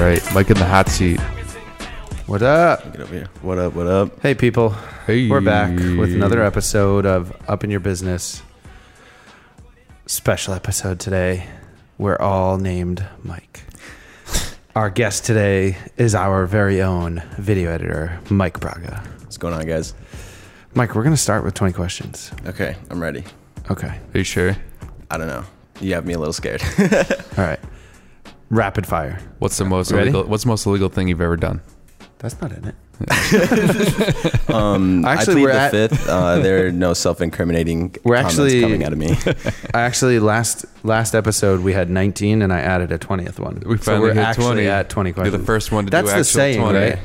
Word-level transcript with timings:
right. 0.00 0.34
Mike 0.34 0.50
in 0.50 0.56
the 0.56 0.64
hot 0.64 0.88
seat. 0.88 1.20
What 2.26 2.42
up? 2.42 2.84
Get 2.92 3.00
over 3.00 3.14
here. 3.14 3.28
What 3.42 3.58
up? 3.58 3.74
What 3.74 3.86
up? 3.86 4.20
Hey, 4.20 4.34
people. 4.34 4.70
Hey. 5.06 5.28
We're 5.28 5.40
back 5.40 5.70
with 5.72 6.14
another 6.14 6.42
episode 6.42 7.04
of 7.04 7.36
Up 7.48 7.64
in 7.64 7.70
Your 7.70 7.80
Business. 7.80 8.42
Special 10.06 10.54
episode 10.54 11.00
today. 11.00 11.46
We're 11.98 12.16
all 12.16 12.56
named 12.56 13.04
Mike. 13.24 13.64
Our 14.74 14.88
guest 14.88 15.24
today 15.24 15.76
is 15.96 16.14
our 16.14 16.46
very 16.46 16.80
own 16.80 17.22
video 17.36 17.70
editor, 17.70 18.20
Mike 18.30 18.60
Braga. 18.60 19.02
What's 19.18 19.36
going 19.36 19.52
on, 19.52 19.66
guys? 19.66 19.92
Mike, 20.74 20.94
we're 20.94 21.02
going 21.02 21.14
to 21.14 21.20
start 21.20 21.44
with 21.44 21.54
20 21.54 21.72
questions. 21.72 22.30
Okay, 22.46 22.76
I'm 22.88 23.02
ready. 23.02 23.24
Okay. 23.70 23.88
Are 23.88 24.18
you 24.18 24.24
sure? 24.24 24.56
I 25.10 25.18
don't 25.18 25.26
know. 25.26 25.44
You 25.80 25.94
have 25.94 26.06
me 26.06 26.14
a 26.14 26.18
little 26.18 26.32
scared. 26.32 26.62
All 27.36 27.44
right. 27.44 27.60
Rapid 28.50 28.86
fire. 28.86 29.20
What's 29.38 29.56
the 29.58 29.64
most 29.64 29.90
Ready? 29.92 30.10
illegal? 30.10 30.24
What's 30.28 30.42
the 30.44 30.48
most 30.48 30.66
illegal 30.66 30.88
thing 30.88 31.08
you've 31.08 31.20
ever 31.20 31.36
done? 31.36 31.60
That's 32.18 32.38
not 32.40 32.52
in 32.52 32.64
it. 32.66 32.74
um, 34.50 35.04
Actually, 35.06 35.06
I 35.06 35.24
plead 35.34 35.42
we're 35.42 35.52
the 35.52 35.58
at- 35.58 35.70
fifth. 35.70 36.08
Uh, 36.08 36.38
there 36.40 36.66
are 36.66 36.72
no 36.72 36.92
self-incriminating 36.92 37.96
We're 38.04 38.16
comments 38.16 38.38
actually- 38.38 38.60
coming 38.60 38.84
out 38.84 38.92
of 38.92 38.98
me. 38.98 39.16
I 39.72 39.80
actually, 39.82 40.18
last 40.18 40.66
last 40.84 41.14
episode 41.14 41.60
we 41.60 41.72
had 41.72 41.88
19 41.90 42.42
and 42.42 42.52
I 42.52 42.60
added 42.60 42.92
a 42.92 42.98
20th 42.98 43.38
one. 43.38 43.62
We 43.64 43.76
so 43.78 43.82
finally 43.84 44.08
we're 44.08 44.14
hit 44.14 44.22
actually 44.24 44.44
20. 44.64 44.66
at 44.68 44.90
20 44.90 45.08
You're 45.08 45.14
questions. 45.14 45.40
the 45.40 45.46
first 45.46 45.72
one 45.72 45.84
to 45.86 45.90
That's 45.90 46.10
do 46.12 46.18
the 46.18 46.24
saying, 46.24 46.60
20. 46.60 46.78
right? 46.78 46.98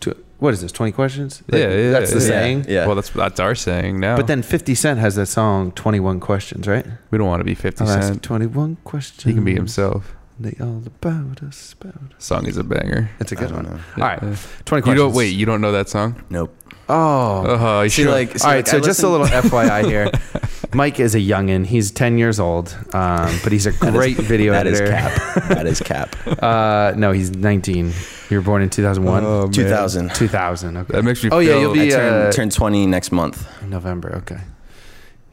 Tw- 0.00 0.16
what 0.38 0.54
is 0.54 0.60
this? 0.62 0.72
20 0.72 0.90
questions? 0.92 1.42
That- 1.48 1.58
Yeah, 1.58 1.68
yeah, 1.76 1.90
That's 1.92 2.10
the 2.12 2.20
yeah. 2.20 2.26
saying. 2.26 2.64
Yeah. 2.68 2.86
Well, 2.86 2.96
that's 2.96 3.10
that's 3.10 3.38
our 3.38 3.54
saying 3.54 4.00
now. 4.00 4.16
But 4.16 4.26
then 4.26 4.42
50 4.42 4.74
Cent 4.74 4.98
has 4.98 5.14
that 5.16 5.26
song 5.26 5.70
21 5.72 6.18
questions, 6.18 6.66
right? 6.66 6.86
we 7.12 7.18
don't 7.18 7.28
want 7.28 7.40
to 7.40 7.44
be 7.44 7.54
50 7.54 7.84
I'll 7.84 7.90
ask 7.90 8.08
Cent. 8.08 8.22
21 8.24 8.78
questions. 8.82 9.22
He 9.24 9.34
can 9.34 9.44
be 9.44 9.54
himself. 9.54 10.16
They 10.40 10.54
all 10.60 10.82
about 10.86 11.42
us, 11.42 11.74
about 11.80 11.94
us. 12.16 12.24
Song 12.24 12.46
is 12.46 12.56
a 12.56 12.62
banger. 12.64 13.10
It's 13.18 13.32
a 13.32 13.36
good 13.36 13.50
one. 13.50 13.64
know. 13.64 13.70
All 13.72 13.78
right, 13.96 14.22
Yeah. 14.22 14.36
20 14.66 14.88
You 14.90 14.96
don't 14.96 15.12
wait. 15.12 15.30
You 15.34 15.46
don't 15.46 15.60
know 15.60 15.72
that 15.72 15.88
song? 15.88 16.22
Nope. 16.30 16.54
Oh. 16.88 17.82
You 17.82 17.88
See, 17.88 18.02
should. 18.04 18.10
like, 18.10 18.38
see, 18.38 18.44
All 18.44 18.50
right, 18.50 18.56
like, 18.58 18.66
so 18.68 18.78
I 18.78 18.80
just 18.80 19.02
a 19.02 19.08
little 19.08 19.26
FYI 19.26 19.84
here. 19.86 20.10
Mike 20.74 21.00
is 21.00 21.14
a 21.14 21.18
youngin. 21.18 21.66
He's 21.66 21.90
10 21.90 22.18
years 22.18 22.38
old, 22.38 22.68
um, 22.92 23.36
but 23.42 23.52
he's 23.52 23.66
a 23.66 23.70
That 23.80 23.88
is- 23.88 23.92
great 23.94 24.16
video 24.32 24.52
That 24.52 24.66
is 24.66 24.80
editor. 24.80 24.96
cap. 24.96 25.48
That 25.48 25.66
is 25.66 25.80
cap. 25.80 26.14
Uh, 26.42 26.92
no, 26.96 27.10
he's 27.12 27.30
19. 27.30 27.92
You 28.30 28.36
were 28.38 28.42
born 28.42 28.62
in 28.62 28.70
2001? 28.70 29.24
Oh, 29.24 29.42
man. 29.44 29.50
2000. 29.52 30.14
2000. 30.14 30.76
Okay. 30.76 30.92
That 30.92 31.02
makes 31.02 31.24
me. 31.24 31.30
Oh, 31.32 31.38
yeah, 31.40 31.58
you'll 31.58 31.72
be- 31.74 31.86
I 31.86 31.96
turn, 31.96 32.26
uh, 32.28 32.32
turn 32.32 32.50
20 32.50 32.86
next 32.86 33.10
month. 33.12 33.48
November. 33.64 34.14
Okay. 34.16 34.38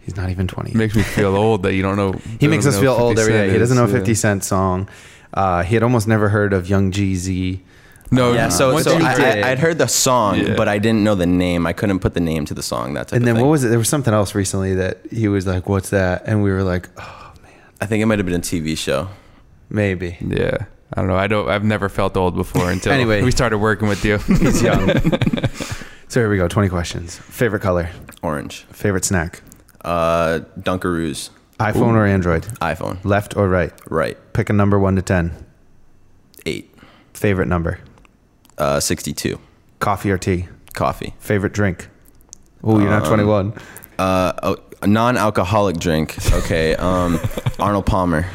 He's 0.06 0.16
not 0.16 0.30
even 0.30 0.48
20. 0.48 0.73
makes 0.78 0.95
me 0.95 1.02
feel 1.02 1.36
old 1.44 1.64
that 1.64 1.73
you 1.73 1.81
don't 1.81 1.98
know. 1.98 2.14
He 2.39 2.48
makes 2.48 2.66
us 2.67 2.80
feel 2.80 2.94
old 2.94 3.17
every 3.17 3.34
day. 3.34 3.50
He 3.52 3.58
doesn't 3.58 3.75
know 3.75 3.86
is, 3.86 3.92
50 3.92 4.12
yeah. 4.12 4.16
Cent 4.16 4.44
song. 4.44 4.88
Uh, 5.34 5.64
he 5.64 5.73
had 5.73 5.81
almost 5.84 6.08
never 6.08 6.30
heard 6.30 6.53
of 6.53 6.70
Young 6.70 6.92
Jeezy. 6.92 7.62
No, 8.12 8.34
yeah, 8.34 8.50
so, 8.50 8.78
so 8.80 8.95
I, 8.97 9.42
I, 9.42 9.50
I'd 9.52 9.59
heard 9.59 9.80
the 9.80 9.88
song, 9.88 10.39
Yeah. 10.39 10.53
but 10.56 10.67
I 10.67 10.78
didn't 10.78 11.03
know 11.03 11.16
the 11.16 11.25
name. 11.25 11.66
I 11.66 11.73
couldn't 11.73 12.00
put 12.00 12.14
the 12.14 12.20
name 12.20 12.45
to 12.45 12.53
the 12.53 12.62
song. 12.62 12.94
That 12.94 13.08
type 13.08 13.14
And 13.14 13.23
of 13.23 13.25
then 13.25 13.36
thing. 13.38 13.44
what 13.45 13.50
was 13.50 13.64
it? 13.64 13.70
There 13.70 13.80
was 13.80 13.89
something 13.89 14.14
else 14.14 14.36
recently 14.36 14.75
that 14.75 15.00
he 15.12 15.28
was 15.28 15.47
like, 15.47 15.67
"What's 15.67 15.89
that?" 15.89 16.22
And 16.28 16.44
we 16.44 16.52
were 16.52 16.62
like, 16.62 16.88
"Oh 16.97 17.34
man, 17.42 17.52
I 17.81 17.88
think 17.88 18.03
it 18.03 18.06
might 18.06 18.19
have 18.19 18.25
been 18.28 18.36
a 18.36 18.40
TV 18.40 18.78
show. 18.78 19.09
maybe." 19.69 20.17
Yeah, 20.22 20.66
I 20.94 21.02
don't 21.02 21.08
know. 21.08 21.17
I 21.17 21.25
don't. 21.25 21.50
I've 21.50 21.64
never 21.66 21.90
felt 21.90 22.16
old 22.16 22.36
before 22.36 22.69
until 22.69 22.92
Anyway. 22.94 23.23
we 23.23 23.31
started 23.31 23.58
working 23.58 23.88
with 23.88 24.06
you. 24.06 24.19
He's 24.19 24.62
young. 24.62 24.88
so 26.08 26.19
here 26.19 26.30
we 26.30 26.38
go. 26.38 26.47
20 26.47 26.69
questions. 26.69 27.17
Favorite 27.17 27.62
color. 27.62 27.90
Orange. 28.22 28.66
Favorite 28.72 29.03
snack. 29.03 29.42
Uh, 29.86 30.39
Dunkaroos. 30.59 31.30
iPhone 31.59 31.94
or 31.94 32.05
Android. 32.05 32.44
iPhone. 32.59 32.97
Left 33.05 33.38
or 33.38 33.47
right. 33.47 33.72
Right. 33.89 34.17
Pick 34.33 34.50
a 34.50 34.53
number 34.53 34.78
one 34.80 34.95
to 34.97 35.02
ten. 35.02 35.31
Eight. 36.45 36.73
Favorite 37.14 37.47
number. 37.47 37.80
Uh, 38.57 38.79
62. 38.79 39.40
Coffee 39.79 40.12
or 40.12 40.18
tea. 40.18 40.47
Coffee. 40.74 41.13
Favorite 41.19 41.53
drink. 41.53 41.88
Oh, 42.63 42.79
you're 42.79 42.90
not 42.90 43.03
Um, 43.03 43.07
21. 43.07 43.53
Uh, 44.00 44.34
oh, 44.44 44.57
a 44.81 44.88
non-alcoholic 44.88 45.78
drink. 45.78 46.16
Okay. 46.34 46.75
Um, 46.75 47.19
Arnold 47.59 47.85
Palmer. 47.85 48.25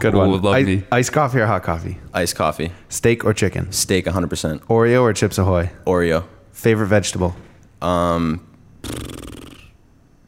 Good 0.00 0.14
one. 0.14 0.30
love 0.42 0.54
I- 0.54 0.62
me. 0.64 0.82
iced 0.92 1.12
coffee 1.12 1.38
or 1.40 1.46
hot 1.46 1.62
coffee. 1.62 1.98
Iced 2.12 2.34
coffee. 2.36 2.72
Steak 2.88 3.24
or 3.24 3.32
chicken. 3.32 3.70
Steak 3.72 4.04
100%. 4.06 4.60
Oreo 4.64 5.02
or 5.02 5.12
Chips 5.12 5.38
Ahoy. 5.38 5.70
Oreo. 5.86 6.24
Favorite 6.52 6.88
vegetable. 6.88 7.36
Um, 7.80 8.40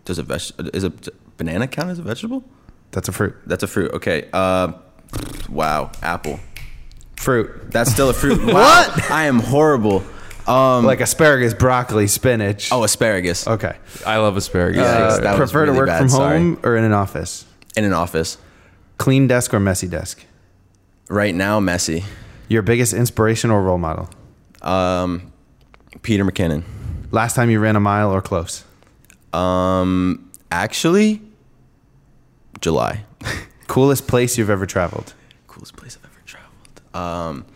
does 0.09 0.19
a 0.19 0.23
veg- 0.23 0.75
is 0.75 0.85
a 0.85 0.93
banana 1.37 1.69
count 1.69 1.91
as 1.91 1.99
a 1.99 2.03
vegetable? 2.03 2.43
That's 2.93 3.09
a 3.09 3.13
fruit. 3.13 3.37
That's 3.47 3.63
a 3.63 3.67
fruit. 3.67 3.93
Okay. 3.93 4.29
Uh, 4.33 4.73
wow. 5.49 5.93
Apple. 6.03 6.41
Fruit. 7.17 7.71
That's 7.71 7.93
still 7.93 8.09
a 8.09 8.15
fruit. 8.15 8.43
what? 8.53 9.11
I 9.11 9.27
am 9.27 9.39
horrible. 9.39 10.03
Um, 10.47 10.87
Like 10.87 11.01
asparagus, 11.03 11.53
broccoli, 11.53 12.07
spinach. 12.07 12.73
oh, 12.73 12.83
asparagus. 12.85 13.47
okay. 13.47 13.77
I 14.07 14.17
love 14.17 14.37
asparagus. 14.39 14.79
Yeah. 14.81 14.85
Uh, 14.87 15.21
that 15.21 15.39
was 15.39 15.51
prefer 15.53 15.67
to 15.67 15.73
work 15.75 15.89
bad, 15.89 15.99
from 15.99 16.09
sorry. 16.09 16.39
home 16.39 16.59
or 16.63 16.75
in 16.77 16.85
an 16.85 16.95
office? 16.95 17.45
In 17.77 17.85
an 17.85 17.93
office. 17.93 18.39
Clean 18.97 19.27
desk 19.27 19.53
or 19.53 19.61
messy 19.61 19.89
desk? 19.89 20.25
Right 21.11 21.35
now, 21.35 21.61
messy. 21.61 22.05
Your 22.49 22.63
biggest 22.63 22.95
inspiration 22.95 23.51
or 23.51 23.63
role 23.63 23.77
model? 23.77 24.09
Um, 24.63 25.31
Peter 26.01 26.25
McKinnon. 26.25 26.63
Last 27.11 27.37
time 27.37 27.51
you 27.51 27.61
ran 27.61 27.77
a 27.77 27.81
mile 27.81 28.11
or 28.11 28.23
close? 28.23 28.65
Um, 29.33 30.31
actually, 30.51 31.23
July. 32.61 33.05
Coolest 33.67 34.07
place 34.09 34.39
you've 34.39 34.51
ever 34.51 34.67
traveled? 34.67 35.15
Coolest 35.47 35.77
place 35.77 35.99
I've 36.03 36.11
ever 36.11 36.23
traveled. 36.25 36.95
Um, 36.95 37.47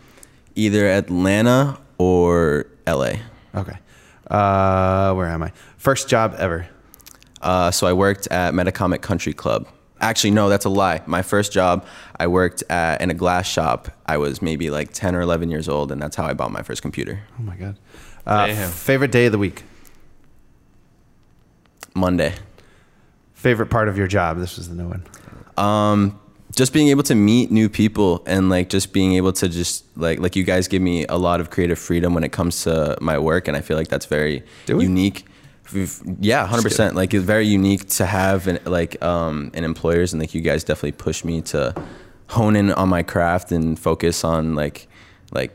either 0.55 0.87
Atlanta 0.87 1.79
or 1.97 2.67
LA. 2.87 3.13
Okay. 3.55 3.77
Uh, 4.29 5.13
where 5.13 5.27
am 5.27 5.43
I? 5.43 5.51
First 5.77 6.07
job 6.07 6.35
ever. 6.37 6.67
Uh, 7.41 7.71
so 7.71 7.87
I 7.87 7.93
worked 7.93 8.27
at 8.27 8.53
Metacomet 8.53 9.01
Country 9.01 9.33
Club. 9.33 9.67
Actually, 9.99 10.31
no, 10.31 10.49
that's 10.49 10.65
a 10.65 10.69
lie. 10.69 11.01
My 11.05 11.21
first 11.21 11.51
job, 11.51 11.85
I 12.17 12.27
worked 12.27 12.63
at 12.69 13.01
in 13.01 13.09
a 13.09 13.13
glass 13.13 13.47
shop. 13.47 13.89
I 14.05 14.17
was 14.17 14.41
maybe 14.41 14.69
like 14.69 14.91
10 14.91 15.15
or 15.15 15.21
11 15.21 15.49
years 15.49 15.69
old, 15.69 15.91
and 15.91 16.01
that's 16.01 16.15
how 16.15 16.25
I 16.25 16.33
bought 16.33 16.51
my 16.51 16.61
first 16.61 16.81
computer. 16.81 17.21
Oh 17.39 17.43
my 17.43 17.55
god. 17.55 17.77
Uh, 18.25 18.53
favorite 18.67 19.11
day 19.11 19.25
of 19.25 19.31
the 19.31 19.37
week. 19.37 19.63
Monday. 21.95 22.33
Favorite 23.33 23.67
part 23.67 23.87
of 23.87 23.97
your 23.97 24.07
job. 24.07 24.37
This 24.37 24.57
was 24.57 24.69
the 24.69 24.75
new 24.75 24.87
one. 24.87 25.05
Um, 25.57 26.19
just 26.55 26.71
being 26.73 26.89
able 26.89 27.03
to 27.03 27.15
meet 27.15 27.51
new 27.51 27.67
people 27.67 28.23
and 28.25 28.49
like 28.49 28.69
just 28.69 28.93
being 28.93 29.13
able 29.13 29.33
to 29.33 29.49
just 29.49 29.85
like 29.97 30.19
like 30.19 30.35
you 30.35 30.43
guys 30.43 30.67
give 30.67 30.81
me 30.81 31.05
a 31.07 31.17
lot 31.17 31.39
of 31.39 31.49
creative 31.49 31.79
freedom 31.79 32.13
when 32.13 32.23
it 32.23 32.31
comes 32.31 32.63
to 32.63 32.97
my 33.01 33.17
work, 33.17 33.47
and 33.47 33.57
I 33.57 33.61
feel 33.61 33.77
like 33.77 33.87
that's 33.87 34.05
very 34.05 34.43
unique. 34.67 35.25
Yeah, 36.19 36.45
hundred 36.45 36.63
percent. 36.63 36.95
Like 36.95 37.13
it's 37.13 37.23
very 37.23 37.47
unique 37.47 37.87
to 37.89 38.05
have 38.05 38.47
an, 38.47 38.59
like 38.65 39.01
um 39.03 39.51
an 39.53 39.63
employers, 39.63 40.13
and 40.13 40.21
like 40.21 40.33
you 40.33 40.41
guys 40.41 40.63
definitely 40.63 40.91
push 40.93 41.23
me 41.23 41.41
to 41.41 41.73
hone 42.27 42.55
in 42.55 42.71
on 42.71 42.89
my 42.89 43.03
craft 43.03 43.51
and 43.51 43.77
focus 43.79 44.23
on 44.23 44.55
like 44.55 44.87
like 45.31 45.51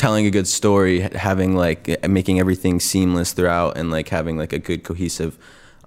telling 0.00 0.26
a 0.26 0.30
good 0.30 0.48
story, 0.48 1.00
having 1.00 1.54
like 1.54 1.82
making 2.08 2.40
everything 2.40 2.80
seamless 2.80 3.32
throughout, 3.32 3.76
and 3.76 3.90
like 3.90 4.08
having 4.08 4.36
like 4.38 4.52
a 4.52 4.58
good 4.58 4.82
cohesive 4.82 5.38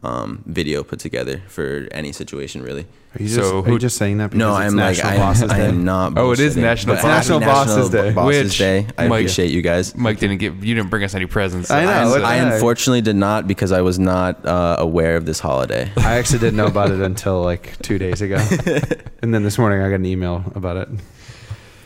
um, 0.03 0.43
video 0.45 0.83
put 0.83 0.99
together 0.99 1.41
for 1.47 1.87
any 1.91 2.11
situation, 2.11 2.61
really. 2.61 2.85
Are 3.15 3.21
you 3.21 3.27
So 3.29 3.41
just, 3.41 3.53
are 3.53 3.61
who- 3.63 3.73
you 3.73 3.79
just 3.79 3.97
saying 3.97 4.17
that 4.17 4.31
because 4.31 4.39
No, 4.39 4.49
it's 4.57 4.59
I'm 4.71 4.75
like 4.75 4.97
National 4.97 5.13
I, 5.13 5.17
Bosses 5.17 5.51
I 5.51 5.57
Day? 5.57 5.65
am 5.67 5.85
not. 5.85 6.17
Oh, 6.17 6.31
it 6.31 6.39
is 6.39 6.55
bullshitting, 6.55 6.61
National 6.61 6.95
but 6.95 7.01
Bosses 7.03 7.27
happy 7.29 7.39
Day. 7.39 7.45
Bosses 7.45 7.89
Day. 7.89 8.11
Bosses 8.13 8.43
Which, 8.43 8.57
Day. 8.57 8.87
I 8.97 9.07
Mike- 9.07 9.19
appreciate 9.21 9.51
you 9.51 9.61
guys. 9.61 9.95
Mike 9.95 10.19
didn't 10.19 10.37
give. 10.39 10.63
You 10.65 10.75
didn't 10.75 10.89
bring 10.89 11.03
us 11.03 11.15
any 11.15 11.25
presents. 11.25 11.71
I 11.71 11.85
know, 11.85 11.91
I, 11.91 12.05
what 12.09 12.23
I 12.23 12.35
unfortunately 12.35 13.01
did 13.01 13.15
not 13.15 13.47
because 13.47 13.71
I 13.71 13.81
was 13.81 13.97
not 13.97 14.45
uh, 14.45 14.75
aware 14.79 15.15
of 15.15 15.25
this 15.25 15.39
holiday. 15.39 15.91
I 15.97 16.15
actually 16.17 16.39
didn't 16.39 16.57
know 16.57 16.65
about 16.67 16.91
it 16.91 16.99
until 17.11 17.41
like 17.41 17.77
two 17.81 17.97
days 17.97 18.21
ago, 18.21 18.35
and 19.21 19.33
then 19.33 19.43
this 19.43 19.57
morning 19.57 19.81
I 19.81 19.89
got 19.89 19.95
an 19.95 20.05
email 20.05 20.43
about 20.55 20.77
it. 20.77 20.89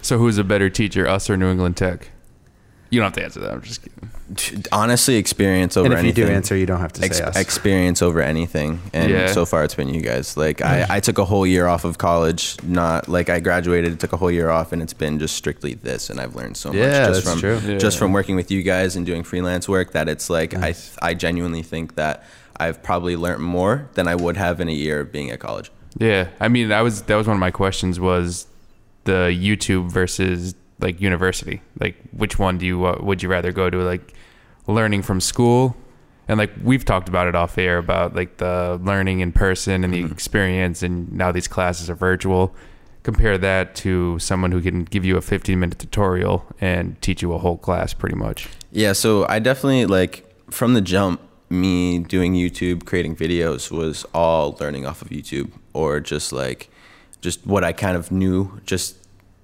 so 0.02 0.18
who's 0.18 0.38
a 0.40 0.44
better 0.44 0.70
teacher, 0.70 1.08
us 1.08 1.30
or 1.30 1.38
New 1.38 1.50
England 1.52 1.78
Tech? 1.78 2.10
You 2.90 3.00
don't 3.00 3.06
have 3.08 3.14
to 3.14 3.24
answer 3.24 3.40
that. 3.42 3.52
I'm 3.52 3.62
just 3.62 3.82
kidding. 3.82 4.10
Honestly, 4.72 5.16
experience 5.16 5.78
over 5.78 5.86
and 5.86 5.94
if 5.94 6.00
anything. 6.00 6.24
you 6.24 6.28
do 6.30 6.34
answer, 6.34 6.56
you 6.58 6.66
don't 6.66 6.80
have 6.82 6.92
to 6.94 7.04
Ex- 7.04 7.18
say 7.18 7.24
us. 7.24 7.38
experience 7.38 8.02
over 8.02 8.22
anything 8.22 8.82
and 8.94 9.10
Yeah. 9.12 9.28
so 9.32 9.46
far 9.46 9.64
it's 9.64 9.74
been 9.76 9.94
you 9.94 10.02
guys 10.02 10.36
like 10.36 10.62
I, 10.62 10.86
I 10.90 11.00
took 11.00 11.18
a 11.18 11.24
whole 11.26 11.48
year 11.48 11.66
off 11.68 11.86
of 11.86 11.98
college 11.98 12.58
not 12.64 13.08
like 13.08 13.30
i 13.30 13.40
graduated 13.40 13.98
took 14.02 14.12
a 14.12 14.18
whole 14.18 14.30
year 14.30 14.50
off 14.50 14.74
and 14.74 14.82
it's 14.82 14.94
been 14.94 15.18
just 15.18 15.36
strictly 15.38 15.76
this 15.76 16.10
and 16.10 16.20
i've 16.20 16.36
learned 16.36 16.58
so 16.58 16.70
much 16.70 16.78
Yeah, 16.78 17.08
just 17.08 17.24
that's 17.26 17.30
from 17.30 17.40
true. 17.40 17.78
just 17.78 17.98
from 17.98 18.12
working 18.12 18.36
with 18.36 18.52
you 18.52 18.64
guys 18.64 18.96
and 18.98 19.06
doing 19.06 19.24
freelance 19.24 19.70
work 19.70 19.94
that 19.94 20.10
it's 20.10 20.30
like 20.30 20.52
Nice. 20.54 20.98
i 21.02 21.10
i 21.10 21.14
genuinely 21.14 21.64
think 21.64 21.96
that 21.96 22.26
i've 22.58 22.84
probably 22.84 23.16
learned 23.16 23.42
more 23.42 23.88
than 23.94 24.08
i 24.10 24.16
would 24.16 24.36
have 24.36 24.60
in 24.60 24.68
a 24.68 24.74
year 24.74 25.00
of 25.02 25.12
being 25.12 25.32
at 25.32 25.40
college 25.40 25.72
Yeah, 26.00 26.28
I 26.42 26.50
mean 26.50 26.68
that 26.70 26.82
was 26.82 27.04
that 27.04 27.16
was 27.16 27.28
one 27.28 27.36
of 27.38 27.40
my 27.42 27.52
questions 27.52 27.98
was 27.98 28.46
the 29.06 29.32
YouTube 29.32 29.90
versus 29.90 30.54
like 30.80 31.02
university. 31.02 31.62
Like 31.80 31.96
which 32.12 32.38
one 32.40 32.58
do 32.58 32.66
you 32.66 32.86
uh, 32.86 33.00
would 33.02 33.24
you 33.24 33.30
rather 33.30 33.52
go 33.52 33.70
to? 33.70 33.78
Like 33.80 34.14
learning 34.68 35.02
from 35.04 35.22
school, 35.22 35.76
and 36.28 36.38
like 36.38 36.52
we've 36.64 36.86
talked 36.86 37.10
about 37.10 37.28
it 37.28 37.36
off 37.36 37.58
air 37.58 37.78
about 37.78 38.16
like 38.16 38.38
the 38.38 38.80
learning 38.84 39.22
in 39.22 39.32
person 39.32 39.84
and 39.84 39.94
the 39.94 40.06
experience, 40.06 40.84
and 40.84 41.12
now 41.12 41.32
these 41.32 41.48
classes 41.48 41.90
are 41.90 41.96
virtual. 41.96 42.54
compare 43.04 43.38
that 43.38 43.74
to 43.74 44.20
someone 44.20 44.52
who 44.52 44.62
can 44.62 44.84
give 44.84 45.06
you 45.06 45.16
a 45.16 45.22
15 45.22 45.58
minute 45.58 45.80
tutorial 45.80 46.46
and 46.60 47.02
teach 47.02 47.22
you 47.22 47.32
a 47.32 47.38
whole 47.38 47.58
class 47.58 47.94
pretty 47.94 48.18
much. 48.18 48.50
Yeah, 48.72 48.92
so 48.92 49.26
I 49.30 49.40
definitely 49.40 49.86
like 49.86 50.26
from 50.52 50.74
the 50.74 50.82
jump, 50.82 51.22
me 51.50 52.00
doing 52.00 52.34
YouTube, 52.34 52.86
creating 52.86 53.16
videos 53.16 53.72
was 53.72 54.06
all 54.14 54.58
learning 54.60 54.86
off 54.86 55.02
of 55.02 55.08
YouTube 55.08 55.52
or 55.72 56.02
just 56.02 56.34
like 56.34 56.70
just 57.22 57.48
what 57.48 57.64
I 57.64 57.72
kind 57.72 57.96
of 57.96 58.12
knew 58.12 58.60
just 58.66 58.98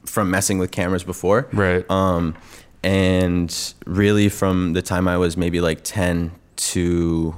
from 0.06 0.30
messing 0.32 0.58
with 0.58 0.72
cameras 0.72 1.04
before. 1.04 1.48
Right. 1.54 1.90
Um, 1.90 2.36
and 2.84 3.74
really 3.86 4.30
from 4.30 4.74
the 4.74 4.82
time 4.82 5.08
I 5.08 5.18
was 5.18 5.38
maybe 5.38 5.62
like 5.62 5.84
10 5.84 6.32
to 6.56 7.36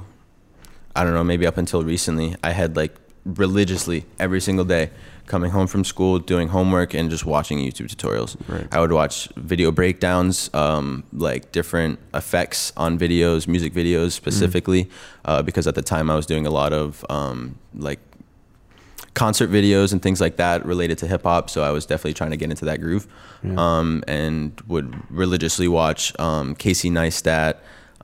I 0.96 1.04
don't 1.04 1.12
know, 1.12 1.22
maybe 1.22 1.46
up 1.46 1.58
until 1.58 1.84
recently, 1.84 2.34
I 2.42 2.52
had 2.52 2.74
like 2.74 2.96
religiously 3.26 4.06
every 4.18 4.40
single 4.40 4.64
day 4.64 4.90
coming 5.26 5.50
home 5.50 5.66
from 5.66 5.84
school, 5.84 6.18
doing 6.18 6.48
homework, 6.48 6.94
and 6.94 7.10
just 7.10 7.26
watching 7.26 7.58
YouTube 7.58 7.94
tutorials. 7.94 8.36
Right. 8.48 8.66
I 8.72 8.80
would 8.80 8.92
watch 8.92 9.28
video 9.36 9.70
breakdowns, 9.70 10.48
um, 10.54 11.04
like 11.12 11.52
different 11.52 11.98
effects 12.14 12.72
on 12.76 12.98
videos, 12.98 13.46
music 13.46 13.74
videos 13.74 14.12
specifically, 14.12 14.88
uh, 15.26 15.42
because 15.42 15.66
at 15.66 15.74
the 15.74 15.82
time 15.82 16.10
I 16.10 16.16
was 16.16 16.24
doing 16.24 16.46
a 16.46 16.50
lot 16.50 16.72
of 16.72 17.04
um, 17.10 17.58
like 17.74 17.98
concert 19.16 19.50
videos 19.50 19.92
and 19.92 20.00
things 20.00 20.20
like 20.20 20.36
that 20.36 20.64
related 20.64 20.98
to 20.98 21.08
hip 21.08 21.22
hop. 21.24 21.50
So 21.50 21.62
I 21.62 21.70
was 21.70 21.86
definitely 21.86 22.14
trying 22.14 22.30
to 22.30 22.36
get 22.36 22.50
into 22.50 22.66
that 22.66 22.80
groove, 22.80 23.08
um, 23.56 24.04
and 24.06 24.60
would 24.68 24.94
religiously 25.10 25.66
watch 25.66 26.16
um, 26.20 26.54
Casey 26.54 26.90
Neistat. 26.90 27.56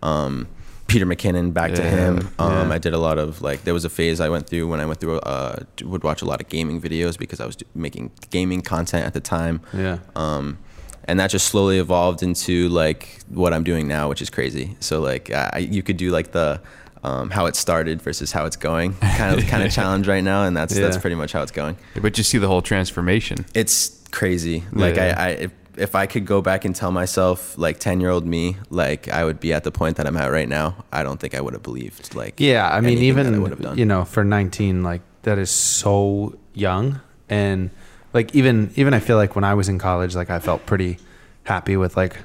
Um, 0.03 0.49
Peter 0.89 1.07
McKinnon, 1.07 1.55
back 1.55 1.73
to 1.73 1.83
him. 1.83 2.29
Um, 2.39 2.69
yeah. 2.69 2.75
I 2.75 2.79
did 2.79 2.93
a 2.93 2.99
lot 2.99 3.19
of 3.19 3.41
like. 3.41 3.65
There 3.65 3.73
was 3.73 3.85
a 3.85 3.89
phase 3.89 4.21
I 4.21 4.29
went 4.29 4.49
through 4.49 4.69
when 4.69 4.81
I 4.81 4.87
went 4.87 5.01
through. 5.01 5.21
Uh, 5.21 5.61
would 5.85 6.03
watch 6.03 6.23
a 6.23 6.25
lot 6.25 6.41
of 6.43 6.49
gaming 6.49 6.81
videos 6.83 7.17
because 7.17 7.41
I 7.41 7.47
was 7.47 7.57
making 7.75 8.11
gaming 8.31 8.61
content 8.61 9.07
at 9.07 9.15
the 9.15 9.21
time. 9.21 9.63
Yeah. 9.73 9.99
Um, 10.17 10.59
and 11.05 11.19
that 11.19 11.31
just 11.31 11.47
slowly 11.49 11.79
evolved 11.79 12.23
into 12.23 12.69
like 12.69 13.21
what 13.29 13.53
I'm 13.53 13.65
doing 13.65 13.89
now, 13.89 14.09
which 14.09 14.21
is 14.21 14.31
crazy. 14.31 14.77
So 14.81 15.01
like 15.01 15.31
I, 15.31 15.59
you 15.59 15.83
could 15.83 15.97
do 15.97 16.11
like 16.11 16.33
the 16.33 16.61
um, 17.05 17.31
how 17.31 17.47
it 17.47 17.57
started 17.57 18.01
versus 18.03 18.33
how 18.33 18.45
it's 18.45 18.57
going 18.57 18.95
kind 19.01 19.39
of 19.39 19.47
kind 19.49 19.63
of 19.63 19.73
challenge 19.79 20.07
right 20.09 20.23
now, 20.25 20.45
and 20.45 20.57
that's 20.57 20.75
that's 20.75 20.97
pretty 20.99 21.17
much 21.17 21.33
how 21.33 21.43
it's 21.43 21.53
going. 21.53 21.77
But 22.01 22.17
you 22.19 22.25
see 22.25 22.39
the 22.39 22.49
whole 22.49 22.63
transformation. 22.63 23.45
It's 23.55 24.01
crazy. 24.11 24.65
Like 24.73 24.97
Yeah. 24.97 25.15
I, 25.19 25.25
I 25.25 25.29
if, 25.31 25.53
if 25.77 25.95
I 25.95 26.07
could 26.07 26.27
go 26.27 26.43
back 26.43 26.65
and 26.67 26.77
tell 26.77 26.93
myself 26.93 27.57
like 27.59 27.79
ten 27.79 28.01
year 28.01 28.11
old 28.11 28.27
me, 28.27 28.57
like 28.71 29.09
I 29.09 29.25
would 29.25 29.41
be 29.41 29.53
at 29.53 29.65
the 29.65 29.73
point 29.73 29.97
that 29.97 30.07
I'm 30.07 30.17
at 30.17 30.31
right 30.31 30.49
now. 30.49 30.85
I 30.93 31.03
don't 31.03 31.19
think 31.19 31.35
I 31.35 31.41
would 31.41 31.55
have 31.55 31.63
believed 31.63 32.15
like 32.15 32.39
Yeah, 32.39 32.69
I 32.69 32.81
mean, 32.81 32.99
I 32.99 33.03
even 33.03 33.41
would 33.43 33.51
have 33.51 33.61
done. 33.61 33.79
you 33.79 33.85
know, 33.87 34.05
for 34.05 34.23
19, 34.23 34.83
like 34.83 35.01
that 35.23 35.39
is 35.39 35.51
so 35.51 36.39
young, 36.55 37.01
and 37.29 37.71
like 38.13 38.35
even 38.35 38.71
even 38.77 38.93
I 38.95 39.01
feel 39.01 39.17
like 39.17 39.35
when 39.35 39.45
I 39.45 39.55
was 39.55 39.69
in 39.69 39.79
college, 39.79 40.15
like 40.15 40.31
I 40.31 40.39
felt 40.39 40.67
pretty 40.67 40.99
happy 41.45 41.77
with 41.77 41.97
like 41.97 42.19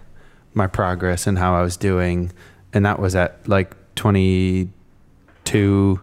my 0.54 0.68
progress 0.68 1.26
and 1.26 1.38
how 1.40 1.56
I 1.56 1.62
was 1.62 1.78
doing, 1.78 2.32
and 2.74 2.86
that 2.86 3.00
was 3.00 3.16
at 3.16 3.48
like 3.48 3.76
22, 3.98 6.00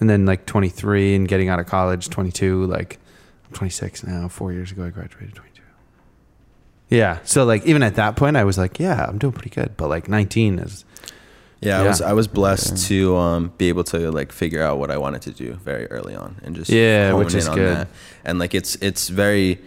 and 0.00 0.10
then 0.10 0.26
like 0.26 0.46
23, 0.46 1.14
and 1.16 1.28
getting 1.28 1.48
out 1.48 1.58
of 1.60 1.66
college 1.66 2.08
22. 2.10 2.66
Like 2.66 2.98
I'm 3.46 3.52
26 3.52 4.04
now. 4.04 4.28
Four 4.28 4.52
years 4.52 4.70
ago, 4.72 4.84
I 4.84 4.90
graduated 4.90 5.34
22. 5.34 5.62
Yeah, 6.90 7.18
so 7.24 7.44
like 7.44 7.64
even 7.66 7.82
at 7.82 7.94
that 7.96 8.14
point, 8.16 8.36
I 8.36 8.44
was 8.44 8.56
like, 8.58 8.78
yeah, 8.78 9.04
I'm 9.08 9.18
doing 9.18 9.32
pretty 9.32 9.50
good, 9.50 9.76
but 9.76 9.88
like 9.88 10.08
19 10.08 10.58
is 10.60 10.84
Yeah, 11.60 11.80
I 11.80 11.86
was 11.88 12.00
I 12.02 12.12
was 12.12 12.28
blessed 12.28 12.86
to 12.88 13.16
um, 13.16 13.52
be 13.58 13.68
able 13.70 13.84
to 13.84 14.10
like 14.12 14.30
figure 14.32 14.62
out 14.62 14.78
what 14.78 14.90
I 14.90 14.98
wanted 14.98 15.22
to 15.22 15.30
do 15.32 15.54
very 15.54 15.86
early 15.86 16.14
on 16.14 16.36
and 16.44 16.54
just 16.54 16.70
Yeah, 16.70 17.14
which 17.14 17.32
in 17.32 17.38
is 17.38 17.48
on 17.48 17.56
good. 17.56 17.76
that. 17.76 17.88
And 18.24 18.38
like 18.38 18.54
it's 18.54 18.76
it's 18.76 19.08
very 19.08 19.58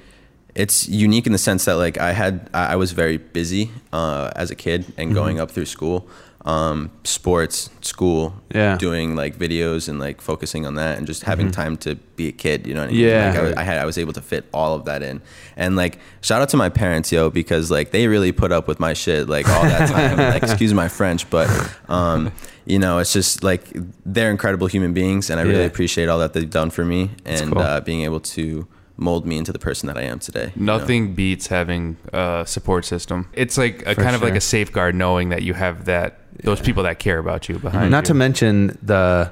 it's 0.56 0.88
unique 0.88 1.25
in 1.25 1.31
the 1.34 1.38
sense 1.40 1.66
that 1.66 1.74
like 1.75 1.98
I 1.98 2.14
had 2.14 2.50
I 2.54 2.74
I 2.74 2.75
was 2.75 2.92
very 2.94 3.18
busy 3.18 3.72
uh, 3.92 4.31
as 4.36 4.52
a 4.52 4.56
kid 4.56 4.86
and 4.96 5.08
Mm-hmm. 5.10 5.16
going 5.16 5.40
up 5.40 5.50
through 5.52 5.66
school, 5.66 6.08
um, 6.47 6.89
sports, 7.03 7.69
school, 7.81 8.33
Yeah. 8.55 8.77
doing 8.77 9.15
like 9.17 9.35
videos 9.38 9.89
and 9.89 9.99
like 9.99 10.21
focusing 10.21 10.65
on 10.65 10.75
that 10.75 10.97
and 10.97 11.05
just 11.05 11.23
having 11.23 11.51
time 11.51 11.75
to 11.77 11.95
be 12.15 12.29
a 12.29 12.31
kid. 12.31 12.65
You 12.65 12.73
know 12.73 12.79
what 12.81 12.89
I 12.89 12.94
mean? 12.94 13.01
Mm-hmm. 13.01 13.09
Yeah. 13.09 13.29
Like, 13.29 13.38
I, 13.39 13.41
was- 13.44 13.53
I 13.57 13.63
had 13.63 13.77
I 13.79 13.85
was 13.85 13.97
able 13.97 14.13
to 14.13 14.21
fit 14.21 14.45
all 14.53 14.73
of 14.73 14.85
that 14.85 15.03
in, 15.03 15.21
and 15.57 15.75
like 15.75 15.99
shout 16.21 16.41
out 16.41 16.49
to 16.49 16.57
my 16.57 16.69
parents, 16.69 17.11
yo, 17.11 17.29
because 17.29 17.69
like 17.69 17.91
they 17.91 18.07
really 18.07 18.31
put 18.31 18.51
up 18.53 18.65
with 18.67 18.79
my 18.79 18.94
shit 18.94 19.27
like 19.27 19.47
all 19.49 19.63
that 19.63 19.89
time. 19.89 20.17
like 20.33 20.41
excuse 20.44 20.73
my 20.73 20.88
French, 20.88 21.29
but 21.29 21.49
um, 21.89 22.31
you 22.65 22.79
know 22.79 22.99
it's 22.99 23.11
just 23.11 23.44
like 23.44 23.63
they're 24.05 24.31
incredible 24.31 24.67
human 24.67 24.94
beings, 24.94 25.29
and 25.29 25.39
I 25.41 25.44
really 25.44 25.59
Yeah. 25.59 25.65
appreciate 25.73 26.07
all 26.07 26.19
that 26.19 26.31
they've 26.33 26.49
done 26.49 26.69
for 26.69 26.85
me 26.85 27.11
and 27.25 27.51
cool. 27.51 27.61
uh, 27.61 27.81
being 27.81 28.03
able 28.03 28.21
to 28.38 28.67
mold 28.99 29.27
me 29.27 29.38
into 29.38 29.51
the 29.53 29.59
person 29.59 29.85
that 29.85 29.95
I 29.95 30.01
am 30.01 30.17
today. 30.17 30.51
you 30.55 30.63
know? 30.65 30.77
Nothing 30.79 31.13
beats 31.13 31.45
having 31.47 31.97
a 32.13 32.45
support 32.47 32.83
system. 32.83 33.29
It's 33.33 33.55
like 33.55 33.83
a 33.85 33.94
For 33.94 34.01
kind 34.01 34.15
of 34.15 34.23
like 34.23 34.33
a 34.35 34.41
safeguard 34.41 34.95
knowing 34.95 35.29
that 35.29 35.44
you 35.44 35.53
have 35.53 35.85
that 35.85 36.26
those 36.44 36.60
people 36.62 36.84
that 36.84 37.00
care 37.00 37.19
about 37.19 37.50
you 37.50 37.57
behind 37.60 37.92
Not 37.92 38.04
you. 38.04 38.07
to 38.07 38.13
mention 38.13 38.78
the 38.81 39.31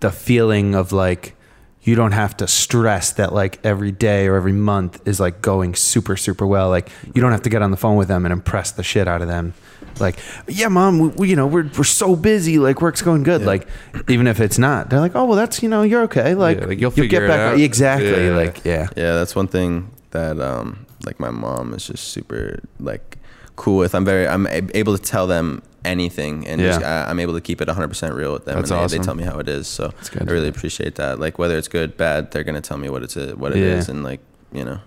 the 0.00 0.10
feeling 0.10 0.74
of 0.74 0.92
like 0.92 1.34
you 1.82 1.94
don't 1.94 2.12
have 2.12 2.36
to 2.38 2.46
stress 2.46 3.12
that 3.12 3.32
like 3.32 3.58
every 3.64 3.92
day 3.92 4.26
or 4.26 4.36
every 4.36 4.52
month 4.52 5.06
is 5.06 5.20
like 5.20 5.42
going 5.42 5.74
super 5.74 6.16
super 6.16 6.46
well. 6.46 6.68
Like 6.70 6.88
you 7.14 7.20
don't 7.20 7.32
have 7.32 7.42
to 7.42 7.50
get 7.50 7.62
on 7.62 7.70
the 7.70 7.76
phone 7.76 7.96
with 7.96 8.08
them 8.08 8.24
and 8.26 8.32
impress 8.32 8.72
the 8.72 8.82
shit 8.82 9.06
out 9.08 9.20
of 9.22 9.28
them. 9.28 9.54
Like, 10.00 10.18
yeah, 10.48 10.68
mom, 10.68 10.98
we, 10.98 11.08
we 11.08 11.28
you 11.30 11.36
know 11.36 11.46
we're 11.46 11.70
we're 11.76 11.84
so 11.84 12.16
busy. 12.16 12.58
Like 12.58 12.80
work's 12.80 13.02
going 13.02 13.22
good. 13.22 13.42
Yeah. 13.42 13.46
Like 13.46 13.68
even 14.08 14.26
if 14.26 14.40
it's 14.40 14.58
not, 14.58 14.90
they're 14.90 14.98
like, 15.00 15.14
oh 15.14 15.24
well, 15.26 15.36
that's 15.36 15.62
you 15.62 15.68
know 15.68 15.82
you're 15.82 16.02
okay. 16.04 16.34
Like, 16.34 16.58
Yeah, 16.60 16.66
like, 16.66 16.80
you'll 16.80 16.90
figure 16.90 17.24
it 17.24 17.28
back 17.28 17.40
out. 17.52 17.60
exactly. 17.60 18.26
Yeah. 18.26 18.34
Like 18.36 18.64
yeah, 18.64 18.88
Yeah, 18.96 19.12
that's 19.14 19.36
one 19.36 19.46
thing 19.48 19.90
that 20.10 20.40
um 20.40 20.86
like 21.04 21.20
my 21.20 21.30
mom 21.30 21.74
is 21.74 21.86
just 21.86 22.08
super 22.08 22.60
like 22.80 23.18
cool 23.56 23.78
with. 23.78 23.94
I'm 23.94 24.04
very 24.04 24.26
I'm 24.26 24.46
able 24.74 24.96
to 24.96 25.02
tell 25.02 25.26
them 25.26 25.62
anything 25.84 26.46
and 26.46 26.60
just, 26.60 26.80
Yeah. 26.80 27.04
I, 27.06 27.10
I'm 27.10 27.20
able 27.20 27.34
to 27.34 27.40
keep 27.42 27.60
it 27.60 27.68
100% 27.68 28.14
real 28.14 28.32
with 28.32 28.46
them 28.46 28.56
That's 28.56 28.70
and 28.70 28.78
they, 28.80 28.84
awesome. 28.84 28.98
they 28.98 29.04
tell 29.04 29.14
me 29.14 29.24
how 29.24 29.38
it 29.38 29.48
is. 29.48 29.66
So. 29.68 29.92
I 30.18 30.24
really 30.24 30.48
appreciate 30.48 30.94
that. 30.96 31.20
Like 31.20 31.38
whether 31.38 31.56
it's 31.58 31.68
good, 31.68 31.96
bad, 31.96 32.30
they're 32.30 32.42
going 32.44 32.54
to 32.54 32.66
tell 32.66 32.78
me 32.78 32.88
what 32.88 33.02
it's 33.02 33.16
what 33.16 33.52
it 33.52 33.58
is, 33.58 33.88
Yeah. 33.88 33.94
and 33.94 34.02
like, 34.04 34.20
you 34.52 34.64
know. 34.64 34.80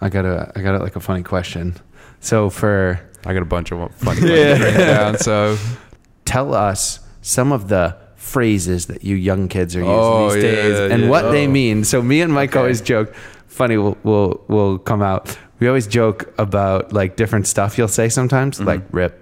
I 0.00 0.08
got 0.10 0.24
a 0.26 0.52
I 0.56 0.60
got 0.62 0.74
a, 0.74 0.78
like 0.78 0.96
a 0.96 1.00
funny 1.00 1.22
question. 1.22 1.74
So 2.20 2.50
for 2.50 3.00
I 3.24 3.32
got 3.32 3.42
a 3.42 3.46
bunch 3.46 3.70
of 3.72 3.78
funny 3.96 4.20
ones 4.20 4.60
written 4.60 4.80
down. 4.80 5.18
So 5.18 5.56
tell 6.24 6.54
us 6.54 7.00
some 7.22 7.52
of 7.52 7.68
the 7.68 7.96
phrases 8.16 8.86
that 8.86 9.04
you 9.04 9.14
young 9.14 9.46
kids 9.48 9.76
are 9.76 9.80
using 9.80 9.94
Oh, 9.94 10.32
these 10.32 10.42
days 10.42 10.78
yeah, 10.78 10.92
and 10.94 11.04
yeah. 11.04 11.08
what 11.08 11.30
they 11.30 11.46
Oh. 11.46 11.50
mean. 11.50 11.84
So 11.84 12.02
me 12.02 12.20
and 12.20 12.32
Mike 12.32 12.50
Okay. 12.50 12.58
always 12.58 12.80
joke. 12.80 13.14
Funny 13.56 13.76
will 13.78 13.96
will 14.04 14.44
will 14.48 14.78
come 14.78 15.00
out. 15.02 15.38
We 15.60 15.66
always 15.68 15.86
joke 15.86 16.32
about 16.38 16.92
like 16.92 17.16
different 17.16 17.46
stuff 17.46 17.78
you'll 17.78 17.88
say 17.88 18.08
sometimes, 18.10 18.58
Mm-hmm. 18.58 18.68
like 18.68 18.82
rip, 18.92 19.12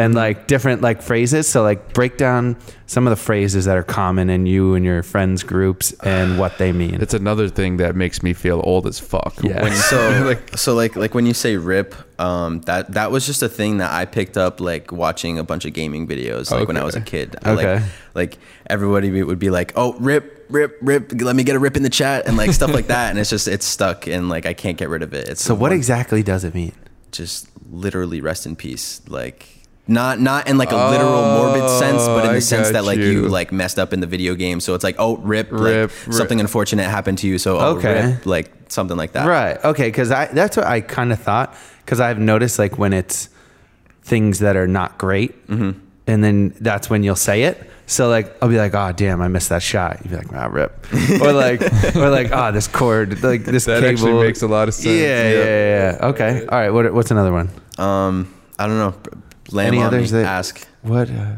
and 0.00 0.14
like 0.14 0.46
different 0.46 0.80
like 0.82 1.02
phrases. 1.02 1.48
So 1.48 1.62
like 1.62 1.92
break 1.92 2.16
down 2.16 2.56
some 2.86 3.06
of 3.06 3.10
the 3.10 3.22
phrases 3.22 3.64
that 3.66 3.76
are 3.76 3.84
common 3.84 4.30
in 4.30 4.46
you 4.46 4.74
and 4.74 4.84
your 4.84 5.02
friends 5.02 5.42
groups 5.44 5.92
and 6.02 6.38
what 6.42 6.58
they 6.58 6.72
mean. 6.72 7.00
it's 7.00 7.14
another 7.14 7.48
thing 7.48 7.76
that 7.76 7.94
makes 7.94 8.22
me 8.22 8.32
feel 8.32 8.60
old 8.64 8.86
as 8.86 8.98
fuck. 8.98 9.34
Yeah. 9.42 9.62
When- 9.62 9.72
So 9.74 10.22
like 10.30 10.56
so 10.56 10.74
like 10.74 10.96
like 10.96 11.14
when 11.14 11.26
you 11.26 11.34
say 11.34 11.56
rip, 11.56 11.94
um, 12.20 12.60
that 12.62 12.92
that 12.94 13.10
was 13.10 13.26
just 13.26 13.42
a 13.42 13.48
thing 13.48 13.78
that 13.78 13.92
I 13.92 14.04
picked 14.06 14.36
up 14.36 14.60
like 14.60 14.90
watching 14.92 15.38
a 15.38 15.44
bunch 15.44 15.64
of 15.64 15.72
gaming 15.72 16.06
videos 16.08 16.50
like 16.50 16.66
when 16.68 16.76
I 16.76 16.84
was 16.84 16.96
a 16.96 17.00
kid. 17.00 17.36
I, 17.44 17.50
Okay. 17.52 17.74
Like 17.74 17.82
like 18.14 18.38
everybody 18.68 19.22
would 19.22 19.38
be 19.38 19.50
like, 19.50 19.72
oh 19.76 19.92
rip 20.00 20.46
rip 20.50 20.76
rip, 20.82 21.12
let 21.20 21.36
me 21.36 21.44
get 21.44 21.54
a 21.54 21.58
rip 21.60 21.76
in 21.76 21.82
the 21.84 21.90
chat 21.90 22.26
and 22.26 22.36
like 22.36 22.52
stuff 22.52 22.72
like 22.72 22.88
that, 22.88 23.10
and 23.10 23.18
it's 23.18 23.30
just 23.30 23.46
it's 23.48 23.64
stuck 23.66 24.06
and 24.08 24.28
like 24.28 24.46
I 24.46 24.54
can't 24.54 24.76
get 24.78 24.88
rid 24.88 25.02
of 25.02 25.14
it. 25.14 25.28
It's 25.28 25.42
so 25.44 25.54
what 25.54 25.70
one- 25.70 25.78
exactly 25.78 26.22
does 26.22 26.42
it 26.44 26.54
mean? 26.54 26.72
just 27.12 27.48
literally 27.70 28.20
rest 28.20 28.46
in 28.46 28.54
peace 28.54 29.00
like 29.08 29.59
not 29.88 30.20
not 30.20 30.48
in 30.48 30.56
like 30.56 30.70
a 30.70 30.76
literal 30.90 31.22
morbid 31.22 31.68
sense 31.68 32.06
but 32.06 32.24
in 32.24 32.30
Oh, 32.30 32.32
the 32.32 32.36
I 32.36 32.38
sense 32.40 32.70
that 32.70 32.84
like 32.84 32.98
you. 32.98 33.04
you. 33.04 33.28
like 33.28 33.50
messed 33.50 33.78
up 33.78 33.92
in 33.92 34.00
the 34.00 34.06
video 34.06 34.34
game 34.36 34.60
so 34.60 34.74
it's 34.74 34.84
like 34.84 34.96
oh 34.98 35.16
rip, 35.16 35.50
like 35.50 35.60
Rip, 35.60 35.90
rip. 36.06 36.14
something 36.14 36.38
unfortunate 36.38 36.84
happened 36.88 37.18
to 37.18 37.26
you 37.26 37.38
so 37.38 37.58
oh, 37.58 37.76
Okay. 37.76 38.06
rip, 38.12 38.26
like 38.26 38.52
something 38.68 38.96
like 38.96 39.12
that 39.12 39.26
Right. 39.26 39.58
Okay. 39.64 39.88
Because 39.88 40.10
I 40.12 40.26
that's 40.26 40.56
what 40.56 40.66
I 40.66 40.80
kind 40.80 41.12
of 41.12 41.18
thought. 41.20 41.56
Because 41.84 41.98
I've 41.98 42.20
noticed 42.20 42.56
like 42.58 42.78
when 42.78 42.92
it's 42.92 43.28
things 44.04 44.38
that 44.40 44.54
are 44.56 44.68
not 44.68 44.96
great, 44.98 45.46
Mm-hmm. 45.48 45.78
and 46.06 46.22
then 46.24 46.54
that's 46.60 46.88
when 46.88 47.02
you'll 47.02 47.16
say 47.16 47.42
it. 47.44 47.68
So 47.86 48.08
like 48.08 48.36
I'll 48.40 48.48
be 48.48 48.58
like, 48.58 48.72
oh 48.74 48.92
damn, 48.92 49.20
I 49.20 49.26
missed 49.26 49.48
that 49.48 49.62
shot. 49.62 49.98
You'd 50.04 50.10
be 50.10 50.16
like, 50.18 50.32
ah, 50.32 50.46
rip, 50.46 50.86
or 51.20 51.32
like, 51.32 51.60
or 51.96 52.08
like, 52.10 52.30
oh, 52.32 52.52
this 52.52 52.68
cord, 52.68 53.20
like 53.24 53.44
this 53.44 53.64
That 53.64 53.80
cable 53.80 53.90
actually 53.90 54.22
makes 54.22 54.42
a 54.42 54.46
lot 54.46 54.68
of 54.68 54.74
sense. 54.74 54.86
Yeah, 54.86 55.30
Yep. 55.30 55.46
yeah, 55.46 55.98
yeah. 56.00 56.06
Okay. 56.10 56.46
All 56.46 56.58
right. 56.60 56.70
What, 56.70 56.94
what's 56.94 57.10
another 57.10 57.32
one? 57.32 57.50
um 57.78 58.32
i 58.58 58.66
don't 58.66 58.76
know 58.76 58.94
Lamb 59.52 59.68
Any 59.74 59.82
others 59.82 60.12
me. 60.12 60.20
that- 60.20 60.26
ask 60.26 60.66
What? 60.82 61.10
Uh, 61.10 61.36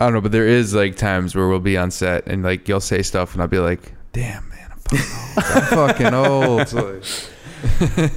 I 0.00 0.04
don't 0.04 0.14
know, 0.14 0.20
but 0.20 0.30
there 0.32 0.46
is 0.46 0.74
like 0.74 0.96
times 0.96 1.34
where 1.34 1.48
we'll 1.48 1.58
be 1.58 1.76
on 1.76 1.90
set 1.90 2.26
and 2.26 2.42
like 2.44 2.68
you'll 2.68 2.80
say 2.80 3.02
stuff 3.02 3.32
and 3.32 3.42
I'll 3.42 3.48
be 3.48 3.58
like, 3.58 3.92
"Damn, 4.12 4.48
man, 4.48 4.70
I'm 4.70 5.62
fucking 5.64 6.14
old." 6.14 6.60
I'm 6.60 6.66
fucking 6.66 6.86
old. 6.94 7.04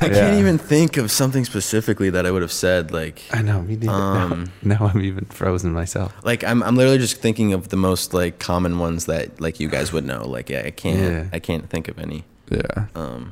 i 0.01 0.07
can't 0.07 0.35
even 0.39 0.59
think 0.59 0.97
of 0.97 1.09
something 1.09 1.43
specifically 1.45 2.11
that 2.11 2.27
i 2.27 2.31
would 2.31 2.43
have 2.43 2.51
said 2.51 2.91
like 2.91 3.23
I 3.33 3.41
know. 3.41 3.63
Me 3.63 3.75
neither. 3.75 3.91
Um, 3.91 4.51
now, 4.61 4.77
now 4.77 4.91
I'm 4.93 5.01
even 5.01 5.25
frozen 5.25 5.73
myself. 5.73 6.13
like 6.23 6.43
I'm, 6.43 6.61
I'm 6.61 6.75
literally 6.75 6.99
just 6.99 7.17
thinking 7.17 7.51
of 7.51 7.69
the 7.69 7.75
most 7.77 8.13
like 8.13 8.37
common 8.37 8.77
ones 8.77 9.07
that 9.07 9.41
like 9.41 9.59
you 9.59 9.67
guys 9.67 9.91
would 9.91 10.05
know 10.05 10.27
like 10.27 10.49
yeah, 10.51 10.61
i 10.65 10.69
can't 10.69 10.99
Yeah. 10.99 11.25
i 11.33 11.39
can't 11.39 11.67
think 11.71 11.87
of 11.87 11.97
any 11.97 12.23
Yeah. 12.51 12.85
um 12.93 13.31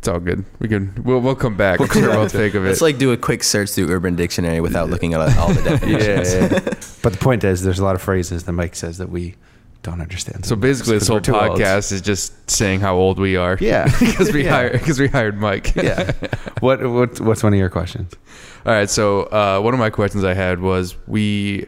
It's 0.00 0.08
all 0.08 0.18
good. 0.18 0.46
We 0.58 0.66
can. 0.68 0.94
We'll 1.04 1.20
we'll 1.20 1.34
come 1.34 1.56
back. 1.58 1.78
We'll 1.78 1.86
I'm 1.88 1.92
come 1.92 2.02
sure 2.02 2.10
back 2.10 2.18
we'll 2.18 2.28
think 2.30 2.54
of 2.54 2.64
it. 2.64 2.68
Let's 2.68 2.80
like 2.80 2.96
do 2.96 3.12
a 3.12 3.18
quick 3.18 3.42
search 3.44 3.68
through 3.70 3.90
Urban 3.90 4.16
Dictionary 4.16 4.60
without 4.62 4.88
looking 4.88 5.12
at 5.12 5.20
all 5.36 5.52
the 5.52 5.62
definitions. 5.70 6.32
yeah, 6.32 6.48
yeah. 6.52 6.74
But 7.02 7.12
the 7.12 7.18
point 7.18 7.44
is, 7.44 7.62
there's 7.62 7.78
a 7.78 7.84
lot 7.84 7.94
of 7.96 8.00
phrases 8.02 8.44
that 8.44 8.52
Mike 8.52 8.74
says 8.74 8.96
that 8.98 9.10
we 9.10 9.34
don't 9.82 10.00
understand. 10.00 10.44
so 10.46 10.56
basically, 10.56 10.94
this 10.98 11.08
Because 11.08 11.26
whole 11.28 11.34
we're 11.40 11.48
old. 11.50 11.58
podcast 11.60 11.92
is 11.92 12.00
just 12.02 12.50
saying 12.50 12.80
how 12.80 12.96
old 12.96 13.18
we 13.18 13.36
are. 13.36 13.58
Yeah, 13.60 13.84
because 14.00 14.32
we 14.32 14.44
Yeah. 14.44 14.50
hired 14.52 14.72
because 14.72 14.98
we 14.98 15.08
hired 15.08 15.36
Mike. 15.38 15.74
yeah. 15.76 16.12
What 16.60 16.82
what 16.90 17.20
what's 17.20 17.42
one 17.42 17.52
of 17.52 17.58
your 17.58 17.68
questions? 17.70 18.14
All 18.64 18.72
right. 18.72 18.88
So 18.88 19.24
uh, 19.24 19.60
one 19.60 19.74
of 19.74 19.80
my 19.80 19.90
questions 19.90 20.24
I 20.24 20.32
had 20.32 20.60
was 20.60 20.96
we 21.06 21.66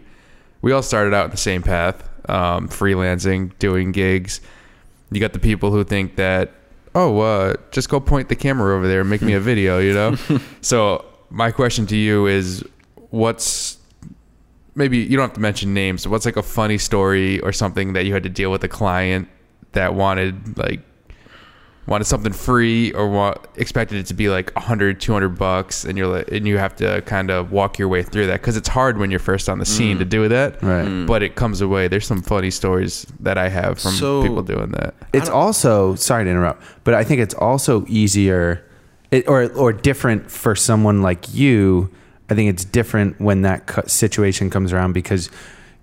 we 0.62 0.72
all 0.72 0.82
started 0.82 1.12
out 1.12 1.26
in 1.26 1.30
the 1.32 1.36
same 1.36 1.62
path, 1.62 2.02
um, 2.30 2.68
freelancing, 2.68 3.52
doing 3.58 3.92
gigs. 3.92 4.40
You 5.10 5.20
got 5.20 5.34
the 5.34 5.38
people 5.38 5.70
who 5.70 5.84
think 5.84 6.16
that 6.16 6.52
oh, 6.94 7.20
uh, 7.20 7.54
just 7.70 7.88
go 7.88 8.00
point 8.00 8.28
the 8.28 8.36
camera 8.36 8.76
over 8.76 8.86
there 8.86 9.00
and 9.00 9.10
make 9.10 9.22
me 9.22 9.32
a 9.32 9.40
video, 9.40 9.78
you 9.78 9.92
know. 9.92 10.16
so 10.60 11.04
my 11.30 11.50
question 11.50 11.86
to 11.86 11.96
you 11.96 12.26
is, 12.26 12.64
what's 13.10 13.78
maybe 14.74 14.98
you 14.98 15.16
don't 15.16 15.28
have 15.28 15.34
to 15.34 15.40
mention 15.40 15.74
names. 15.74 16.04
But 16.04 16.10
what's 16.10 16.26
like 16.26 16.36
a 16.36 16.42
funny 16.42 16.78
story 16.78 17.40
or 17.40 17.52
something 17.52 17.92
that 17.94 18.04
you 18.04 18.12
had 18.12 18.22
to 18.22 18.28
deal 18.28 18.50
with 18.50 18.64
a 18.64 18.68
client 18.68 19.28
that 19.72 19.94
wanted 19.94 20.56
like 20.58 20.80
wanted 21.86 22.04
something 22.04 22.32
free 22.32 22.92
or 22.92 23.08
want, 23.08 23.38
expected 23.56 23.98
it 23.98 24.06
to 24.06 24.14
be 24.14 24.28
like 24.28 24.54
100 24.54 25.00
200 25.00 25.30
bucks 25.30 25.84
and 25.84 25.98
you're 25.98 26.06
like 26.06 26.28
and 26.30 26.46
you 26.46 26.56
have 26.56 26.76
to 26.76 27.02
kind 27.02 27.30
of 27.30 27.50
walk 27.50 27.78
your 27.78 27.88
way 27.88 28.02
through 28.04 28.26
that 28.28 28.40
because 28.40 28.56
it's 28.56 28.68
hard 28.68 28.98
when 28.98 29.10
you're 29.10 29.18
first 29.18 29.48
on 29.48 29.58
the 29.58 29.64
scene 29.64 29.98
to 29.98 30.04
mm. 30.06 30.08
do 30.08 30.28
that 30.28 30.62
Right. 30.62 30.86
Mm. 30.86 31.06
but 31.08 31.22
it 31.24 31.34
comes 31.34 31.60
away 31.60 31.88
there's 31.88 32.06
some 32.06 32.22
funny 32.22 32.50
stories 32.50 33.04
that 33.20 33.36
i 33.36 33.48
have 33.48 33.80
from 33.80 33.92
So- 33.92 34.22
people 34.22 34.42
doing 34.42 34.70
that 34.72 34.94
It's 35.12 35.28
also 35.28 35.94
sorry 35.96 36.24
to 36.24 36.30
interrupt, 36.30 36.62
but 36.84 36.94
I 36.94 37.04
think 37.04 37.20
it's 37.20 37.34
also 37.34 37.84
easier, 37.88 38.64
it, 39.10 39.26
or 39.28 39.52
or 39.52 39.72
different 39.72 40.30
for 40.30 40.54
someone 40.54 41.02
like 41.02 41.34
you. 41.34 41.90
I 42.30 42.34
think 42.34 42.48
it's 42.48 42.64
different 42.64 43.20
when 43.20 43.42
that 43.42 43.66
cu- 43.66 43.86
situation 43.86 44.48
comes 44.48 44.72
around 44.72 44.92
because 44.94 45.28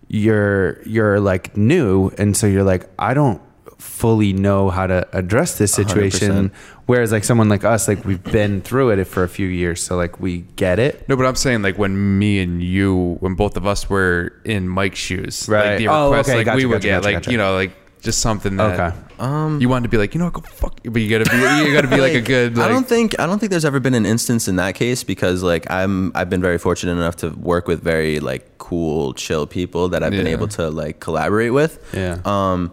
you're 0.08 0.82
you're 0.84 1.20
like 1.20 1.56
new, 1.56 2.10
and 2.18 2.36
so 2.36 2.48
you're 2.48 2.64
like 2.64 2.90
I 2.98 3.14
don't 3.14 3.40
fully 3.80 4.34
know 4.34 4.70
how 4.70 4.86
to 4.86 5.08
address 5.18 5.58
this 5.58 5.74
situation. 5.74 6.50
100%. 6.50 6.52
Whereas 6.86 7.12
like 7.12 7.24
someone 7.24 7.50
like 7.50 7.64
us, 7.64 7.88
like 7.88 8.04
we've 8.06 8.24
been 8.24 8.62
through 8.62 8.92
it 8.92 9.04
for 9.06 9.24
a 9.24 9.30
few 9.30 9.48
years, 9.48 9.82
so 9.82 9.96
like 9.96 10.20
we 10.20 10.40
get 10.56 10.80
it. 10.80 11.08
no 11.08 11.16
but 11.16 11.26
i'm 11.26 11.36
saying 11.36 11.62
like 11.62 11.78
when 11.78 12.18
me 12.20 12.40
and 12.40 12.62
you 12.64 13.18
when 13.20 13.36
both 13.36 13.56
of 13.58 13.66
us 13.68 13.90
were 13.90 14.34
in 14.44 14.68
mike's 14.68 14.98
shoes 15.00 15.48
Right. 15.48 15.70
like 15.72 15.78
the 15.78 15.88
Oh, 15.88 16.10
request 16.10 16.30
okay. 16.30 16.38
like 16.38 16.46
Gotcha, 16.46 16.58
we 16.58 16.66
would 16.66 16.76
gotcha, 16.82 16.88
get 16.88 16.96
gotcha, 17.04 17.06
like 17.06 17.16
gotcha. 17.24 17.32
you 17.32 17.38
know 17.38 17.54
like 17.54 17.72
just 18.02 18.20
something 18.20 18.56
that 18.58 18.80
Okay. 18.80 18.98
Um, 19.20 19.60
you 19.62 19.68
wanted 19.70 19.84
to 19.84 19.90
be 19.90 19.98
like 19.98 20.14
you 20.16 20.20
know 20.20 20.26
what, 20.26 20.34
go 20.34 20.42
fuck 20.42 20.80
but 20.84 21.02
you 21.02 21.10
gotta 21.10 21.30
be 21.30 21.38
you 21.68 21.74
gotta 21.74 21.88
be 21.90 22.02
like, 22.02 22.14
a 22.14 22.22
good 22.22 22.58
like, 22.58 22.66
I 22.66 22.70
don't 22.70 22.88
think 22.88 23.20
I 23.20 23.26
don't 23.28 23.38
think 23.40 23.50
there's 23.52 23.66
ever 23.66 23.80
been 23.82 23.94
an 23.94 24.06
instance 24.06 24.48
in 24.48 24.56
that 24.56 24.74
case 24.76 25.04
because 25.04 25.44
like 25.44 25.70
I'm 25.70 26.12
I've 26.16 26.30
been 26.30 26.42
very 26.42 26.58
fortunate 26.58 26.94
enough 26.94 27.18
to 27.18 27.30
work 27.32 27.68
with 27.68 27.84
very 27.84 28.20
like 28.22 28.58
cool, 28.58 29.14
chill 29.14 29.46
people 29.46 29.90
that 29.90 30.02
I've 30.04 30.12
been 30.12 30.28
able 30.28 30.48
to 30.50 30.70
like 30.70 31.00
collaborate 31.02 31.52
with. 31.54 31.78
Yeah. 31.94 32.20
Um, 32.26 32.72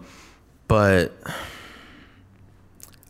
but 0.68 1.12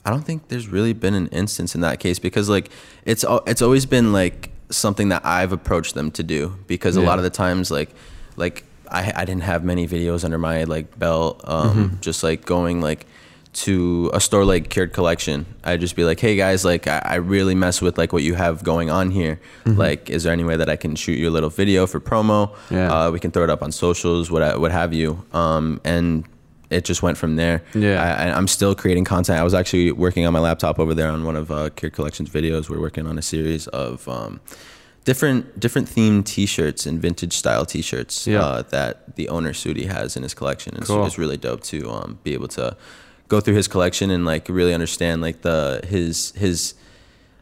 I 0.05 0.11
don't 0.11 0.23
think 0.23 0.49
there's 0.49 0.69
really 0.69 0.93
been 0.93 1.15
an 1.15 1.27
instance 1.29 1.75
in 1.75 1.81
that 1.81 1.99
case 1.99 2.19
because 2.19 2.49
like 2.49 2.71
it's 3.05 3.25
it's 3.47 3.63
always 3.63 3.87
been 3.87 4.13
like 4.13 4.51
something 4.71 5.09
that 5.09 5.25
I've 5.25 5.53
approached 5.53 5.95
them 5.95 6.11
to 6.13 6.23
do 6.23 6.57
because 6.67 6.97
a 6.97 7.01
lot 7.07 7.19
of 7.19 7.25
the 7.25 7.31
times 7.31 7.71
like 7.71 7.91
like 8.37 8.65
I 8.91 9.13
I 9.17 9.25
didn't 9.25 9.43
have 9.43 9.65
many 9.65 9.87
videos 9.89 10.25
under 10.25 10.39
my 10.39 10.65
like 10.65 10.97
belt 10.99 11.41
um 11.45 11.99
just 12.01 12.23
like 12.23 12.45
going 12.45 12.81
like 12.81 13.07
to 13.65 14.11
a 14.13 14.21
store 14.21 14.45
like 14.45 14.69
Cured 14.69 14.93
Collection. 14.93 15.47
I'd 15.65 15.81
just 15.81 15.97
be 15.97 16.05
like 16.05 16.21
hey 16.21 16.37
guys 16.37 16.65
like 16.65 16.87
I, 16.87 16.99
I 17.05 17.15
really 17.17 17.55
mess 17.55 17.81
with 17.81 17.97
like 17.97 18.13
what 18.13 18.23
you 18.23 18.35
have 18.35 18.63
going 18.63 18.91
on 18.91 19.11
here. 19.11 19.41
Like 19.65 20.11
is 20.11 20.23
there 20.25 20.33
any 20.33 20.45
way 20.45 20.57
that 20.57 20.69
I 20.69 20.77
can 20.77 20.95
shoot 20.95 21.19
you 21.19 21.29
a 21.31 21.35
little 21.35 21.51
video 21.51 21.87
for 21.87 21.99
promo? 22.01 22.55
Yeah. 22.71 23.07
uh, 23.07 23.11
we 23.11 23.19
can 23.19 23.31
throw 23.33 23.45
it 23.45 23.51
up 23.51 23.63
on 23.63 23.73
socials 23.73 24.31
what 24.31 24.61
what 24.61 24.71
have 24.73 24.93
you. 24.93 25.25
Um 25.33 25.81
and 25.85 26.25
it 26.71 26.85
just 26.85 27.03
went 27.03 27.17
from 27.19 27.37
there. 27.37 27.63
Yeah. 27.75 28.03
I, 28.03 28.37
I'm 28.37 28.49
still 28.49 28.75
creating 28.75 29.05
content. 29.05 29.39
I 29.39 29.45
was 29.45 29.55
actually 29.55 29.93
working 29.93 30.27
on 30.27 30.33
my 30.33 30.41
laptop 30.41 30.79
over 30.79 30.95
there 30.95 31.11
on 31.11 31.25
one 31.25 31.37
of 31.37 31.51
uh, 31.51 31.71
Cure 31.71 31.91
Collection's 31.91 32.29
videos. 32.31 32.69
We're 32.69 32.81
working 32.81 33.07
on 33.07 33.19
a 33.19 33.23
series 33.23 33.67
of 33.69 34.09
um, 34.09 34.41
different 35.05 35.59
different 35.61 35.89
themed 35.89 36.25
T-shirts 36.25 36.87
and 36.87 37.01
vintage 37.01 37.33
style 37.35 37.65
T-shirts 37.65 38.27
Yeah. 38.27 38.41
uh, 38.41 38.63
that 38.71 39.17
the 39.17 39.29
owner 39.29 39.53
Sudi 39.53 39.87
has 39.87 40.17
in 40.17 40.23
his 40.23 40.35
collection. 40.35 40.75
It's, 40.77 40.89
Cool. 40.89 41.07
it's 41.07 41.19
really 41.19 41.37
dope 41.37 41.63
to 41.65 41.89
um, 41.91 42.19
be 42.25 42.35
able 42.35 42.49
to 42.49 42.77
go 43.29 43.41
through 43.41 43.55
his 43.55 43.69
collection 43.69 44.11
and 44.11 44.25
like 44.25 44.49
really 44.49 44.75
understand 44.75 45.21
like 45.23 45.43
the 45.43 45.81
his 45.87 46.33
his 46.33 46.75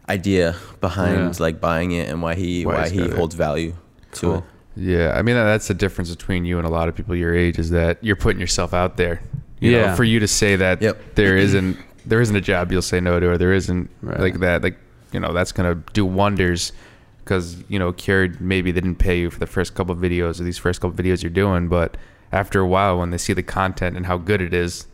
idea 0.09 0.55
behind 0.81 1.35
Yeah. 1.35 1.43
like 1.43 1.61
buying 1.61 1.93
it 1.93 2.09
and 2.11 2.21
why 2.23 2.35
he 2.35 2.67
Why 2.67 2.75
why, 2.75 2.89
he 2.91 3.09
holds 3.09 3.35
value 3.35 3.75
to 4.13 4.21
Cool. 4.21 4.35
it. 4.39 4.45
Yeah, 4.77 5.13
I 5.17 5.23
mean 5.23 5.37
that's 5.37 5.69
the 5.69 5.75
difference 5.75 6.11
between 6.11 6.45
you 6.45 6.59
and 6.59 6.67
a 6.67 6.71
lot 6.71 6.89
of 6.89 6.95
people 6.97 7.15
your 7.15 7.35
age 7.35 7.59
is 7.59 7.71
that 7.71 7.99
you're 8.03 8.17
putting 8.17 8.41
yourself 8.41 8.75
out 8.75 8.97
there. 8.97 9.23
You 9.61 9.71
Yeah. 9.73 9.87
know, 9.91 9.97
for 9.97 10.05
you 10.05 10.19
to 10.21 10.29
say 10.29 10.57
that 10.57 10.83
Yep. 10.83 11.15
there 11.15 11.37
isn't 11.37 11.77
there 12.07 12.21
isn't 12.21 12.37
a 12.37 12.41
job 12.41 12.71
you'll 12.71 12.83
say 12.83 13.01
no 13.01 13.19
to, 13.19 13.31
or 13.31 13.39
there 13.39 13.53
isn't 13.55 13.89
Right. 14.03 14.21
like 14.21 14.41
that, 14.41 14.63
like 14.63 14.77
you 15.13 15.21
know 15.21 15.33
that's 15.33 15.53
gonna 15.53 15.77
do 15.93 16.05
wonders. 16.05 16.73
Because 17.25 17.57
you 17.69 17.79
know, 17.79 17.91
cured 17.93 18.39
maybe 18.41 18.71
they 18.71 18.81
didn't 18.83 18.97
pay 18.99 19.19
you 19.21 19.31
for 19.31 19.39
the 19.39 19.47
first 19.47 19.75
couple 19.75 19.95
of 19.95 19.99
videos 20.01 20.39
or 20.41 20.45
these 20.45 20.59
first 20.59 20.83
couple 20.83 20.91
of 20.91 20.97
videos 21.07 21.23
you're 21.23 21.31
doing, 21.31 21.69
but 21.69 21.97
after 22.33 22.61
a 22.61 22.67
while, 22.67 22.99
when 22.99 23.09
they 23.11 23.17
see 23.17 23.33
the 23.33 23.43
content 23.43 23.97
and 23.97 24.05
how 24.05 24.19
good 24.19 24.43
it 24.43 24.53
is, 24.53 24.87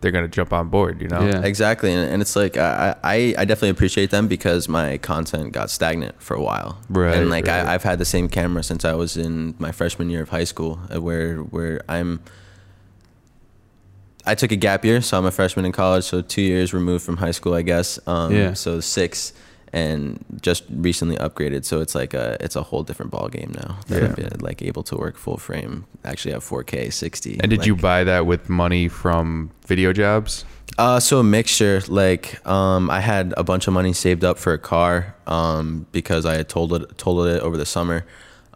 they're 0.00 0.10
gonna 0.12 0.28
jump 0.28 0.52
on 0.52 0.68
board. 0.68 1.00
You 1.02 1.08
know, 1.08 1.26
Yeah. 1.26 1.42
Exactly, 1.42 1.92
and, 1.92 2.10
and 2.12 2.22
it's 2.22 2.34
like 2.36 2.56
I, 2.56 2.96
I 3.04 3.34
I 3.38 3.44
definitely 3.44 3.70
appreciate 3.70 4.10
them 4.10 4.28
because 4.28 4.68
my 4.68 4.98
content 4.98 5.52
got 5.52 5.70
stagnant 5.70 6.20
for 6.22 6.34
a 6.34 6.42
while, 6.42 6.78
Right, 6.88 7.16
And 7.16 7.30
like 7.30 7.46
right. 7.46 7.66
I, 7.66 7.74
I've 7.74 7.82
had 7.82 7.98
the 7.98 8.04
same 8.04 8.28
camera 8.28 8.62
since 8.62 8.84
I 8.84 8.94
was 8.94 9.16
in 9.16 9.54
my 9.58 9.72
freshman 9.72 10.08
year 10.10 10.22
of 10.22 10.30
high 10.30 10.44
school, 10.44 10.80
uh, 10.94 11.00
where 11.00 11.38
where 11.38 11.82
I'm. 11.88 12.20
I 14.26 14.34
took 14.34 14.52
a 14.52 14.56
gap 14.56 14.84
year, 14.84 15.00
so 15.00 15.16
I'm 15.18 15.24
a 15.24 15.30
freshman 15.30 15.64
in 15.64 15.72
college, 15.72 16.04
so 16.04 16.20
two 16.20 16.42
years 16.42 16.74
removed 16.74 17.04
from 17.04 17.16
high 17.16 17.30
school, 17.30 17.54
I 17.54 17.62
guess. 17.62 17.98
Um, 18.06 18.34
Yeah. 18.34 18.52
So 18.52 18.80
six, 18.80 19.32
and 19.72 20.24
just 20.40 20.64
recently 20.70 21.16
upgraded, 21.16 21.64
so 21.64 21.80
it's 21.80 21.94
like 21.94 22.14
a 22.14 22.36
it's 22.40 22.56
a 22.56 22.62
whole 22.62 22.82
different 22.82 23.10
ball 23.12 23.28
game 23.28 23.52
now. 23.54 23.78
That 23.86 24.02
Yeah. 24.02 24.08
I've 24.08 24.16
been 24.16 24.40
like 24.40 24.62
able 24.62 24.82
to 24.84 24.96
work 24.96 25.16
full 25.16 25.36
frame, 25.36 25.84
actually 26.04 26.32
have 26.32 26.44
4K, 26.44 26.92
60. 26.92 27.38
And 27.40 27.50
did 27.50 27.66
you 27.66 27.76
buy 27.76 28.04
that 28.04 28.26
with 28.26 28.48
money 28.48 28.88
from 28.88 29.50
video 29.66 29.92
jobs? 29.92 30.44
Uh, 30.78 30.98
so 31.00 31.18
a 31.18 31.24
mixture. 31.24 31.82
Like, 31.88 32.44
um, 32.46 32.90
I 32.90 33.00
had 33.00 33.34
a 33.36 33.44
bunch 33.44 33.66
of 33.66 33.74
money 33.74 33.92
saved 33.92 34.24
up 34.24 34.38
for 34.38 34.52
a 34.52 34.58
car, 34.58 35.14
um, 35.26 35.86
because 35.92 36.24
I 36.24 36.36
had 36.36 36.48
told 36.48 36.72
it, 36.72 36.96
totaled 36.96 37.26
it 37.26 37.42
over 37.42 37.56
the 37.56 37.66
summer, 37.66 38.06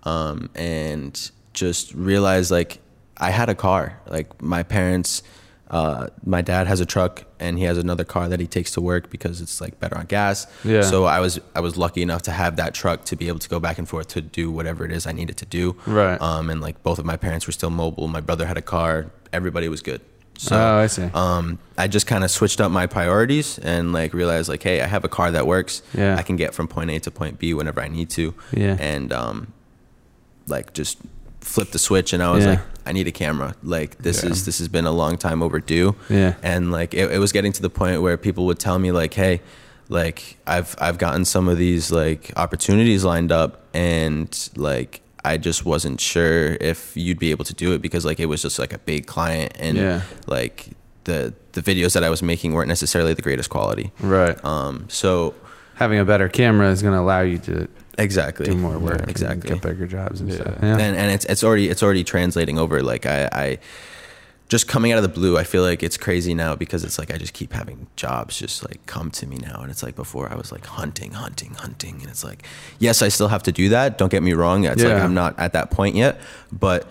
um, 0.05 0.49
and 0.55 1.31
just 1.53 1.93
realized 1.95 2.51
like 2.51 2.79
I 3.19 3.31
had 3.31 3.49
a 3.49 3.55
car. 3.55 4.01
Like 4.09 4.41
my 4.43 4.63
parents, 4.63 5.23
uh, 5.71 6.09
my 6.25 6.43
dad 6.43 6.67
has 6.67 6.81
a 6.81 6.87
truck 6.87 7.25
and 7.41 7.59
he 7.59 7.65
has 7.65 7.79
another 7.79 8.05
car 8.05 8.29
that 8.29 8.39
he 8.39 8.47
takes 8.47 8.71
to 8.73 8.81
work 8.81 9.11
because 9.11 9.41
it's 9.41 9.61
like 9.61 9.81
better 9.81 9.97
on 9.99 10.07
gas. 10.07 10.47
Yeah. 10.65 10.83
So 10.83 11.05
I 11.05 11.21
was 11.21 11.41
I 11.55 11.61
was 11.61 11.77
lucky 11.77 12.03
enough 12.03 12.23
to 12.23 12.31
have 12.33 12.57
that 12.57 12.75
truck 12.75 13.05
to 13.07 13.17
be 13.17 13.29
able 13.29 13.39
to 13.41 13.49
go 13.49 13.59
back 13.59 13.79
and 13.79 13.89
forth 13.89 14.09
to 14.09 14.21
do 14.21 14.51
whatever 14.51 14.85
it 14.85 14.93
is 14.93 15.07
I 15.07 15.13
needed 15.13 15.37
to 15.39 15.47
do. 15.47 15.77
Right. 15.87 16.21
Um, 16.21 16.51
and 16.51 16.61
like 16.61 16.83
both 16.83 16.99
of 16.99 17.05
my 17.07 17.17
parents 17.17 17.47
were 17.47 17.53
still 17.53 17.71
mobile. 17.71 18.07
My 18.09 18.21
brother 18.21 18.47
had 18.47 18.57
a 18.59 18.63
car. 18.63 19.11
Everybody 19.33 19.69
was 19.69 19.81
good. 19.83 20.01
So 20.37 20.57
Oh, 20.57 20.77
I 20.79 20.87
see. 20.89 21.09
um, 21.15 21.59
I 21.79 21.87
just 21.89 22.07
kind 22.07 22.25
of 22.25 22.31
switched 22.31 22.61
up 22.61 22.71
my 22.71 22.87
priorities 22.87 23.59
and 23.61 23.93
like 23.93 24.13
realized 24.13 24.49
like, 24.49 24.63
hey, 24.63 24.81
I 24.83 24.87
have 24.87 25.05
a 25.05 25.09
car 25.09 25.31
that 25.31 25.47
works. 25.47 25.81
Yeah. 25.95 26.17
I 26.17 26.23
can 26.23 26.37
get 26.37 26.55
from 26.55 26.67
point 26.69 26.91
A 26.91 26.99
to 27.01 27.11
point 27.11 27.39
B 27.39 27.55
whenever 27.55 27.81
I 27.81 27.89
need 27.89 28.11
to. 28.11 28.35
Yeah. 28.53 28.77
And 28.81 29.13
um, 29.13 29.53
like 30.47 30.75
just 30.75 30.99
flip 31.45 31.71
the 31.71 31.79
switch, 31.79 32.13
and 32.13 32.23
I 32.23 32.33
was 32.33 32.45
Yeah. 32.45 32.51
like, 32.51 32.61
I 32.87 32.93
need 32.93 33.07
a 33.07 33.13
camera. 33.13 33.55
Like 33.63 33.99
this 33.99 34.23
Yeah. 34.25 34.31
is 34.31 34.45
this 34.45 34.59
has 34.59 34.69
been 34.69 34.87
a 34.87 34.93
long 34.93 35.17
time 35.17 35.43
overdue. 35.43 35.95
Yeah. 36.09 36.35
And 36.43 36.73
like 36.73 36.95
it, 36.95 37.11
it 37.13 37.19
was 37.19 37.33
getting 37.33 37.53
to 37.53 37.63
the 37.63 37.71
point 37.71 38.03
where 38.03 38.17
people 38.17 38.45
would 38.47 38.59
tell 38.59 38.79
me 38.79 38.91
like, 38.93 39.15
hey, 39.15 39.41
like 39.89 40.37
I've 40.47 40.75
I've 40.81 40.99
gotten 40.99 41.25
some 41.25 41.49
of 41.49 41.59
these 41.59 41.91
like 41.93 42.33
opportunities 42.37 43.05
lined 43.05 43.33
up, 43.33 43.63
and 43.75 44.29
like. 44.57 45.01
I 45.27 45.39
just 45.39 45.65
wasn't 45.65 46.03
sure 46.03 46.59
if 46.61 46.95
you'd 46.99 47.19
be 47.19 47.31
able 47.31 47.47
to 47.47 47.55
do 47.55 47.73
it 47.73 47.81
because 47.81 48.05
like 48.05 48.21
it 48.21 48.27
was 48.27 48.43
just 48.43 48.59
like 48.59 48.75
a 48.75 48.79
big 48.79 49.07
client 49.07 49.53
and 49.59 49.79
Yeah. 49.79 50.03
like 50.27 50.69
the 51.05 51.33
the 51.53 51.63
videos 51.63 51.95
that 51.95 52.05
I 52.05 52.11
was 52.11 52.23
making 52.23 52.53
weren't 52.53 52.69
necessarily 52.69 53.15
the 53.15 53.23
greatest 53.23 53.49
quality. 53.49 53.91
Right. 54.01 54.37
Um, 54.45 54.85
so 54.89 55.33
Having 55.77 56.01
a 56.01 56.05
better 56.05 56.29
camera 56.29 56.69
is 56.71 56.83
going 56.83 56.93
to 56.93 57.01
allow 57.01 57.23
you 57.23 57.39
to 57.39 57.69
exactly 57.99 58.47
do 58.47 58.55
more 58.57 58.79
work, 58.79 59.01
Yeah, 59.01 59.07
exactly. 59.11 59.51
get 59.51 59.63
bigger 59.63 59.87
jobs 59.87 60.21
and 60.21 60.29
Yeah. 60.31 60.37
stuff. 60.37 60.55
Yeah. 60.63 60.79
And 60.79 60.97
and 60.97 61.11
it's 61.13 61.25
it's 61.27 61.43
already 61.45 61.69
it's 61.69 61.83
already 61.83 62.05
translating 62.05 62.59
over. 62.59 62.83
Like 62.83 63.07
I, 63.07 63.29
I 63.33 63.59
just 64.49 64.69
coming 64.69 64.93
out 64.93 64.99
of 64.99 65.03
the 65.03 65.09
blue, 65.09 65.39
I 65.39 65.45
feel 65.45 65.63
like 65.63 65.83
it's 65.83 65.97
crazy 65.97 66.35
now 66.35 66.55
because 66.55 66.85
it's 66.85 66.99
like 66.99 67.13
I 67.13 67.17
just 67.17 67.33
keep 67.33 67.53
having 67.55 67.87
jobs 67.97 68.39
just 68.39 68.63
like 68.69 68.85
come 68.87 69.11
to 69.13 69.27
me 69.27 69.37
now, 69.37 69.61
and 69.63 69.71
it's 69.71 69.83
like 69.83 69.97
before 69.97 70.31
I 70.31 70.37
was 70.37 70.53
like 70.53 70.67
hunting, 70.67 71.13
hunting, 71.13 71.55
hunting, 71.55 71.97
and 72.01 72.09
it's 72.11 72.23
like 72.25 72.43
yes, 72.79 73.01
I 73.03 73.09
still 73.09 73.29
have 73.29 73.43
to 73.45 73.53
do 73.53 73.71
that. 73.71 73.97
Don't 73.99 74.11
get 74.11 74.23
me 74.23 74.35
wrong. 74.35 74.65
It's 74.65 74.83
like 74.83 74.91
Yeah. 74.93 75.05
I'm 75.05 75.15
not 75.15 75.39
at 75.39 75.53
that 75.55 75.71
point 75.71 75.97
yet, 75.97 76.21
but 76.53 76.87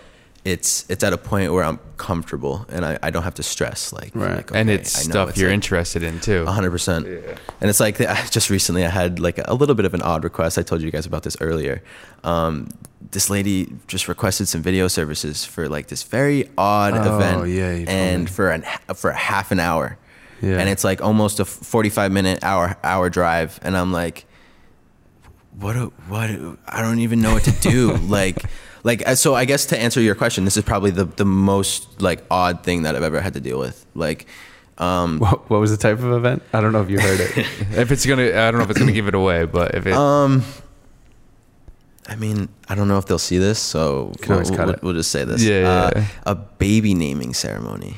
it's 0.46 0.86
it's 0.90 1.04
at 1.06 1.14
a 1.14 1.18
point 1.18 1.54
where 1.54 1.64
I'm 1.64 1.80
comfortable 1.96 2.66
and 2.68 2.84
I, 2.86 3.00
I 3.02 3.12
don't 3.12 3.24
have 3.24 3.36
to 3.36 3.44
stress 3.44 3.94
like, 3.94 4.12
Right. 4.14 4.36
like, 4.36 4.52
and 4.54 4.70
it's 4.70 4.98
I 5.00 5.08
know 5.08 5.12
stuff 5.12 5.30
it's 5.30 5.38
you're 5.40 5.50
like- 5.50 5.54
interested 5.54 6.04
in 6.04 6.20
too. 6.20 6.46
hundred 6.46 6.72
percent. 6.72 7.08
And 7.08 7.70
it's 7.70 7.80
like 7.80 7.98
just 8.30 8.50
recently 8.50 8.86
I 8.86 8.90
had 8.90 9.20
like 9.22 9.40
a 9.46 9.54
little 9.54 9.74
bit 9.76 9.86
of 9.86 9.94
an 9.94 10.02
odd 10.02 10.24
request. 10.26 10.58
I 10.58 10.64
told 10.64 10.82
you 10.82 10.92
guys 10.92 11.06
about 11.06 11.24
this 11.24 11.38
earlier. 11.40 11.82
Um, 12.26 12.68
this 13.12 13.30
lady 13.30 13.74
just 13.88 14.08
requested 14.10 14.48
some 14.50 14.62
video 14.62 14.88
services 14.90 15.46
for 15.46 15.70
like 15.70 15.88
this 15.88 16.04
very 16.04 16.50
odd 16.58 16.94
Oh, 16.94 17.16
event, 17.16 17.50
yeah, 17.50 17.90
and 17.92 18.30
for 18.30 18.50
an 18.52 18.64
for 18.96 19.12
a 19.12 19.16
half 19.16 19.52
an 19.52 19.60
hour, 19.62 19.98
Yeah. 20.42 20.58
and 20.60 20.68
it's 20.68 20.84
like 20.84 21.02
almost 21.02 21.40
a 21.40 21.46
forty-five 21.46 22.12
minute 22.12 22.44
hour 22.44 22.76
hour 22.84 23.10
drive, 23.10 23.60
and 23.62 23.78
I'm 23.78 23.92
like, 23.94 24.26
what? 25.60 25.74
do- 25.74 25.94
What? 26.08 26.28
do- 26.28 26.58
I 26.68 26.82
don't 26.82 27.00
even 27.00 27.22
know 27.22 27.34
what 27.34 27.44
to 27.44 27.52
do. 27.52 27.94
like. 28.08 28.44
Like 28.84 29.08
uh, 29.08 29.16
so, 29.16 29.34
I 29.34 29.46
guess 29.46 29.66
to 29.68 29.78
answer 29.80 30.02
your 30.02 30.16
question, 30.16 30.44
this 30.46 30.58
is 30.58 30.64
probably 30.64 30.92
the, 30.92 31.06
the 31.06 31.26
most 31.26 32.02
like 32.02 32.24
odd 32.30 32.64
thing 32.64 32.84
that 32.84 32.96
I've 32.96 33.04
ever 33.04 33.22
had 33.22 33.34
to 33.36 33.40
deal 33.42 33.58
with. 33.60 33.86
Like, 33.96 34.26
um, 34.78 35.20
What, 35.24 35.50
what 35.50 35.60
was 35.62 35.72
the 35.72 35.78
type 35.78 36.00
of 36.00 36.12
event? 36.12 36.44
I 36.52 36.60
don't 36.62 36.74
know 36.74 36.82
if 36.82 36.90
you 36.90 37.00
heard 37.00 37.20
it. 37.20 37.38
if 37.78 37.92
it's 37.92 38.06
gonna, 38.06 38.24
I 38.28 38.52
don't 38.52 38.58
know 38.58 38.64
if 38.64 38.70
it's 38.70 38.80
gonna 38.80 38.92
give 38.92 39.08
it 39.08 39.16
away, 39.16 39.46
but 39.46 39.76
if 39.76 39.86
it, 39.88 39.94
Um, 39.94 40.44
I 42.10 42.16
mean, 42.16 42.50
I 42.68 42.76
don't 42.76 42.90
know 42.90 42.98
if 42.98 43.06
they'll 43.06 43.18
see 43.18 43.38
this, 43.38 43.60
so 43.60 44.12
we'll, 44.28 44.44
we'll, 44.44 44.76
we'll 44.82 44.94
just 44.94 45.12
say 45.12 45.24
this. 45.24 45.42
Yeah, 45.42 45.62
yeah, 45.62 45.70
Uh, 45.70 45.92
yeah. 45.96 46.06
a 46.26 46.36
baby 46.36 46.94
naming 46.94 47.34
ceremony. 47.34 47.96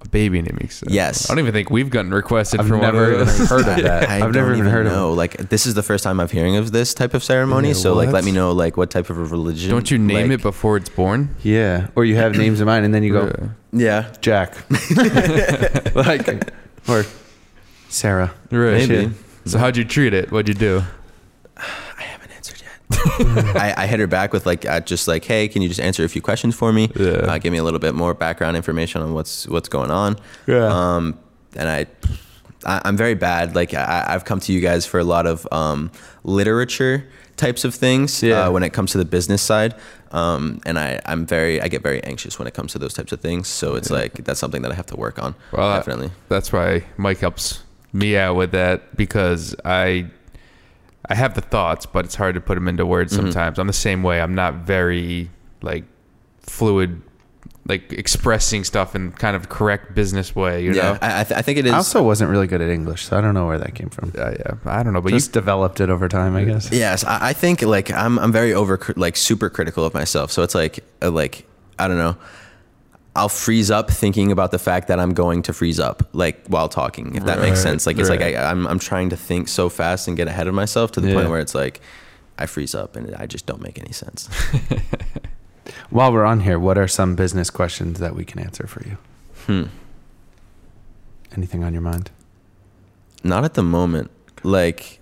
A 0.00 0.08
baby 0.08 0.40
naming. 0.40 0.68
So 0.70 0.86
Yes. 0.88 1.28
I 1.28 1.34
don't 1.34 1.40
even 1.40 1.52
think 1.52 1.70
we've 1.70 1.90
gotten 1.90 2.12
requested 2.12 2.60
I've 2.60 2.68
for 2.68 2.74
one 2.76 2.82
never 2.82 3.12
of 3.12 3.26
those. 3.26 3.48
heard 3.48 3.60
of 3.60 3.66
that. 3.82 4.08
I 4.10 4.24
I've 4.24 4.32
never 4.34 4.52
even 4.54 4.66
heard 4.66 4.86
know. 4.86 5.08
of 5.08 5.12
it. 5.14 5.16
Like, 5.16 5.36
this 5.48 5.66
is 5.66 5.74
the 5.74 5.82
first 5.82 6.04
time 6.04 6.20
I'm 6.20 6.28
hearing 6.28 6.56
of 6.56 6.70
this 6.72 6.94
type 6.94 7.14
of 7.14 7.24
ceremony. 7.24 7.68
Yeah, 7.68 7.74
so, 7.74 7.94
like, 7.94 8.10
let 8.10 8.24
me 8.24 8.30
know 8.32 8.52
like 8.52 8.76
what 8.76 8.90
type 8.90 9.10
of 9.10 9.18
a 9.18 9.24
religion. 9.24 9.70
Don't 9.70 9.90
you 9.90 9.98
name 9.98 10.28
like- 10.30 10.38
it 10.38 10.42
before 10.42 10.76
it's 10.76 10.88
born? 10.88 11.34
Yeah. 11.42 11.88
Or 11.96 12.04
you 12.04 12.14
have 12.16 12.36
names 12.36 12.60
in 12.60 12.66
mind 12.66 12.84
and 12.84 12.94
then 12.94 13.02
you 13.02 13.12
go, 13.12 13.26
Yeah. 13.26 13.48
Yeah, 14.06 14.14
Jack. 14.20 14.54
like, 15.94 16.52
or 16.88 17.04
Sarah. 17.88 18.32
Right. 18.50 18.88
maybe. 18.88 19.12
So 19.46 19.58
how'd 19.58 19.76
you 19.76 19.84
treat 19.84 20.14
it? 20.14 20.30
What'd 20.30 20.48
you 20.48 20.54
do? 20.54 20.82
I 22.92 22.96
haven't 22.96 23.38
answered 23.38 23.54
yet. 23.54 23.78
I, 23.78 23.86
hit 23.86 24.00
her 24.00 24.06
back 24.06 24.32
with 24.32 24.46
like, 24.46 24.64
uh, 24.66 24.80
just 24.80 25.08
like, 25.08 25.24
hey, 25.24 25.48
can 25.48 25.62
you 25.62 25.68
just 25.68 25.80
answer 25.80 26.04
a 26.04 26.08
few 26.08 26.22
questions 26.22 26.54
for 26.54 26.72
me? 26.72 26.90
Yeah. 26.96 27.10
Uh, 27.10 27.38
give 27.38 27.52
me 27.52 27.58
a 27.58 27.64
little 27.64 27.80
bit 27.80 27.94
more 27.94 28.14
background 28.14 28.56
information 28.56 29.02
on 29.02 29.12
what's 29.14 29.46
what's 29.48 29.68
going 29.68 29.90
on. 29.90 30.16
Yeah. 30.46 30.66
Um, 30.66 31.18
and 31.54 31.68
I, 31.68 31.86
I, 32.64 32.82
I'm 32.84 32.96
very 32.96 33.14
bad. 33.14 33.54
Like 33.54 33.74
I, 33.74 34.04
I've 34.08 34.24
come 34.24 34.40
to 34.40 34.52
you 34.52 34.60
guys 34.60 34.86
for 34.86 34.98
a 35.00 35.04
lot 35.04 35.26
of 35.26 35.46
um, 35.52 35.90
literature 36.24 37.08
types 37.36 37.64
of 37.64 37.74
things 37.74 38.22
Yeah. 38.22 38.46
uh, 38.46 38.50
when 38.50 38.62
it 38.62 38.70
comes 38.72 38.92
to 38.92 38.98
the 38.98 39.04
business 39.04 39.42
side. 39.42 39.74
Um, 40.10 40.60
and 40.64 40.78
I, 40.78 41.00
I'm 41.06 41.26
very, 41.26 41.60
I 41.60 41.68
get 41.68 41.82
very 41.82 42.02
anxious 42.04 42.38
when 42.38 42.48
it 42.48 42.54
comes 42.54 42.72
to 42.72 42.78
those 42.78 42.94
types 42.94 43.12
of 43.12 43.20
things. 43.20 43.46
So 43.48 43.74
it's 43.74 43.90
like 43.90 44.14
that's 44.24 44.40
something 44.40 44.62
that 44.62 44.72
I 44.72 44.74
have 44.74 44.86
to 44.86 44.96
work 44.96 45.22
on. 45.22 45.34
Well, 45.52 45.76
definitely. 45.76 46.10
That's 46.28 46.52
why 46.52 46.84
Mike 46.96 47.18
helps 47.18 47.62
me 47.92 48.16
out 48.16 48.34
with 48.34 48.52
that 48.52 48.96
because 48.96 49.54
I 49.64 50.06
I 51.06 51.14
have 51.14 51.34
the 51.34 51.40
thoughts, 51.40 51.86
but 51.86 52.04
it's 52.04 52.14
hard 52.14 52.34
to 52.34 52.40
put 52.40 52.54
them 52.54 52.68
into 52.68 52.84
words 52.86 53.12
Mm-hmm. 53.12 53.26
sometimes. 53.26 53.58
I'm 53.58 53.66
the 53.66 53.72
same 53.72 54.02
way. 54.02 54.20
I'm 54.20 54.34
not 54.34 54.54
very 54.54 55.30
like 55.62 55.84
fluid, 56.40 57.00
like 57.66 57.92
expressing 57.92 58.64
stuff 58.64 58.94
in 58.94 59.12
kind 59.12 59.36
of 59.36 59.48
correct 59.48 59.94
business 59.94 60.34
way. 60.34 60.62
You 60.64 60.72
yeah, 60.74 60.82
know? 60.82 60.98
I, 61.02 61.20
I, 61.20 61.24
th- 61.24 61.38
I 61.38 61.42
think 61.42 61.58
it 61.58 61.66
is. 61.66 61.72
I 61.72 61.76
also 61.76 62.02
wasn't 62.02 62.30
really 62.30 62.46
good 62.46 62.60
at 62.60 62.68
English, 62.70 63.04
so 63.04 63.16
I 63.16 63.20
don't 63.20 63.34
know 63.34 63.46
where 63.46 63.58
that 63.58 63.74
came 63.74 63.90
from. 63.90 64.12
Uh, 64.18 64.30
yeah, 64.32 64.54
I 64.66 64.82
don't 64.82 64.92
know, 64.92 65.00
but 65.00 65.10
Just 65.10 65.32
developed 65.32 65.80
it 65.80 65.88
over 65.90 66.08
time, 66.08 66.36
I 66.36 66.44
guess. 66.44 66.70
Yes, 66.72 67.04
I, 67.04 67.28
I 67.28 67.32
think 67.32 67.62
like 67.62 67.90
I'm 67.92 68.18
I'm 68.18 68.32
very 68.32 68.52
over 68.54 68.78
like 68.96 69.16
super 69.16 69.48
critical 69.50 69.84
of 69.84 69.94
myself. 69.94 70.30
So 70.32 70.42
it's 70.42 70.54
like 70.54 70.80
uh, 71.02 71.10
like 71.10 71.46
I 71.78 71.88
don't 71.88 71.98
know. 71.98 72.16
I'll 73.18 73.28
freeze 73.28 73.70
up 73.70 73.90
thinking 73.90 74.30
about 74.32 74.50
the 74.50 74.58
fact 74.58 74.88
that 74.88 74.98
I'm 75.00 75.12
going 75.14 75.42
to 75.42 75.52
freeze 75.52 75.80
up 75.80 76.02
like 76.12 76.36
while 76.48 76.68
talking. 76.68 77.16
If 77.16 77.24
that 77.24 77.38
makes 77.40 77.60
sense. 77.60 77.86
Like 77.86 77.98
it's 77.98 78.08
like 78.08 78.20
right. 78.20 78.36
I, 78.36 78.50
I'm 78.50 78.66
I'm 78.66 78.78
trying 78.78 79.10
to 79.10 79.16
think 79.16 79.48
so 79.48 79.68
fast 79.68 80.08
and 80.08 80.16
get 80.16 80.28
ahead 80.28 80.46
of 80.46 80.54
myself 80.54 80.92
to 80.92 81.00
the 81.00 81.08
Yeah. 81.08 81.14
point 81.16 81.28
where 81.30 81.40
it's 81.40 81.54
like 81.54 81.80
I 82.38 82.46
freeze 82.46 82.74
up 82.74 82.96
and 82.96 83.14
I 83.16 83.26
just 83.26 83.46
don't 83.46 83.60
make 83.62 83.78
any 83.78 83.92
sense. 83.92 84.28
While 85.90 86.12
we're 86.12 86.24
on 86.24 86.40
here, 86.40 86.58
what 86.58 86.78
are 86.78 86.88
some 86.88 87.14
business 87.16 87.50
questions 87.50 87.98
that 87.98 88.14
we 88.14 88.24
can 88.24 88.38
answer 88.40 88.66
for 88.66 88.82
you? 88.88 88.96
hmm. 89.46 89.64
Anything 91.36 91.62
on 91.64 91.72
your 91.72 91.82
mind? 91.82 92.10
Not 93.24 93.44
at 93.44 93.54
the 93.54 93.62
moment. 93.62 94.10
Like 94.44 95.00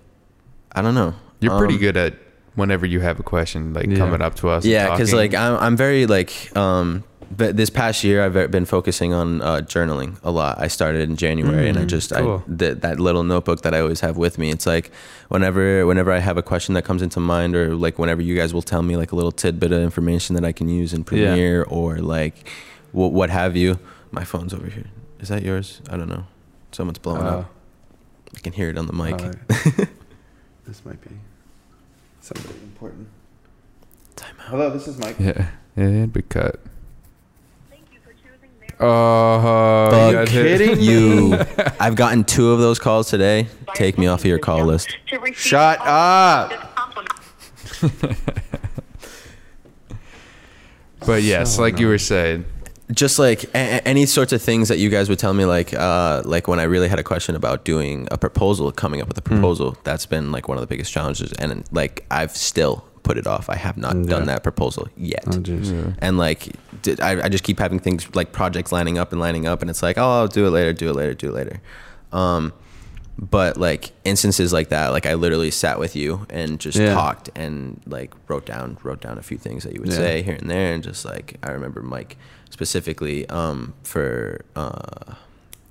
I 0.73 0.81
don't 0.81 0.95
know. 0.95 1.13
you're 1.39 1.57
pretty 1.57 1.75
Um, 1.75 1.79
good 1.79 1.97
at 1.97 2.13
whenever 2.55 2.85
you 2.85 2.99
have 3.01 3.19
a 3.19 3.23
question, 3.23 3.73
like 3.73 3.87
Yeah. 3.87 3.97
coming 3.97 4.21
up 4.21 4.35
to 4.35 4.49
us. 4.49 4.65
Yeah, 4.65 4.89
because 4.91 5.13
like 5.13 5.33
I'm 5.33 5.57
I'm 5.57 5.77
very 5.77 6.05
like 6.07 6.31
um. 6.57 7.03
But 7.29 7.57
this 7.57 7.69
past 7.69 8.03
year, 8.03 8.23
I've 8.23 8.51
been 8.51 8.65
focusing 8.65 9.13
on 9.13 9.41
uh, 9.41 9.57
journaling 9.61 10.17
a 10.23 10.31
lot. 10.31 10.59
I 10.59 10.67
started 10.67 11.09
in 11.09 11.15
January, 11.17 11.67
and 11.69 11.77
I 11.77 11.83
Mm, 11.83 11.87
just 11.87 12.11
cool. 12.11 12.43
I 12.47 12.51
that 12.55 12.81
that 12.81 12.99
little 12.99 13.23
notebook 13.23 13.61
that 13.61 13.73
I 13.73 13.79
always 13.81 13.99
have 13.99 14.15
with 14.17 14.37
me. 14.37 14.49
It's 14.49 14.65
like 14.65 14.91
whenever 15.29 15.85
whenever 15.85 16.11
I 16.11 16.19
have 16.19 16.37
a 16.37 16.41
question 16.43 16.73
that 16.75 16.83
comes 16.85 17.01
into 17.01 17.19
mind, 17.19 17.55
or 17.55 17.75
like 17.75 17.99
whenever 17.99 18.21
you 18.21 18.35
guys 18.35 18.53
will 18.53 18.61
tell 18.61 18.81
me 18.81 18.95
like 18.97 19.11
a 19.11 19.15
little 19.15 19.31
tidbit 19.31 19.71
of 19.71 19.81
information 19.81 20.35
that 20.35 20.45
I 20.45 20.51
can 20.51 20.69
use 20.69 20.93
in 20.93 21.01
Yeah. 21.01 21.05
Premiere 21.05 21.63
or 21.63 21.97
like 21.97 22.47
what 22.91 23.11
what 23.11 23.29
have 23.29 23.55
you. 23.57 23.77
My 24.11 24.23
phone's 24.23 24.53
over 24.53 24.67
here. 24.67 24.85
Is 25.19 25.27
that 25.29 25.43
yours? 25.43 25.81
I 25.89 25.97
don't 25.97 26.09
know. 26.09 26.25
Someone's 26.71 26.99
blowing 26.99 27.23
Uh, 27.27 27.39
up. 27.39 27.53
I 28.35 28.39
can 28.39 28.53
hear 28.53 28.69
it 28.69 28.77
on 28.77 28.87
the 28.87 28.93
mic. 28.93 29.15
uh, 29.21 29.31
this 30.65 30.85
might 30.85 31.01
be 31.01 31.11
somebody 32.21 32.55
important. 32.63 33.07
Time 34.15 34.35
out. 34.39 34.47
Hello, 34.49 34.69
this 34.69 34.87
is 34.87 34.97
Mike. 34.97 35.15
yeah, 35.19 35.49
and 35.75 36.11
be 36.13 36.21
cut. 36.21 36.59
Oh, 38.79 39.89
Fuck 39.91 40.11
you 40.11 40.17
guys 40.17 40.29
hit- 40.29 40.59
kidding 40.59 40.81
You, 40.81 41.39
I've 41.79 41.95
gotten 41.95 42.23
two 42.23 42.51
of 42.51 42.59
those 42.59 42.77
calls 42.79 43.09
today. 43.09 43.47
Take 43.73 43.97
me 43.97 44.07
off 44.07 44.19
of 44.21 44.25
your 44.25 44.39
call 44.39 44.65
list. 44.65 44.95
Shut 45.33 45.79
up. 45.81 46.51
But 51.05 51.23
yes, 51.23 51.55
So 51.55 51.61
like 51.61 51.79
you 51.79 51.87
were 51.87 51.97
saying, 51.99 52.43
just 52.91 53.17
like 53.19 53.43
a- 53.55 53.77
a- 53.77 53.87
any 53.87 54.05
sorts 54.05 54.33
of 54.33 54.41
things 54.41 54.67
that 54.69 54.77
you 54.77 54.89
guys 54.89 55.09
would 55.09 55.19
tell 55.19 55.33
me 55.33 55.45
like 55.45 55.73
uh 55.73 56.21
like 56.25 56.47
when 56.47 56.59
i 56.59 56.63
really 56.63 56.87
had 56.87 56.99
a 56.99 57.03
question 57.03 57.35
about 57.35 57.65
doing 57.65 58.07
a 58.11 58.17
proposal 58.17 58.71
coming 58.71 59.01
up 59.01 59.07
with 59.09 59.17
a 59.17 59.21
Hmm. 59.21 59.35
proposal 59.35 59.77
that's 59.83 60.05
been 60.05 60.31
like 60.31 60.47
one 60.47 60.57
of 60.57 60.61
the 60.61 60.67
biggest 60.67 60.91
challenges 60.91 61.31
and 61.33 61.65
like 61.71 62.05
i've 62.11 62.31
still 62.35 62.85
put 63.07 63.17
it 63.17 63.27
off 63.33 63.45
i 63.49 63.55
have 63.55 63.77
not 63.77 63.95
Yeah. 63.95 64.03
done 64.13 64.25
that 64.27 64.41
proposal 64.43 64.87
yet 64.97 65.23
Oh, 65.27 65.39
jeez. 65.47 65.95
and 65.99 66.17
like 66.17 66.41
did, 66.85 66.99
I, 66.99 67.11
I 67.25 67.29
just 67.29 67.43
keep 67.43 67.57
having 67.59 67.79
things 67.79 68.01
like 68.19 68.29
projects 68.33 68.71
lining 68.71 68.97
up 69.01 69.11
and 69.13 69.19
lining 69.21 69.45
up 69.51 69.61
and 69.61 69.69
it's 69.71 69.81
like 69.87 69.97
oh 69.97 70.11
i'll 70.17 70.27
do 70.39 70.45
it 70.47 70.51
later 70.57 70.73
do 70.73 70.89
it 70.89 70.95
later 71.01 71.13
do 71.13 71.29
it 71.29 71.35
later 71.41 71.61
um 72.11 72.51
but 73.19 73.57
like 73.57 73.83
instances 74.03 74.51
like 74.53 74.69
that 74.69 74.89
like 74.91 75.05
i 75.05 75.13
literally 75.15 75.49
sat 75.51 75.79
with 75.79 75.95
you 75.95 76.25
and 76.29 76.59
just 76.59 76.77
Yeah. 76.77 76.93
talked 76.93 77.29
and 77.35 77.81
like 77.87 78.13
wrote 78.27 78.45
down 78.45 78.77
wrote 78.83 79.01
down 79.01 79.17
a 79.17 79.23
few 79.23 79.37
things 79.37 79.63
that 79.63 79.73
you 79.73 79.79
would 79.81 79.89
Yeah. 79.89 79.95
say 80.05 80.21
here 80.21 80.35
and 80.35 80.49
there 80.49 80.73
and 80.73 80.83
just 80.83 81.03
like 81.05 81.37
i 81.43 81.49
remember 81.51 81.81
mike 81.81 82.17
specifically 82.49 83.27
um 83.29 83.73
for 83.83 84.41
uh 84.55 85.13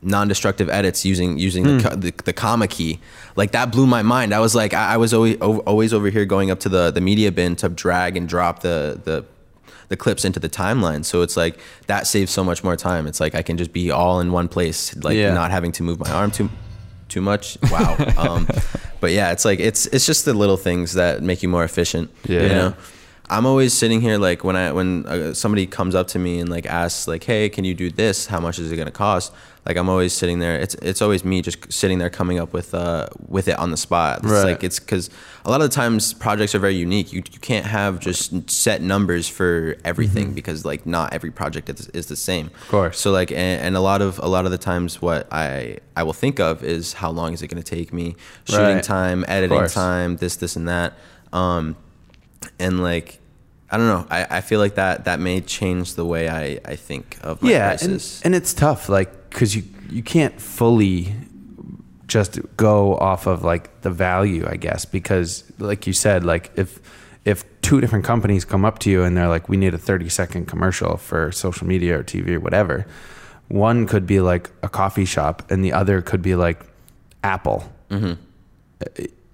non-destructive 0.03 0.69
edits 0.69 1.05
using 1.05 1.39
using 1.39 1.65
Hmm. 1.65 1.79
the, 1.79 1.97
the 1.97 2.13
the 2.27 2.33
comma 2.33 2.67
key. 2.69 3.01
Like 3.35 3.53
that 3.53 3.73
blew 3.73 3.87
my 3.87 4.03
mind. 4.03 4.33
I 4.35 4.41
was 4.41 4.55
like 4.55 4.75
i, 4.75 4.95
I 4.95 4.97
was 4.97 5.13
always 5.15 5.37
always 5.39 5.93
over 5.93 6.11
here 6.11 6.25
going 6.25 6.51
up 6.51 6.61
to 6.61 6.69
the 6.69 6.91
the 6.91 7.01
media 7.01 7.33
bin 7.33 7.57
to 7.57 7.69
drag 7.69 8.17
and 8.17 8.29
drop 8.29 8.61
the 8.61 9.01
the 9.05 9.25
the 9.89 9.97
clips 9.97 10.25
into 10.25 10.41
the 10.41 10.49
timeline. 10.49 11.05
So 11.05 11.23
it's 11.23 11.37
like 11.37 11.59
that 11.87 12.07
saves 12.07 12.31
so 12.33 12.43
much 12.45 12.63
more 12.65 12.77
time. 12.77 13.07
It's 13.07 13.21
like 13.21 13.35
i 13.35 13.43
can 13.43 13.57
just 13.57 13.73
be 13.73 13.91
all 13.91 14.21
in 14.21 14.33
one 14.33 14.49
place 14.49 14.95
like 14.97 15.17
Yeah. 15.17 15.33
not 15.35 15.51
having 15.51 15.73
to 15.73 15.83
move 15.83 15.99
my 15.99 16.11
arm 16.11 16.31
too 16.31 16.51
too 17.09 17.21
much. 17.21 17.57
Wow. 17.71 17.97
Um 18.19 18.47
but 19.01 19.13
yeah 19.13 19.31
it's 19.33 19.45
like 19.45 19.61
it's 19.61 19.87
it's 19.87 20.07
just 20.07 20.25
the 20.25 20.35
little 20.35 20.57
things 20.57 20.93
that 20.95 21.23
make 21.23 21.43
you 21.43 21.49
more 21.49 21.65
efficient 21.65 22.11
Yeah. 22.29 22.43
you 22.43 22.49
know 22.49 22.75
i'm 23.29 23.45
always 23.47 23.73
sitting 23.73 24.01
here 24.01 24.19
like 24.19 24.45
when 24.45 24.57
i 24.57 24.71
when 24.73 25.05
uh, 25.07 25.35
somebody 25.35 25.67
comes 25.67 25.95
up 25.95 26.07
to 26.09 26.19
me 26.19 26.39
and 26.41 26.49
like 26.49 26.67
asks 26.67 27.09
like 27.09 27.25
hey 27.25 27.49
can 27.49 27.65
you 27.65 27.75
do 27.75 27.91
this? 27.91 28.27
How 28.27 28.41
much 28.41 28.59
is 28.59 28.71
it 28.71 28.77
going 28.77 28.87
to 28.87 28.93
cost? 28.93 29.33
Like 29.67 29.77
i'm 29.77 29.89
always 29.89 30.13
sitting 30.13 30.39
there. 30.39 30.57
It's 30.61 30.75
it's 30.77 31.03
always 31.03 31.25
me 31.25 31.43
just 31.43 31.73
sitting 31.73 31.99
there 31.99 32.09
coming 32.11 32.39
up 32.39 32.53
with 32.53 32.73
uh 32.73 33.09
with 33.27 33.49
it 33.49 33.59
on 33.59 33.71
the 33.73 33.77
spot. 33.77 34.19
It's 34.23 34.27
Right. 34.33 34.45
like 34.45 34.63
it's 34.63 34.79
because 34.79 35.11
a 35.45 35.51
lot 35.51 35.61
of 35.61 35.69
the 35.69 35.75
times 35.75 36.15
projects 36.15 36.55
are 36.55 36.61
very 36.61 36.77
unique. 36.77 37.13
You, 37.13 37.23
you 37.33 37.41
can't 37.41 37.67
have 37.67 37.99
just 37.99 38.49
set 38.49 38.81
numbers 38.81 39.29
for 39.29 39.77
everything 39.85 40.33
because 40.35 40.65
like 40.65 40.87
not 40.87 41.13
every 41.13 41.33
project 41.33 41.69
is, 41.69 41.89
is 41.89 42.07
the 42.07 42.17
same. 42.17 42.47
Of 42.47 42.69
course. 42.69 42.99
so 43.01 43.11
like 43.11 43.33
and, 43.33 43.61
and 43.61 43.77
a 43.77 43.81
lot 43.81 44.03
of 44.03 44.21
a 44.21 44.29
lot 44.29 44.45
of 44.45 44.53
the 44.53 44.59
times 44.59 45.03
what 45.03 45.27
i 45.33 45.79
i 45.97 46.03
will 46.05 46.13
think 46.25 46.39
of 46.39 46.63
is 46.63 46.93
how 46.93 47.11
long 47.11 47.33
is 47.35 47.43
it 47.43 47.49
going 47.49 47.63
to 47.63 47.69
take 47.77 47.93
me? 47.93 48.15
Shooting 48.45 48.77
Right. 48.77 48.85
time 48.85 49.25
editing 49.27 49.67
time 49.67 50.17
this 50.19 50.37
this 50.37 50.55
and 50.55 50.69
that. 50.69 50.93
Um 51.33 51.75
and 52.59 52.83
like 52.83 53.21
i 53.71 53.77
don't 53.77 53.87
know 53.87 54.07
i 54.11 54.39
i 54.39 54.41
feel 54.41 54.61
like 54.61 54.75
that 54.77 55.05
that 55.05 55.21
may 55.21 55.41
change 55.41 55.95
the 55.95 56.05
way 56.05 56.29
i 56.29 56.59
i 56.65 56.77
think 56.77 57.19
of 57.23 57.43
my 57.43 57.51
yeah, 57.51 57.77
and, 57.81 58.21
and 58.25 58.35
it's 58.35 58.55
tough, 58.55 58.89
like 58.89 59.31
because 59.31 59.55
you 59.55 59.63
you 59.91 60.03
can't 60.03 60.41
fully 60.41 61.15
just 62.07 62.39
go 62.57 62.97
off 62.97 63.27
of 63.27 63.45
like 63.45 63.81
the 63.83 63.91
value, 63.91 64.47
I 64.49 64.57
guess, 64.57 64.85
because 64.85 65.45
like 65.59 65.87
you 65.87 65.93
said, 65.93 66.25
like 66.25 66.51
if 66.57 66.81
if 67.25 67.45
two 67.61 67.81
different 67.81 68.05
companies 68.05 68.45
come 68.45 68.65
up 68.65 68.79
to 68.81 68.91
you 68.91 69.03
and 69.03 69.17
they're 69.17 69.29
like, 69.29 69.49
we 69.49 69.57
need 69.57 69.75
a 69.75 69.79
30 69.79 70.09
second 70.09 70.47
commercial 70.47 70.97
for 70.97 71.33
social 71.33 71.67
media 71.67 71.99
or 71.99 72.05
TV 72.05 72.31
or 72.31 72.41
whatever. 72.41 72.87
One 73.49 73.87
could 73.87 74.07
be 74.07 74.21
like 74.21 74.51
a 74.63 74.69
coffee 74.69 75.05
shop, 75.05 75.51
and 75.51 75.65
the 75.65 75.73
other 75.73 76.03
could 76.03 76.23
be 76.23 76.35
like 76.35 76.65
Apple. 77.23 77.71
Mm-hmm. 77.91 78.15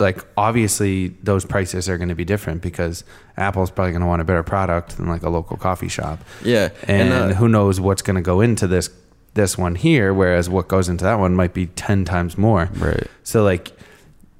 Like, 0.03 0.23
obviously, 0.37 1.09
those 1.23 1.45
prices 1.47 1.89
are 1.89 1.97
going 1.97 2.11
to 2.11 2.15
be 2.15 2.25
different 2.25 2.61
because 2.61 3.05
Apple's 3.37 3.71
probably 3.71 3.93
going 3.93 4.03
to 4.03 4.07
want 4.07 4.21
a 4.21 4.25
better 4.25 4.43
product 4.43 4.97
than 4.99 5.07
like 5.07 5.23
a 5.23 5.31
local 5.31 5.57
coffee 5.57 5.89
shop. 5.89 6.19
Yeah, 6.45 6.69
And, 6.87 7.13
uh, 7.13 7.29
who 7.35 7.49
knows 7.49 7.81
what's 7.81 8.03
going 8.03 8.17
to 8.17 8.23
go 8.23 8.41
into 8.41 8.67
this 8.67 8.91
this 9.35 9.57
one 9.57 9.75
here, 9.75 10.13
whereas 10.13 10.51
what 10.51 10.69
goes 10.69 10.91
into 10.91 11.05
that 11.05 11.19
one 11.19 11.35
might 11.35 11.55
be 11.55 11.67
10 11.67 12.05
times 12.05 12.37
more. 12.37 12.69
Right. 12.75 13.07
So 13.23 13.43
like, 13.43 13.73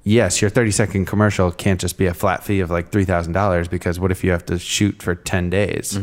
yes, 0.03 0.41
your 0.41 0.51
30 0.51 0.69
second 0.69 1.05
commercial 1.05 1.51
can't 1.51 1.81
just 1.81 1.97
be 1.97 2.05
a 2.05 2.13
flat 2.13 2.43
fee 2.43 2.59
of 2.59 2.69
like 2.69 2.91
$3,000 2.91 3.69
because 3.71 3.99
what 3.99 4.11
if 4.11 4.23
you 4.23 4.29
have 4.29 4.45
to 4.45 4.59
shoot 4.59 5.01
for 5.01 5.15
10 5.15 5.49
days? 5.49 5.97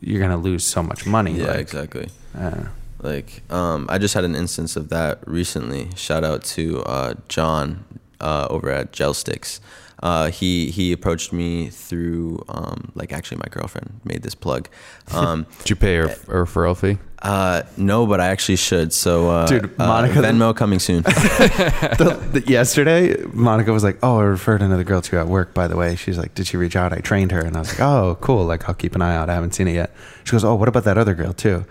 You're 0.00 0.18
going 0.18 0.30
to 0.30 0.36
lose 0.36 0.64
so 0.64 0.82
much 0.82 1.06
money. 1.06 1.32
Mm-hmm. 1.32 1.40
yeah, 1.40 1.50
like, 1.52 1.60
exactly. 1.60 2.10
Don't. 2.34 2.68
Like, 3.00 3.42
um, 3.50 3.86
I 3.88 3.98
just 3.98 4.14
had 4.14 4.24
an 4.24 4.34
instance 4.34 4.76
of 4.76 4.88
that 4.88 5.26
recently. 5.26 5.88
Shout 5.94 6.24
out 6.24 6.42
to 6.44 6.82
uh, 6.82 7.14
John 7.28 7.84
uh, 8.20 8.46
over 8.50 8.70
at 8.70 8.92
Gel 8.92 9.14
Sticks. 9.14 9.60
Uh, 10.00 10.30
he 10.30 10.70
he 10.70 10.92
approached 10.92 11.32
me 11.32 11.70
through 11.70 12.44
um, 12.48 12.92
like 12.94 13.12
actually 13.12 13.38
my 13.38 13.48
girlfriend 13.50 14.00
made 14.04 14.22
this 14.22 14.34
plug. 14.34 14.68
Um, 15.10 15.46
Did 15.60 15.70
you 15.70 15.76
pay 15.76 15.96
her 15.96 16.04
a 16.04 16.44
referral 16.44 16.76
fee? 16.76 16.98
uh, 17.22 17.62
no, 17.78 18.06
but 18.06 18.20
I 18.20 18.26
actually 18.26 18.56
should. 18.56 18.92
So, 18.92 19.30
uh, 19.30 19.46
Dude, 19.46 19.64
uh, 19.80 19.86
Monica- 19.86 20.20
Venmo 20.20 20.54
coming 20.54 20.78
soon. 20.78 21.02
the, 21.02 22.28
the, 22.32 22.44
yesterday, 22.46 23.16
Monica 23.32 23.72
was 23.72 23.82
like, 23.82 23.98
"Oh, 24.02 24.18
I 24.18 24.24
referred 24.24 24.60
another 24.60 24.84
girl 24.84 25.00
to 25.00 25.16
you 25.16 25.20
at 25.20 25.26
work." 25.28 25.54
By 25.54 25.66
the 25.66 25.76
way, 25.76 25.96
she's 25.96 26.18
like, 26.18 26.34
"Did 26.34 26.46
she 26.46 26.58
reach 26.58 26.76
out? 26.76 26.92
I 26.92 26.98
trained 26.98 27.32
her." 27.32 27.40
And 27.40 27.56
I 27.56 27.60
was 27.60 27.70
like, 27.70 27.80
"Oh, 27.80 28.18
cool. 28.20 28.44
Like, 28.44 28.68
I'll 28.68 28.74
keep 28.74 28.94
an 28.94 29.00
eye 29.00 29.16
out. 29.16 29.30
I 29.30 29.34
haven't 29.34 29.54
seen 29.54 29.66
it 29.66 29.72
yet." 29.74 29.92
She 30.24 30.32
goes, 30.32 30.44
"Oh, 30.44 30.54
what 30.54 30.68
about 30.68 30.84
that 30.84 30.98
other 30.98 31.14
girl 31.14 31.32
too?" 31.32 31.64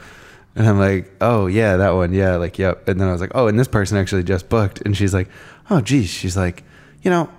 And 0.57 0.67
I'm 0.67 0.79
like, 0.79 1.09
"Oh, 1.21 1.47
yeah, 1.47 1.77
that 1.77 1.91
one. 1.91 2.11
Yeah, 2.13 2.35
like, 2.37 2.57
yep." 2.59 2.87
And 2.89 2.99
then 2.99 3.07
I 3.07 3.11
was 3.13 3.21
like, 3.21 3.31
"Oh, 3.35 3.47
and 3.47 3.57
this 3.59 3.67
person 3.67 3.97
actually 3.97 4.23
just 4.23 4.49
booked." 4.49 4.81
And 4.81 4.97
she's 4.97 5.13
like, 5.13 5.29
"Oh, 5.69 5.79
geez." 5.81 6.09
She's 6.09 6.35
like, 6.35 6.63
"You 7.03 7.11
know." 7.11 7.29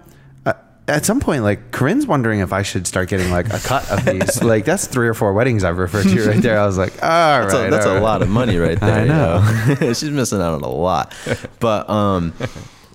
uh, 0.46 0.52
At 0.86 1.04
some 1.04 1.18
point, 1.20 1.42
like 1.42 1.70
Corinne's 1.72 2.06
wondering 2.06 2.40
if 2.40 2.52
I 2.52 2.62
should 2.62 2.86
start 2.86 3.08
getting 3.10 3.30
like 3.30 3.52
a 3.52 3.58
cut 3.58 3.90
of 3.90 4.04
these. 4.04 4.42
like 4.52 4.64
that's 4.64 4.86
three 4.86 5.08
or 5.08 5.14
four 5.14 5.32
weddings 5.34 5.64
I've 5.64 5.78
referred 5.78 6.04
to 6.06 6.28
right 6.28 6.40
there. 6.40 6.58
I 6.60 6.64
was 6.66 6.78
like, 6.78 6.92
all 7.02 7.08
That's, 7.42 7.54
right, 7.54 7.66
a, 7.66 7.70
that's 7.70 7.86
all 7.86 7.92
a 7.92 7.94
right." 7.96 8.02
lot 8.02 8.22
of 8.22 8.28
money 8.30 8.56
right 8.56 8.78
there. 8.86 9.00
I 9.02 9.04
know. 9.04 9.74
yo. 9.80 9.92
She's 9.94 10.10
missing 10.10 10.40
out 10.40 10.54
on 10.54 10.62
a 10.62 10.68
lot. 10.70 11.12
But 11.60 11.90
um, 11.90 12.32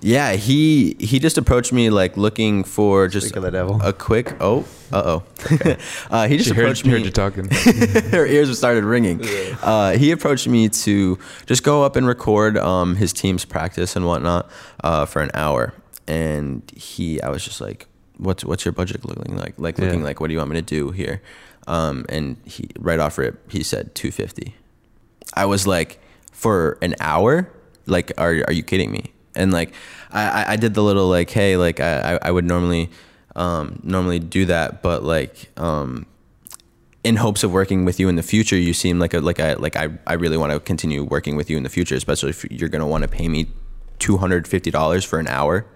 yeah, 0.00 0.32
he 0.32 0.96
he 1.00 1.18
just 1.18 1.38
approached 1.38 1.72
me 1.72 1.90
like 1.90 2.16
looking 2.16 2.64
for 2.64 3.08
just 3.08 3.28
Speak 3.28 3.42
the 3.42 3.50
devil. 3.50 3.80
a 3.82 3.92
quick. 3.92 4.34
Oh, 4.40 4.64
uh 4.94 5.02
oh. 5.20 5.22
uh, 6.10 6.28
he 6.28 6.36
just 6.36 6.48
She 6.48 6.54
heard, 6.54 6.64
approached 6.64 6.86
heard 6.86 7.00
me. 7.00 7.04
you 7.06 7.10
talking. 7.10 7.48
her 8.12 8.26
ears 8.26 8.56
started 8.56 8.84
ringing. 8.84 9.20
Uh, 9.62 9.96
he 9.98 10.12
approached 10.12 10.46
me 10.48 10.68
to 10.68 11.18
just 11.46 11.62
go 11.64 11.82
up 11.84 11.96
and 11.96 12.06
record 12.06 12.56
um, 12.58 12.96
his 12.96 13.12
team's 13.12 13.44
practice 13.44 13.96
and 13.96 14.06
whatnot 14.06 14.48
uh, 14.82 15.04
for 15.06 15.20
an 15.22 15.30
hour, 15.34 15.74
and 16.06 16.62
he, 16.76 17.20
I 17.22 17.28
was 17.30 17.44
just 17.44 17.60
like, 17.60 17.86
"What's 18.18 18.44
what's 18.44 18.64
your 18.64 18.72
budget 18.72 19.04
looking 19.04 19.36
like? 19.36 19.54
Like 19.58 19.78
looking 19.78 20.00
Yeah. 20.00 20.04
like 20.06 20.20
what 20.20 20.28
do 20.28 20.32
you 20.32 20.38
want 20.38 20.50
me 20.50 20.56
to 20.56 20.62
do 20.62 20.90
here?" 20.92 21.20
Um, 21.66 22.04
and 22.08 22.36
he 22.44 22.68
right 22.78 23.00
off 23.00 23.18
rip, 23.18 23.50
he 23.50 23.62
said 23.62 23.94
two 23.94 24.10
fifty. 24.12 24.54
I 25.34 25.46
was 25.46 25.66
like, 25.66 25.98
for 26.30 26.78
an 26.82 26.94
hour, 27.00 27.48
like, 27.86 28.12
are 28.18 28.44
are 28.46 28.52
you 28.52 28.62
kidding 28.62 28.92
me? 28.92 29.12
And 29.34 29.50
like, 29.52 29.72
I 30.12 30.22
I- 30.44 30.52
I 30.52 30.56
did 30.56 30.74
the 30.74 30.82
little 30.82 31.08
like, 31.08 31.30
hey, 31.30 31.56
like 31.56 31.80
I 31.80 32.14
I 32.14 32.18
I 32.28 32.30
would 32.30 32.44
normally 32.44 32.90
um 33.36 33.80
normally 33.82 34.18
do 34.18 34.44
that, 34.46 34.82
but 34.82 35.02
like 35.02 35.50
um 35.58 36.06
in 37.02 37.16
hopes 37.16 37.44
of 37.44 37.52
working 37.52 37.84
with 37.84 38.00
you 38.00 38.08
in 38.08 38.16
the 38.16 38.22
future, 38.22 38.56
you 38.56 38.72
seem 38.72 38.98
like 38.98 39.14
a 39.14 39.20
like 39.20 39.40
I 39.40 39.54
like 39.54 39.76
I, 39.76 39.90
I 40.06 40.14
really 40.14 40.36
want 40.36 40.52
to 40.52 40.60
continue 40.60 41.04
working 41.04 41.36
with 41.36 41.50
you 41.50 41.56
in 41.56 41.62
the 41.62 41.68
future, 41.68 41.94
especially 41.94 42.30
if 42.30 42.44
you're 42.50 42.70
gonna 42.70 42.86
want 42.86 43.02
to 43.02 43.08
pay 43.08 43.28
me 43.28 43.46
two 43.98 44.16
hundred 44.16 44.48
fifty 44.48 44.70
dollars 44.70 45.04
for 45.04 45.18
an 45.18 45.26
hour. 45.28 45.66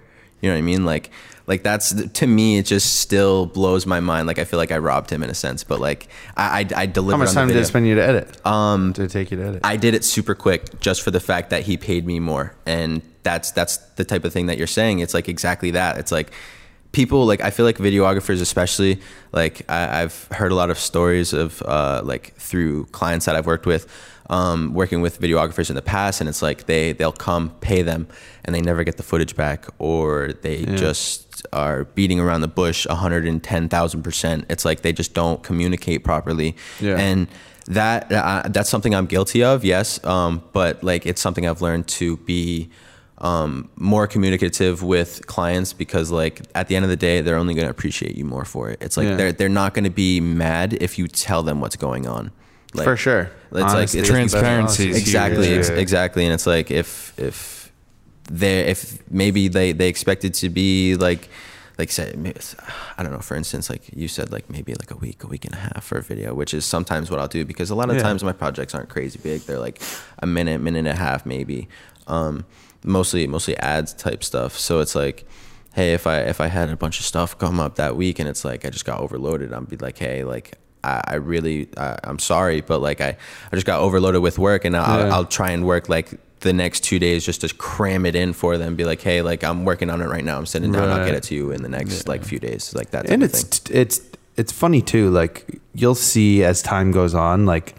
You 0.40 0.48
know 0.48 0.54
what 0.54 0.58
I 0.58 0.62
mean? 0.62 0.84
Like 0.84 1.10
like 1.48 1.62
that's 1.62 1.94
to 1.94 2.26
me, 2.26 2.58
it 2.58 2.66
just 2.66 3.00
still 3.00 3.46
blows 3.46 3.86
my 3.86 4.00
mind. 4.00 4.26
Like 4.26 4.38
I 4.38 4.44
feel 4.44 4.58
like 4.58 4.70
I 4.70 4.78
robbed 4.78 5.10
him 5.10 5.22
in 5.22 5.30
a 5.30 5.34
sense, 5.34 5.64
but 5.64 5.80
like 5.80 6.08
I 6.36 6.60
I, 6.60 6.82
I 6.82 6.86
delivered. 6.86 7.12
How 7.12 7.18
much 7.18 7.28
on 7.28 7.34
the 7.34 7.40
time 7.40 7.48
did 7.48 7.56
it 7.56 7.64
spend 7.66 7.86
you 7.86 7.94
to 7.94 8.02
edit? 8.02 8.46
Um, 8.46 8.92
Did 8.92 9.06
it 9.06 9.10
take 9.10 9.30
you 9.30 9.38
to 9.38 9.44
edit? 9.44 9.60
I 9.64 9.76
did 9.76 9.94
it 9.94 10.04
super 10.04 10.34
quick 10.34 10.78
just 10.80 11.02
for 11.02 11.10
the 11.10 11.20
fact 11.20 11.50
that 11.50 11.62
he 11.62 11.76
paid 11.76 12.06
me 12.06 12.20
more. 12.20 12.54
And 12.66 13.02
that's 13.22 13.50
that's 13.50 13.78
the 13.96 14.04
type 14.04 14.24
of 14.24 14.32
thing 14.32 14.46
that 14.46 14.58
you're 14.58 14.66
saying. 14.66 15.00
It's 15.00 15.14
like 15.14 15.28
exactly 15.28 15.70
that. 15.72 15.98
It's 15.98 16.12
like 16.12 16.32
people 16.92 17.26
like 17.26 17.40
I 17.42 17.50
feel 17.50 17.66
like 17.66 17.78
videographers 17.78 18.40
especially 18.40 19.00
like 19.32 19.62
I, 19.70 20.02
I've 20.02 20.24
heard 20.32 20.52
a 20.52 20.54
lot 20.54 20.70
of 20.70 20.78
stories 20.78 21.32
of 21.32 21.62
uh, 21.62 22.00
like 22.04 22.34
through 22.36 22.86
clients 22.86 23.26
that 23.26 23.36
I've 23.36 23.46
worked 23.46 23.66
with 23.66 23.86
um, 24.30 24.74
working 24.74 25.00
with 25.00 25.20
videographers 25.20 25.70
in 25.70 25.76
the 25.76 25.82
past 25.82 26.20
and 26.20 26.28
it's 26.28 26.42
like 26.42 26.66
they 26.66 26.92
they'll 26.92 27.12
come 27.12 27.50
pay 27.60 27.82
them 27.82 28.08
and 28.44 28.54
they 28.54 28.60
never 28.60 28.84
get 28.84 28.96
the 28.96 29.02
footage 29.02 29.36
back 29.36 29.66
or 29.78 30.32
they 30.42 30.64
just 30.64 31.46
are 31.52 31.84
beating 31.84 32.18
around 32.20 32.40
the 32.40 32.48
bush 32.48 32.86
110,000 32.86 34.02
percent 34.02 34.44
it's 34.50 34.64
like 34.64 34.82
they 34.82 34.92
just 34.92 35.14
don't 35.14 35.42
communicate 35.42 36.04
properly 36.04 36.56
Yeah. 36.80 36.96
and 36.98 37.28
that 37.66 38.10
uh, 38.10 38.42
that's 38.48 38.70
something 38.70 38.94
I'm 38.94 39.04
guilty 39.04 39.44
of, 39.44 39.62
yes. 39.62 40.02
Um, 40.02 40.42
but 40.54 40.82
like 40.82 41.04
it's 41.04 41.20
something 41.20 41.46
I've 41.46 41.60
learned 41.60 41.86
to 41.88 42.16
be 42.16 42.70
um, 43.20 43.68
more 43.76 44.06
communicative 44.06 44.82
with 44.82 45.26
clients 45.26 45.72
because 45.72 46.10
like 46.10 46.42
at 46.54 46.68
the 46.68 46.76
end 46.76 46.84
of 46.84 46.88
the 46.90 46.96
day, 46.96 47.20
they're 47.20 47.36
only 47.36 47.54
going 47.54 47.66
to 47.66 47.70
appreciate 47.70 48.16
you 48.16 48.24
more 48.24 48.44
for 48.44 48.70
it. 48.70 48.78
It's 48.80 48.96
like 48.96 49.08
Yeah. 49.08 49.16
they're 49.16 49.32
they're 49.32 49.48
not 49.48 49.74
going 49.74 49.84
to 49.84 49.90
be 49.90 50.20
mad 50.20 50.74
if 50.80 50.98
you 50.98 51.08
tell 51.08 51.42
them 51.42 51.60
what's 51.60 51.76
going 51.76 52.06
on. 52.06 52.30
Like, 52.74 52.84
For 52.84 52.96
sure. 52.96 53.30
It's 53.50 53.52
like 53.52 53.82
it's 53.84 53.94
is 53.94 53.94
the 53.94 53.98
best 54.00 54.10
Transparency 54.10 54.84
policy. 54.84 54.90
is 54.90 54.96
exactly 54.98 55.46
huge. 55.48 55.58
ex- 55.58 55.68
exactly 55.70 56.24
and 56.26 56.34
it's 56.34 56.46
like 56.46 56.70
if 56.70 57.18
if 57.18 57.72
they 58.30 58.60
if 58.66 59.10
maybe 59.10 59.48
they 59.48 59.72
they 59.72 59.88
expected 59.88 60.34
to 60.34 60.50
be 60.50 60.94
like 60.96 61.28
like 61.78 61.90
say 61.90 62.12
i 62.98 63.02
don't 63.02 63.10
know 63.12 63.20
for 63.20 63.36
instance 63.36 63.70
like 63.70 63.82
you 63.96 64.06
said 64.06 64.30
like 64.30 64.50
maybe 64.50 64.74
like 64.74 64.90
a 64.90 64.96
week 64.96 65.24
a 65.24 65.26
week 65.26 65.46
and 65.46 65.54
a 65.54 65.58
half 65.58 65.82
for 65.82 65.96
a 65.96 66.02
video 66.02 66.34
which 66.34 66.52
is 66.52 66.66
sometimes 66.66 67.10
what 67.10 67.18
i'll 67.20 67.26
do 67.28 67.42
because 67.46 67.70
a 67.70 67.74
lot 67.74 67.88
of 67.88 67.96
Yeah. 67.96 68.02
times 68.02 68.22
my 68.22 68.32
projects 68.34 68.74
aren't 68.74 68.90
crazy 68.90 69.18
big 69.22 69.40
they're 69.42 69.58
like 69.58 69.80
a 70.18 70.26
minute 70.26 70.60
minute 70.60 70.80
and 70.80 70.88
a 70.88 70.94
half 70.94 71.24
maybe 71.24 71.68
um 72.06 72.44
mostly 72.88 73.26
mostly 73.26 73.56
ads 73.58 73.92
type 73.92 74.24
stuff 74.24 74.58
so 74.58 74.80
it's 74.80 74.94
like 74.94 75.26
hey 75.74 75.92
if 75.94 76.06
i 76.06 76.20
if 76.20 76.40
i 76.40 76.46
had 76.48 76.70
a 76.70 76.76
bunch 76.76 76.98
of 76.98 77.04
stuff 77.06 77.38
come 77.38 77.60
up 77.60 77.76
that 77.76 77.96
week 77.96 78.18
and 78.18 78.28
it's 78.28 78.44
like 78.44 78.64
i 78.64 78.70
just 78.70 78.84
got 78.84 78.98
overloaded 79.00 79.52
i'd 79.52 79.68
be 79.68 79.76
like 79.76 79.98
hey 79.98 80.24
like 80.24 80.54
I, 80.84 81.02
I 81.08 81.14
really, 81.16 81.68
uh, 81.76 81.96
I'm 82.04 82.20
sorry, 82.20 82.60
but 82.60 82.78
like 82.80 83.00
I, 83.00 83.16
I 83.50 83.56
just 83.56 83.66
got 83.66 83.80
overloaded 83.80 84.22
with 84.22 84.38
work, 84.38 84.64
and 84.64 84.76
I'll, 84.76 85.06
Yeah. 85.08 85.12
I'll 85.12 85.24
try 85.24 85.50
and 85.50 85.66
work 85.66 85.88
like 85.88 86.08
the 86.38 86.52
next 86.52 86.84
two 86.84 87.00
days 87.00 87.26
just 87.26 87.40
to 87.40 87.52
cram 87.52 88.06
it 88.06 88.14
in 88.14 88.32
for 88.32 88.56
them. 88.56 88.76
Be 88.76 88.84
like, 88.84 89.00
hey, 89.00 89.20
like 89.20 89.42
I'm 89.42 89.64
working 89.64 89.90
on 89.90 90.00
it 90.00 90.06
right 90.06 90.24
now. 90.24 90.38
I'm 90.38 90.46
sitting 90.46 90.70
down. 90.70 90.88
I'll 90.88 91.04
get 91.04 91.16
it 91.16 91.24
to 91.24 91.34
you 91.34 91.50
in 91.50 91.62
the 91.62 91.68
next 91.68 92.06
like 92.06 92.22
few 92.22 92.38
days, 92.38 92.76
like 92.76 92.90
that. 92.90 93.10
And 93.10 93.24
it's 93.24 93.60
it's 93.70 94.00
it's 94.36 94.52
funny 94.52 94.80
too 94.80 95.10
like 95.10 95.60
you'll 95.74 95.96
see 95.96 96.44
as 96.44 96.62
time 96.62 96.92
goes 96.92 97.12
on 97.12 97.44
like 97.44 97.74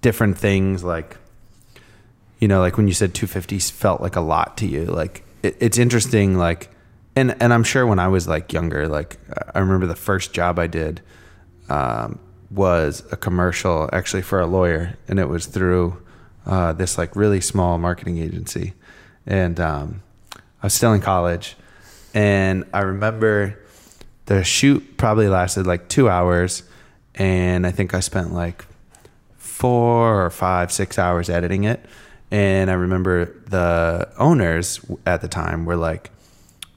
different 0.00 0.38
things 0.38 0.84
like 0.84 1.16
you 2.38 2.48
know 2.48 2.60
like 2.60 2.76
when 2.76 2.88
you 2.88 2.94
said 2.94 3.14
250 3.14 3.58
felt 3.58 4.00
like 4.00 4.16
a 4.16 4.20
lot 4.20 4.56
to 4.58 4.66
you 4.66 4.84
like 4.84 5.24
it, 5.42 5.56
it's 5.60 5.78
interesting 5.78 6.36
like 6.36 6.70
and 7.16 7.40
and 7.42 7.52
i'm 7.52 7.64
sure 7.64 7.86
when 7.86 7.98
i 7.98 8.08
was 8.08 8.28
like 8.28 8.52
younger 8.52 8.88
like 8.88 9.18
i 9.54 9.58
remember 9.58 9.86
the 9.86 9.96
first 9.96 10.32
job 10.32 10.58
i 10.58 10.66
did 10.66 11.00
um, 11.68 12.18
was 12.50 13.04
a 13.12 13.16
commercial 13.16 13.90
actually 13.92 14.22
for 14.22 14.40
a 14.40 14.46
lawyer 14.46 14.96
and 15.06 15.18
it 15.18 15.28
was 15.28 15.46
through 15.46 16.02
uh, 16.46 16.72
this 16.72 16.96
like 16.96 17.14
really 17.14 17.42
small 17.42 17.76
marketing 17.76 18.18
agency. 18.18 18.72
And 19.26 19.60
um, 19.60 20.02
i 20.34 20.66
was 20.66 20.74
still 20.74 20.92
in 20.94 21.00
college 21.00 21.56
and 22.14 22.64
i 22.72 22.80
remember 22.80 23.58
the 24.26 24.42
shoot 24.42 24.96
probably 24.96 25.28
lasted 25.28 25.66
like 25.66 25.88
two 25.88 26.08
hours 26.08 26.62
and 27.14 27.66
i 27.66 27.70
think 27.70 27.94
i 27.94 28.00
spent 28.00 28.32
like 28.32 28.64
four 29.36 30.24
or 30.24 30.30
five 30.30 30.72
six 30.72 30.98
hours 30.98 31.28
editing 31.28 31.64
it 31.64 31.84
and 32.30 32.70
i 32.70 32.74
remember 32.74 33.34
the 33.46 34.08
owners 34.18 34.80
at 35.06 35.20
the 35.20 35.28
time 35.28 35.64
were 35.64 35.76
like 35.76 36.10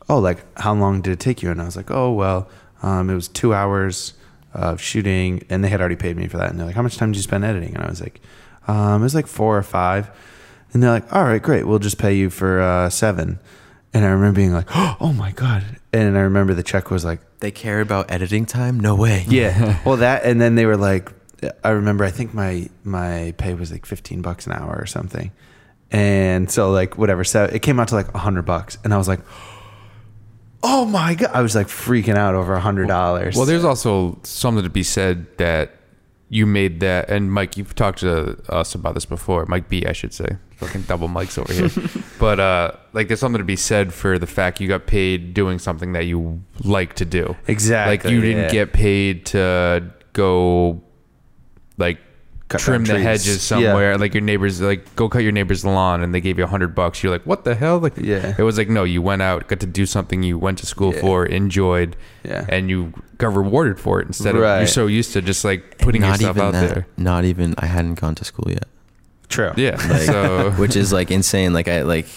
oh 0.10 0.20
like 0.20 0.40
how 0.60 0.74
long 0.74 1.02
did 1.02 1.12
it 1.14 1.20
take 1.20 1.42
you? 1.42 1.50
And 1.52 1.62
i 1.62 1.66
was 1.66 1.76
like 1.76 1.92
oh 1.92 2.12
well 2.14 2.50
um, 2.84 3.10
it 3.10 3.14
was 3.16 3.28
two 3.28 3.54
hours 3.54 4.14
of 4.54 4.82
shooting. 4.82 5.46
And 5.50 5.64
they 5.64 5.70
had 5.70 5.80
already 5.80 5.96
paid 5.96 6.18
me 6.18 6.28
for 6.28 6.38
that. 6.38 6.50
And 6.50 6.60
they're 6.60 6.66
like 6.66 6.76
how 6.76 6.82
much 6.82 6.98
time 6.98 7.12
did 7.12 7.18
you 7.18 7.24
spend 7.24 7.46
editing? 7.46 7.76
And 7.76 7.84
i 7.84 7.90
was 7.90 8.02
like 8.02 8.20
um, 8.68 9.02
it 9.02 9.04
was 9.04 9.16
like 9.16 9.28
four 9.28 9.58
or 9.58 9.64
five. 9.64 10.10
And 10.74 10.82
they're 10.82 10.90
like 10.92 11.14
all 11.14 11.24
right 11.24 11.42
great. 11.42 11.66
We'll 11.68 11.80
just 11.80 11.98
pay 11.98 12.14
you 12.16 12.30
for 12.30 12.60
uh, 12.62 12.90
seven. 12.90 13.40
And 13.94 14.04
i 14.06 14.10
remember 14.10 14.36
being 14.38 14.54
like 14.54 14.68
oh 14.76 15.14
my 15.16 15.32
god. 15.32 15.64
And 15.94 16.18
i 16.18 16.22
remember 16.22 16.54
the 16.54 16.64
check 16.64 16.90
was 16.92 17.06
like 17.06 17.20
They 17.40 17.52
care 17.52 17.82
about 17.82 18.12
editing 18.12 18.46
time? 18.46 18.80
No 18.80 18.96
way. 18.96 19.26
yeah. 19.28 19.80
Well, 19.86 19.98
that 19.98 20.24
and 20.26 20.42
then 20.42 20.56
they 20.56 20.66
were 20.66 20.78
like, 20.78 21.12
I 21.64 21.70
remember. 21.70 22.04
I 22.04 22.12
think 22.12 22.34
my 22.34 22.70
my 22.84 23.34
pay 23.38 23.54
was 23.54 23.72
like 23.72 23.86
fifteen 23.86 24.22
bucks 24.22 24.46
an 24.48 24.54
hour 24.54 24.76
or 24.78 24.86
something, 24.86 25.32
and 25.92 26.50
so 26.50 26.72
like 26.72 26.98
whatever. 26.98 27.24
So 27.24 27.46
it 27.46 27.62
came 27.62 27.80
out 27.80 27.90
to 27.90 27.96
like 27.96 28.14
a 28.14 28.20
hundred 28.20 28.44
bucks, 28.44 28.78
and 28.84 28.94
I 28.94 28.98
was 28.98 29.08
like, 29.08 29.22
oh 30.64 30.86
my 30.86 31.16
god! 31.16 31.32
I 31.34 31.42
was 31.42 31.56
like 31.56 31.68
freaking 31.68 32.16
out 32.16 32.36
over 32.36 32.54
a 32.54 32.60
hundred 32.60 32.88
dollars. 32.88 33.36
Well, 33.36 33.46
there's 33.46 33.66
also 33.66 34.20
something 34.24 34.64
to 34.64 34.70
be 34.70 34.84
said 34.84 35.38
that 35.38 35.78
you 36.32 36.46
made 36.46 36.80
that, 36.80 37.10
and 37.10 37.30
Mike, 37.30 37.58
you've 37.58 37.76
talked 37.76 38.00
to 38.00 38.42
us 38.48 38.74
about 38.74 38.94
this 38.94 39.04
before. 39.04 39.46
Mike 39.48 39.68
B, 39.68 39.86
I 39.86 39.92
should 39.92 40.14
say. 40.14 40.38
Fucking 40.56 40.84
double 40.84 41.10
mics 41.10 41.38
over 41.38 41.52
here. 41.52 41.70
but 42.20 42.40
uh, 42.40 42.72
like, 42.94 43.10
there's 43.10 43.20
something 43.20 43.40
to 43.40 43.44
be 43.44 43.58
said 43.58 43.94
for 43.94 44.18
the 44.18 44.26
fact 44.26 44.62
you 44.62 44.70
got 44.70 44.88
paid 44.88 45.34
doing 45.34 45.60
something 45.60 45.92
that 45.92 46.06
you 46.06 46.42
like 46.64 46.94
to 46.96 47.06
do. 47.06 47.36
exactly 47.48 47.98
Like, 47.98 48.06
you 48.06 48.22
didn't 48.22 48.50
get 48.50 48.72
paid 48.72 49.26
to 49.28 49.92
go, 50.14 50.82
like. 51.78 52.00
Cut 52.50 52.60
trim 52.60 52.84
the 52.84 52.96
trees. 52.96 53.04
hedges 53.06 53.42
somewhere, 53.42 53.98
like 53.98 54.14
your 54.14 54.20
neighbors, 54.20 54.60
like 54.60 54.94
go 54.98 55.08
cut 55.08 55.20
your 55.20 55.32
neighbor's 55.32 55.64
lawn, 55.64 56.04
and 56.04 56.14
they 56.14 56.20
gave 56.20 56.38
you 56.38 56.44
a 56.44 56.48
hundred 56.48 56.76
bucks. 56.76 57.02
You're 57.02 57.10
like, 57.14 57.26
what 57.26 57.46
the 57.46 57.56
hell? 57.56 57.80
Like, 57.80 57.94
Yeah. 57.96 58.36
it 58.38 58.44
was 58.44 58.58
like, 58.58 58.68
no, 58.68 58.84
you 58.84 59.02
went 59.02 59.22
out, 59.22 59.48
got 59.48 59.62
to 59.62 59.66
do 59.66 59.86
something 59.86 60.22
you 60.22 60.38
went 60.38 60.58
to 60.58 60.66
school 60.66 60.94
Yeah. 60.94 61.00
for, 61.00 61.26
enjoyed, 61.26 61.96
Yeah. 62.26 62.46
and 62.50 62.70
you 62.70 62.92
got 63.18 63.34
rewarded 63.34 63.80
for 63.80 64.02
it 64.02 64.08
instead 64.08 64.36
of 64.36 64.42
you're 64.42 64.68
so 64.68 64.88
used 64.88 65.14
to 65.14 65.22
just 65.22 65.46
like 65.46 65.78
putting 65.78 66.02
not 66.02 66.20
yourself 66.20 66.36
even 66.36 66.48
out 66.48 66.52
that. 66.52 66.74
there. 66.74 66.88
Not 66.98 67.24
even. 67.24 67.56
I 67.58 67.68
hadn't 67.68 68.02
gone 68.02 68.16
to 68.16 68.26
school 68.26 68.50
yet. 68.52 68.66
True. 69.30 69.54
Yeah. 69.56 69.78
Like, 69.90 70.02
so 70.16 70.52
which 70.58 70.76
is 70.76 70.92
like 70.92 71.10
insane. 71.10 71.54
Like 71.54 71.70
I 71.70 71.84
like. 71.84 72.08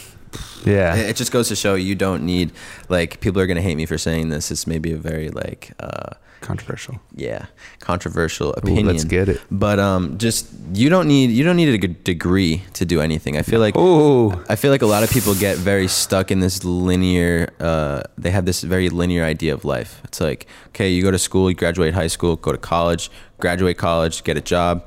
Yeah. 0.67 0.97
It 0.97 1.15
just 1.15 1.31
goes 1.31 1.47
to 1.51 1.55
show 1.55 1.77
you 1.77 1.95
don't 1.95 2.25
need 2.27 2.51
like 2.89 3.21
people 3.21 3.41
are 3.41 3.47
gonna 3.47 3.63
hate 3.63 3.77
me 3.77 3.87
for 3.87 3.99
saying 3.99 4.31
this. 4.31 4.51
It's 4.51 4.67
maybe 4.67 4.91
a 4.91 4.97
very 4.97 5.29
like 5.29 5.75
uh 5.79 6.15
Controversial. 6.51 6.95
yeah 7.17 7.47
controversial 7.81 8.49
Ooh, 8.49 8.61
opinion. 8.61 8.87
let's 8.87 9.05
get 9.05 9.29
it. 9.29 9.41
But 9.51 9.79
um, 9.79 10.17
just 10.19 10.47
you 10.75 10.89
don't 10.95 11.09
need 11.09 11.31
you 11.31 11.43
don't 11.47 11.57
need 11.57 11.73
a 11.85 11.89
degree 12.13 12.63
to 12.79 12.85
do 12.85 13.01
anything. 13.01 13.37
I 13.37 13.43
feel 13.43 13.61
like 13.61 13.75
Oh. 13.77 14.43
I 14.49 14.57
feel 14.57 14.71
like 14.75 14.83
a 14.83 14.91
lot 14.97 15.03
of 15.03 15.11
people 15.11 15.35
get 15.35 15.57
very 15.59 15.89
stuck 15.89 16.31
in 16.31 16.41
this 16.41 16.65
linear. 16.65 17.49
Uh, 17.61 18.03
they 18.23 18.31
have 18.31 18.45
this 18.45 18.63
very 18.63 18.89
linear 18.91 19.25
idea 19.35 19.53
of 19.55 19.65
life. 19.65 20.01
It's 20.05 20.21
like, 20.21 20.47
okay, 20.69 20.89
you 20.95 21.03
go 21.03 21.11
to 21.11 21.19
school, 21.19 21.51
you 21.51 21.57
graduate 21.57 21.95
high 21.95 22.09
school, 22.17 22.37
go 22.37 22.53
to 22.53 22.59
college, 22.59 23.11
graduate 23.41 23.77
college, 23.79 24.23
get 24.25 24.37
a 24.37 24.41
job, 24.41 24.85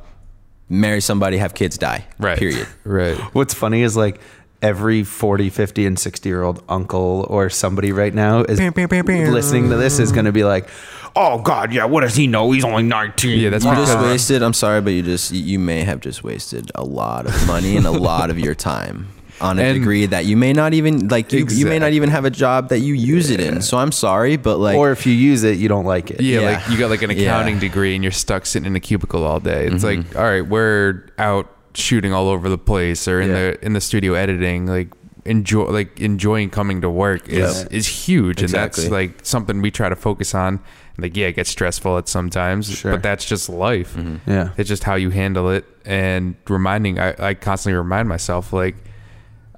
marry 0.70 1.02
somebody, 1.02 1.38
have 1.38 1.54
kids, 1.54 1.78
die. 1.78 2.06
right. 2.20 2.38
Period. 2.40 2.68
Right. 2.84 3.18
What's 3.36 3.54
funny 3.54 3.82
is 3.84 3.96
like 3.98 4.20
every 4.62 5.04
40, 5.04 5.50
50, 5.50 5.86
and 5.86 6.00
60 6.00 6.30
year 6.30 6.42
old 6.44 6.64
uncle 6.68 7.26
or 7.30 7.50
somebody 7.50 7.92
right 7.92 8.14
now 8.14 8.42
is 8.42 8.60
listening 8.60 9.70
to 9.70 9.76
this 9.78 10.00
is 10.00 10.12
going 10.12 10.26
to 10.26 10.32
be 10.32 10.44
like, 10.44 10.68
oh, 11.18 11.42
God, 11.42 11.74
yeah, 11.74 11.86
what 11.86 12.02
does 12.02 12.16
he 12.16 12.28
know? 12.28 12.52
He's 12.52 12.64
only 12.64 12.84
19. 12.84 13.40
Yeah, 13.40 13.50
that's 13.50 13.66
You 13.66 13.72
just 13.76 13.98
wasted. 14.00 14.42
I'm 14.44 14.54
sorry, 14.54 14.82
but 14.82 14.92
you 14.92 15.02
just 15.02 15.32
you 15.32 15.60
may 15.60 15.84
have 15.84 16.00
just 16.00 16.24
wasted 16.24 16.72
a 16.76 16.84
lot 16.84 17.26
of 17.26 17.48
money 17.48 17.76
and 17.78 17.86
a 17.86 17.92
lot 17.92 18.30
of 18.30 18.38
your 18.40 18.56
time 18.56 19.08
on 19.42 19.60
a 19.60 19.62
And- 19.68 19.80
degree 19.80 20.06
that 20.08 20.26
you 20.26 20.38
may 20.38 20.54
not 20.54 20.74
even 20.74 21.08
like. 21.10 21.32
You, 21.34 21.46
you 21.50 21.66
may 21.66 21.80
not 21.80 21.92
even 21.94 22.10
have 22.10 22.26
a 22.26 22.30
job 22.30 22.70
that 22.70 22.80
you 22.80 22.94
use 22.94 23.30
it 23.30 23.40
in. 23.40 23.62
So 23.62 23.78
I'm 23.78 23.92
sorry, 23.92 24.38
but 24.38 24.58
like, 24.58 24.78
or 24.78 24.92
if 24.92 25.06
you 25.06 25.14
use 25.14 25.44
it, 25.44 25.58
you 25.58 25.68
don't 25.68 25.86
like 25.86 26.12
it. 26.12 26.22
Yeah, 26.22 26.40
Yeah. 26.42 26.46
like 26.58 26.70
you 26.70 26.78
got 26.78 26.90
like 26.90 27.02
an 27.02 27.12
Yeah. 27.12 27.24
accounting 27.24 27.60
degree 27.60 27.94
and 27.96 28.04
you're 28.04 28.12
stuck 28.12 28.46
sitting 28.46 28.68
in 28.68 28.76
a 28.76 28.80
cubicle 28.80 29.24
all 29.24 29.40
day. 29.40 29.66
It's 29.68 29.84
Mm-hmm. 29.84 30.10
like, 30.12 30.16
all 30.16 30.24
right, 30.24 30.48
we're 30.48 31.08
out 31.18 31.48
shooting 31.74 32.12
all 32.14 32.28
over 32.30 32.50
the 32.50 32.58
place 32.58 33.08
or 33.08 33.22
in 33.22 33.30
Yeah. 33.30 33.36
the 33.52 33.66
in 33.66 33.74
the 33.74 33.82
studio 33.82 34.14
editing. 34.14 34.66
Like 34.66 34.90
enjoy 35.26 35.66
like 35.66 36.00
enjoying 36.00 36.50
coming 36.50 36.82
to 36.82 36.90
work 36.90 37.28
is 37.30 37.62
Yeah. 37.64 37.78
is 37.78 37.86
huge, 37.88 38.42
Exactly. 38.42 38.86
and 38.86 38.92
that's 38.92 38.92
like 38.92 39.20
something 39.24 39.62
we 39.62 39.70
try 39.72 39.90
to 39.90 39.96
focus 39.96 40.34
on. 40.34 40.60
Like, 41.00 41.16
yeah, 41.16 41.28
it 41.28 41.34
gets 41.36 41.50
stressful 41.50 41.98
at 42.00 42.08
sometimes, 42.08 42.70
Sure. 42.76 42.94
but 42.94 43.04
that's 43.04 43.24
just 43.26 43.50
life. 43.50 43.96
Mm-hmm. 43.96 44.30
Yeah. 44.30 44.50
It's 44.58 44.68
just 44.68 44.84
how 44.84 44.96
you 44.96 45.12
handle 45.12 45.52
it 45.52 45.66
and 45.86 46.36
reminding. 46.48 47.00
I, 47.00 47.14
I 47.20 47.34
constantly 47.36 47.78
remind 47.78 48.10
myself 48.10 48.52
like 48.52 48.76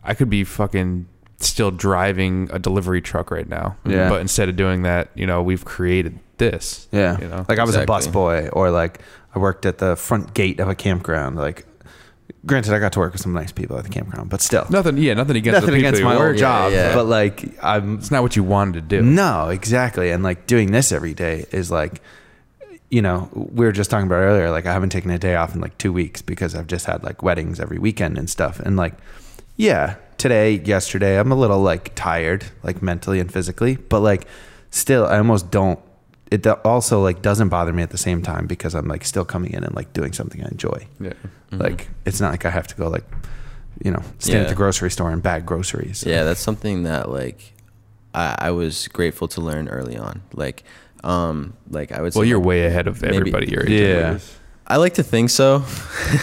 I 0.04 0.14
could 0.16 0.30
be 0.30 0.44
fucking 0.44 1.08
still 1.40 1.72
driving 1.72 2.50
a 2.52 2.60
delivery 2.60 3.02
truck 3.02 3.32
right 3.32 3.48
now. 3.48 3.78
Yeah. 3.86 4.10
But 4.10 4.20
instead 4.22 4.50
of 4.50 4.58
doing 4.58 4.82
that, 4.84 5.10
you 5.16 5.26
know, 5.26 5.42
we've 5.42 5.64
created 5.64 6.20
this. 6.38 6.88
Yeah. 6.92 7.18
You 7.22 7.28
know. 7.30 7.46
Like 7.48 7.60
I 7.60 7.64
was 7.64 7.76
a 7.78 7.84
Exactly. 7.84 8.12
busboy 8.12 8.50
or 8.52 8.70
like 8.72 9.00
I 9.34 9.40
worked 9.40 9.66
at 9.66 9.78
the 9.78 9.96
front 9.96 10.34
gate 10.34 10.60
of 10.60 10.68
a 10.68 10.76
campground. 10.76 11.38
Like, 11.38 11.66
granted, 12.46 12.74
I 12.74 12.80
got 12.80 12.94
to 12.94 13.00
work 13.00 13.14
with 13.14 13.22
some 13.22 13.34
nice 13.34 13.52
people 13.52 13.78
at 13.78 13.84
the 13.84 13.90
campground, 13.90 14.30
but 14.30 14.42
still. 14.42 14.66
Nothing. 14.70 14.98
Yeah. 14.98 15.14
Nothing 15.14 15.38
against 15.38 15.62
Nothing 15.62 15.72
the 15.72 15.76
people 15.78 15.90
against 15.90 16.04
my 16.04 16.16
old 16.16 16.38
job, 16.38 16.72
yeah. 16.72 16.94
but 16.94 17.06
like 17.06 17.64
I'm 17.64 17.98
It's 17.98 18.12
not 18.12 18.24
what 18.24 18.36
you 18.36 18.44
wanted 18.44 18.74
to 18.74 18.82
do. 18.82 19.02
No, 19.02 19.50
exactly. 19.50 20.12
And 20.12 20.24
like 20.24 20.48
doing 20.48 20.72
this 20.72 20.92
every 20.92 21.14
day 21.14 21.46
is 21.52 21.72
like, 21.72 22.02
you 22.90 23.02
know, 23.02 23.30
we 23.34 23.66
were 23.66 23.72
just 23.72 23.92
talking 23.92 24.08
about 24.08 24.16
earlier, 24.16 24.50
like 24.50 24.66
I 24.66 24.74
haven't 24.74 24.90
taken 24.90 25.12
a 25.12 25.20
day 25.20 25.36
off 25.36 25.54
in 25.54 25.62
like 25.62 25.78
two 25.78 25.94
weeks 25.94 26.22
because 26.22 26.56
I've 26.56 26.68
just 26.68 26.86
had 26.86 27.04
like 27.04 27.22
weddings 27.22 27.60
every 27.60 27.78
weekend 27.78 28.18
and 28.18 28.30
stuff. 28.30 28.60
And 28.60 28.78
like, 28.78 28.94
yeah, 29.58 29.98
today, 30.18 30.54
yesterday, 30.54 31.20
I'm 31.20 31.32
a 31.32 31.36
little 31.36 31.60
like 31.60 31.94
tired, 31.96 32.46
like 32.64 32.82
mentally 32.82 33.20
and 33.20 33.32
physically, 33.32 33.76
but 33.76 34.00
like 34.00 34.28
still, 34.72 35.06
I 35.06 35.18
almost 35.18 35.52
don't. 35.52 35.80
It 36.32 36.46
also 36.46 37.02
like 37.02 37.22
doesn't 37.22 37.50
bother 37.50 37.74
me 37.74 37.82
at 37.82 37.90
the 37.90 37.98
same 37.98 38.22
time 38.22 38.46
because 38.46 38.76
I'm 38.76 38.88
like 38.88 39.04
still 39.04 39.26
coming 39.26 39.54
in 39.54 39.64
and 39.64 39.76
like 39.76 39.94
doing 39.94 40.14
something 40.14 40.44
I 40.44 40.48
enjoy. 40.50 40.88
Yeah. 41.00 41.14
Like 41.52 41.90
it's 42.06 42.22
not 42.22 42.32
like 42.32 42.46
I 42.46 42.52
have 42.52 42.68
to 42.68 42.76
go 42.76 42.88
like, 42.88 43.06
you 43.84 43.92
know, 43.92 44.04
stand 44.20 44.44
at 44.44 44.50
the 44.50 44.56
grocery 44.56 44.92
store 44.92 45.10
and 45.10 45.24
bag 45.24 45.46
groceries. 45.46 46.04
Yeah, 46.06 46.24
that's 46.24 46.40
something 46.42 46.84
that 46.84 47.10
like 47.10 47.54
I, 48.14 48.36
I 48.40 48.52
was 48.52 48.88
grateful 48.90 49.28
to 49.30 49.42
learn 49.42 49.68
early 49.70 49.98
on. 49.98 50.22
Like, 50.34 50.64
um, 51.04 51.54
like 51.70 51.92
I 51.92 52.02
would. 52.02 52.14
Well, 52.14 52.24
say, 52.24 52.30
you're 52.30 52.40
like, 52.40 52.48
way 52.48 52.66
ahead 52.66 52.88
of 52.88 53.02
maybe- 53.02 53.18
everybody 53.18 53.52
your 53.52 53.64
age. 53.64 53.70
Yeah. 53.70 53.88
anyways. 53.88 54.36
I 54.68 54.78
like 54.78 54.94
to 54.96 55.04
think 55.04 55.32
so, 55.32 55.64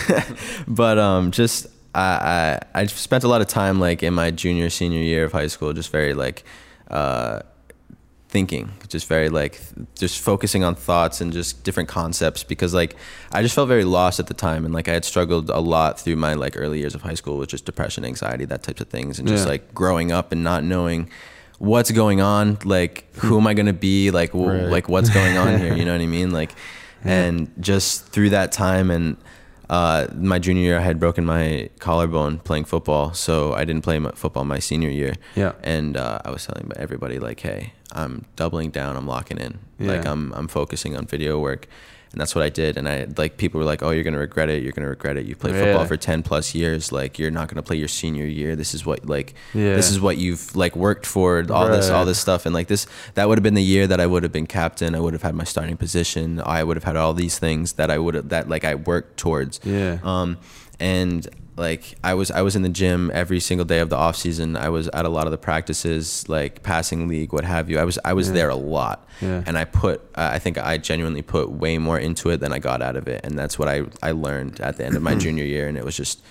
but 0.69 0.99
um, 0.99 1.33
just 1.33 1.67
I, 1.97 2.61
I 2.75 2.83
I 2.83 2.87
spent 2.87 3.25
a 3.25 3.29
lot 3.29 3.41
of 3.41 3.49
time 3.49 3.81
like 3.81 4.05
in 4.05 4.15
my 4.15 4.31
junior 4.31 4.71
senior 4.71 5.01
year 5.01 5.25
of 5.25 5.33
high 5.33 5.49
school, 5.49 5.73
just 5.73 5.91
very 5.91 6.15
like 6.15 6.45
uh, 6.89 7.41
thinking, 8.29 8.73
just 8.89 9.07
very 9.07 9.29
like 9.29 9.61
just 9.95 10.21
focusing 10.21 10.65
on 10.65 10.75
thoughts 10.75 11.21
and 11.21 11.33
just 11.33 11.63
different 11.65 11.89
concepts 11.89 12.43
because 12.45 12.75
like 12.75 12.97
I 13.33 13.43
just 13.43 13.55
felt 13.55 13.69
very 13.69 13.85
lost 13.85 14.19
at 14.21 14.27
the 14.27 14.35
time 14.35 14.65
and 14.65 14.75
like 14.75 14.89
I 14.89 14.93
had 14.93 15.05
struggled 15.05 15.49
a 15.51 15.61
lot 15.61 16.01
through 16.01 16.17
my 16.17 16.35
like 16.35 16.55
early 16.57 16.79
years 16.81 16.95
of 16.95 17.03
high 17.03 17.15
school 17.15 17.39
with 17.39 17.49
just 17.51 17.65
depression, 17.65 18.05
anxiety, 18.05 18.45
that 18.47 18.63
types 18.63 18.81
of 18.81 18.89
things, 18.89 19.19
and 19.19 19.29
just 19.29 19.45
Yeah. 19.45 19.51
like 19.53 19.75
growing 19.75 20.11
up 20.13 20.33
and 20.33 20.43
not 20.43 20.65
knowing 20.65 21.09
what's 21.59 21.91
going 21.91 22.21
on 22.21 22.59
like 22.67 23.07
who 23.17 23.39
am 23.39 23.47
i 23.47 23.55
going 23.55 23.65
to 23.65 23.73
be 23.73 24.11
like 24.11 24.33
w- 24.33 24.51
Right. 24.51 24.69
like 24.69 24.91
what's 24.91 25.09
going 25.09 25.39
on 25.39 25.59
here 25.59 25.75
you 25.79 25.87
know 25.87 25.93
what 25.93 26.03
i 26.03 26.07
mean 26.07 26.31
like 26.31 26.51
and 27.03 27.51
just 27.59 28.09
through 28.09 28.29
that 28.31 28.53
time 28.53 28.91
and 28.91 29.17
uh, 29.71 30.07
my 30.15 30.39
junior 30.39 30.61
year 30.63 30.79
i 30.79 30.83
had 30.83 31.01
broken 31.01 31.25
my 31.25 31.71
collarbone 31.79 32.41
playing 32.41 32.65
football 32.67 33.15
so 33.15 33.55
i 33.55 33.65
didn't 33.65 33.81
play 33.83 33.99
football 34.15 34.45
my 34.45 34.59
senior 34.59 34.91
year 34.91 35.15
Yeah. 35.35 35.53
and 35.63 35.97
uh, 35.97 36.19
i 36.27 36.31
was 36.31 36.45
telling 36.45 36.71
everybody 36.77 37.19
like 37.19 37.41
hey 37.41 37.73
i'm 37.93 38.25
doubling 38.37 38.71
down 38.71 38.97
i'm 38.97 39.07
locking 39.07 39.39
in. 39.39 39.59
Like 39.79 40.07
i'm 40.07 40.33
i'm 40.33 40.49
focusing 40.49 40.97
on 40.97 41.07
video 41.07 41.39
work 41.39 41.67
and 42.13 42.21
that's 42.21 42.35
what 42.35 42.43
i 42.45 42.49
did. 42.49 42.79
And 42.79 42.89
i 42.89 43.07
like 43.19 43.37
people 43.37 43.59
were 43.59 43.65
like 43.67 43.83
oh 43.83 43.91
you're 43.91 44.03
going 44.05 44.15
to 44.15 44.21
regret 44.21 44.49
it 44.49 44.63
you're 44.63 44.73
going 44.73 44.85
to 44.85 44.89
regret 44.89 45.17
it. 45.19 45.27
You 45.27 45.37
played 45.37 45.55
football 45.55 45.85
for 45.87 45.97
10 45.97 46.23
plus 46.23 46.55
years 46.55 46.91
like 46.93 47.19
you're 47.19 47.31
not 47.31 47.49
going 47.49 47.57
to 47.57 47.63
play 47.63 47.77
your 47.77 47.89
senior 47.89 48.25
year. 48.25 48.57
This 48.57 48.73
is 48.75 48.87
what 48.87 49.07
like 49.07 49.35
Yeah. 49.55 49.77
this 49.77 49.91
is 49.91 50.01
what 50.01 50.17
you've 50.17 50.57
like 50.57 50.75
worked 50.77 51.05
for 51.05 51.45
all 51.51 51.69
this 51.69 51.91
all 51.91 52.05
this 52.07 52.19
stuff. 52.19 52.47
And 52.47 52.55
like 52.55 52.69
this 52.69 52.87
that 53.15 53.29
would 53.29 53.37
have 53.39 53.43
been 53.43 53.55
the 53.55 53.63
year 53.63 53.87
that 53.87 54.01
I 54.01 54.07
would 54.07 54.23
have 54.23 54.33
been 54.33 54.47
captain. 54.47 54.95
I 54.95 55.01
would 55.01 55.13
have 55.13 55.23
had 55.23 55.35
my 55.35 55.45
starting 55.45 55.77
position. 55.77 56.41
I 56.41 56.65
would 56.65 56.77
have 56.77 56.85
had 56.85 56.97
all 56.97 57.13
these 57.13 57.39
things 57.39 57.75
that 57.75 57.91
I 57.91 57.99
would 57.99 58.15
have 58.15 58.29
that 58.31 58.49
like 58.49 58.65
I 58.65 58.75
worked 58.77 59.19
towards. 59.19 59.61
Yeah. 59.63 59.99
um 60.03 60.39
and 60.81 61.27
like 61.57 61.95
I 62.05 62.13
was 62.15 62.31
I 62.31 62.43
was 62.43 62.55
in 62.55 62.63
the 62.63 62.69
gym 62.69 63.11
every 63.15 63.41
single 63.41 63.65
day 63.65 63.79
of 63.79 63.89
the 63.89 63.97
off 63.97 64.17
season. 64.17 64.57
I 64.57 64.69
was 64.69 64.89
at 64.89 65.07
a 65.07 65.09
lot 65.09 65.27
of 65.27 65.31
the 65.31 65.39
practices 65.39 66.29
like 66.29 66.63
passing 66.63 67.09
league 67.09 67.33
what 67.33 67.45
have 67.45 67.71
you. 67.71 67.79
I 67.79 67.85
was 67.85 67.99
I 68.05 68.13
was 68.13 68.29
Yeah. 68.29 68.35
there 68.35 68.49
a 68.51 68.57
lot. 68.57 69.09
Yeah. 69.23 69.43
and 69.47 69.57
I 69.57 69.65
put 69.65 70.01
uh, 70.17 70.29
I 70.33 70.39
think 70.39 70.59
I 70.59 70.77
genuinely 70.77 71.23
put 71.23 71.51
way 71.51 71.79
more 71.79 71.99
into 71.99 72.29
it 72.29 72.41
than 72.41 72.53
I 72.53 72.59
got 72.59 72.83
out 72.83 72.97
of 72.97 73.09
it. 73.09 73.23
And 73.25 73.39
that's 73.39 73.59
what 73.59 73.69
I 73.69 73.85
I 74.03 74.11
learned 74.13 74.61
at 74.61 74.77
the 74.77 74.85
end 74.85 74.97
of 74.97 75.03
my 75.03 75.15
junior 75.25 75.45
year. 75.45 75.67
And 75.67 75.79
it 75.79 75.85
was 75.85 75.97
just 75.97 76.23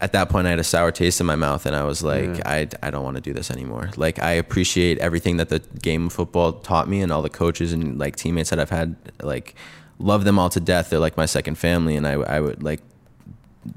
at 0.00 0.12
that 0.12 0.28
point 0.28 0.46
I 0.46 0.50
had 0.50 0.60
a 0.60 0.64
sour 0.64 0.92
taste 0.92 1.20
in 1.20 1.26
my 1.26 1.34
mouth. 1.36 1.66
And 1.66 1.74
I 1.74 1.82
was 1.82 2.04
like 2.04 2.36
Yeah. 2.38 2.42
I, 2.48 2.68
I 2.84 2.90
don't 2.92 3.02
want 3.02 3.16
to 3.16 3.20
do 3.22 3.32
this 3.32 3.50
anymore. 3.50 3.90
Like 3.96 4.22
I 4.22 4.30
appreciate 4.32 4.98
everything 4.98 5.38
that 5.38 5.48
the 5.48 5.58
game 5.82 6.06
of 6.06 6.12
football 6.12 6.52
taught 6.52 6.88
me 6.88 7.00
and 7.00 7.10
all 7.10 7.22
the 7.22 7.30
coaches 7.30 7.72
and 7.72 7.98
like 7.98 8.14
teammates 8.14 8.50
that 8.50 8.60
I've 8.60 8.70
had 8.70 8.94
like 9.20 9.56
love 9.98 10.22
them 10.22 10.38
all 10.38 10.50
to 10.50 10.60
death. 10.60 10.90
They're 10.90 11.00
like 11.00 11.16
my 11.16 11.26
second 11.26 11.56
family. 11.56 11.96
And 11.96 12.06
I, 12.06 12.12
I 12.12 12.38
would 12.40 12.62
like 12.62 12.80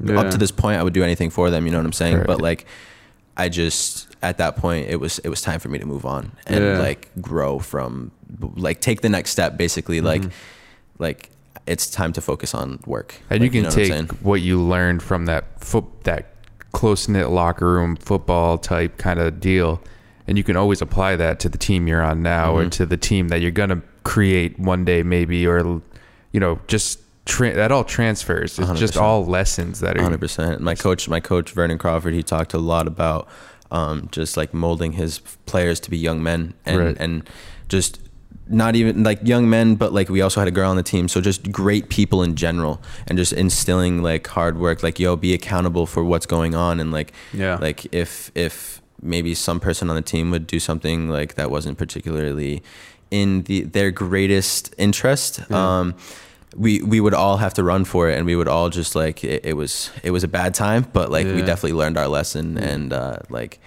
Yeah. 0.04 0.20
up 0.20 0.32
to 0.32 0.38
this 0.38 0.52
point 0.52 0.80
I 0.80 0.84
would 0.84 0.94
do 0.94 1.04
anything 1.04 1.30
for 1.30 1.50
them 1.50 1.66
you 1.66 1.72
know 1.72 1.78
what 1.80 1.86
I'm 1.86 1.94
saying 1.94 2.18
Right. 2.18 2.28
but 2.28 2.42
like 2.42 2.66
I 3.38 3.50
just 3.50 4.08
at 4.22 4.38
that 4.38 4.58
point 4.58 4.90
it 4.90 4.98
was 5.00 5.20
it 5.20 5.30
was 5.30 5.42
time 5.42 5.60
for 5.60 5.70
me 5.70 5.80
to 5.80 5.86
move 5.86 6.06
on 6.06 6.32
and 6.48 6.64
Yeah. 6.64 6.80
like 6.80 7.10
grow 7.22 7.60
from 7.60 8.12
like 8.56 8.82
take 8.82 9.02
the 9.02 9.10
next 9.10 9.32
step 9.32 9.58
basically 9.58 10.02
like 10.02 10.22
Mm-hmm. 10.22 11.04
like 11.04 11.30
it's 11.66 11.90
time 11.90 12.14
to 12.14 12.22
focus 12.22 12.54
on 12.54 12.80
work 12.86 13.16
And 13.30 13.42
Like, 13.42 13.46
you 13.46 13.50
can 13.62 13.64
know 13.70 13.76
take 13.76 13.92
saying? 13.92 14.08
what 14.22 14.42
you 14.42 14.62
learned 14.62 15.02
from 15.04 15.26
that 15.26 15.60
foot 15.64 15.86
that 16.04 16.34
close 16.72 17.08
knit 17.08 17.30
locker 17.30 17.72
room 17.74 17.96
football 17.96 18.58
type 18.60 18.98
kind 18.98 19.20
of 19.20 19.40
deal, 19.40 19.82
and 20.28 20.38
you 20.38 20.44
can 20.44 20.56
always 20.56 20.82
apply 20.84 21.16
that 21.16 21.40
to 21.40 21.50
the 21.50 21.58
team 21.58 21.88
you're 21.88 22.02
on 22.04 22.22
now 22.22 22.54
or 22.56 22.64
Mhm. 22.66 22.72
to 22.72 22.86
the 22.86 22.96
team 22.98 23.30
that 23.30 23.42
you're 23.42 23.50
gonna 23.52 23.82
create 24.04 24.60
one 24.60 24.86
day 24.86 25.02
maybe, 25.02 25.48
or 25.48 25.82
you 26.32 26.40
know 26.40 26.60
just 26.68 27.00
tra- 27.30 27.54
that 27.54 27.72
all 27.72 27.84
transfers. 27.84 28.58
It's 28.60 28.80
just 28.80 28.96
100%. 28.96 29.02
all 29.02 29.26
lessons 29.26 29.80
that 29.80 29.98
are. 29.98 30.02
hundred 30.04 30.20
percent. 30.20 30.62
My 30.62 30.76
coach, 30.76 31.08
my 31.08 31.20
coach 31.20 31.52
Vernon 31.52 31.78
Crawford, 31.78 32.14
he 32.14 32.24
talked 32.24 32.54
a 32.54 32.58
lot 32.58 32.88
about 32.88 33.28
um, 33.72 34.08
just 34.12 34.36
like 34.38 34.54
molding 34.54 34.94
his 34.94 35.20
players 35.46 35.80
to 35.82 35.90
be 35.90 35.98
young 35.98 36.22
men 36.24 36.54
and 36.66 36.80
Right. 36.80 36.98
and 37.00 37.30
just 37.70 38.00
not 38.52 38.76
even 38.76 39.04
like 39.04 39.20
young 39.28 39.48
men, 39.48 39.76
but 39.76 39.94
like 39.94 40.10
we 40.10 40.22
also 40.22 40.42
had 40.42 40.48
a 40.48 40.52
girl 40.52 40.72
on 40.72 40.76
the 40.76 40.82
team. 40.84 41.08
So 41.08 41.22
just 41.22 41.52
great 41.52 41.90
people 41.90 42.24
in 42.24 42.36
general, 42.36 42.82
and 43.08 43.16
just 43.18 43.32
instilling 43.34 44.02
like 44.02 44.26
hard 44.28 44.58
work. 44.58 44.82
Like 44.82 45.00
yo, 45.00 45.16
be 45.16 45.34
accountable 45.36 45.86
for 45.86 46.04
what's 46.04 46.26
going 46.26 46.56
on, 46.56 46.80
and 46.80 46.92
like 46.92 47.14
Yeah. 47.32 47.58
like 47.62 47.86
if 47.94 48.32
if 48.34 48.82
maybe 49.02 49.34
some 49.36 49.60
person 49.60 49.90
on 49.90 49.96
the 49.96 50.02
team 50.02 50.32
would 50.32 50.46
do 50.48 50.60
something 50.60 51.08
like 51.10 51.36
that 51.36 51.50
wasn't 51.52 51.78
particularly 51.78 52.62
in 53.12 53.44
the 53.44 53.62
their 53.62 53.92
greatest 53.92 54.74
interest. 54.80 55.50
Um, 55.52 55.94
we 56.56 56.82
we 56.82 57.00
would 57.00 57.14
all 57.14 57.38
have 57.38 57.54
to 57.56 57.64
run 57.64 57.86
for 57.86 58.10
it, 58.10 58.18
and 58.18 58.26
we 58.26 58.36
would 58.36 58.48
all 58.48 58.70
just 58.70 58.96
like 58.96 59.24
it, 59.24 59.46
it 59.46 59.54
was 59.54 59.92
it 60.04 60.12
was 60.12 60.24
a 60.24 60.28
bad 60.28 60.54
time, 60.54 60.86
but 60.94 61.12
like 61.12 61.26
we 61.28 61.42
definitely 61.42 61.74
learned 61.74 61.98
our 61.98 62.08
lesson, 62.08 62.58
and 62.58 62.92
uh, 62.94 63.18
like 63.30 63.60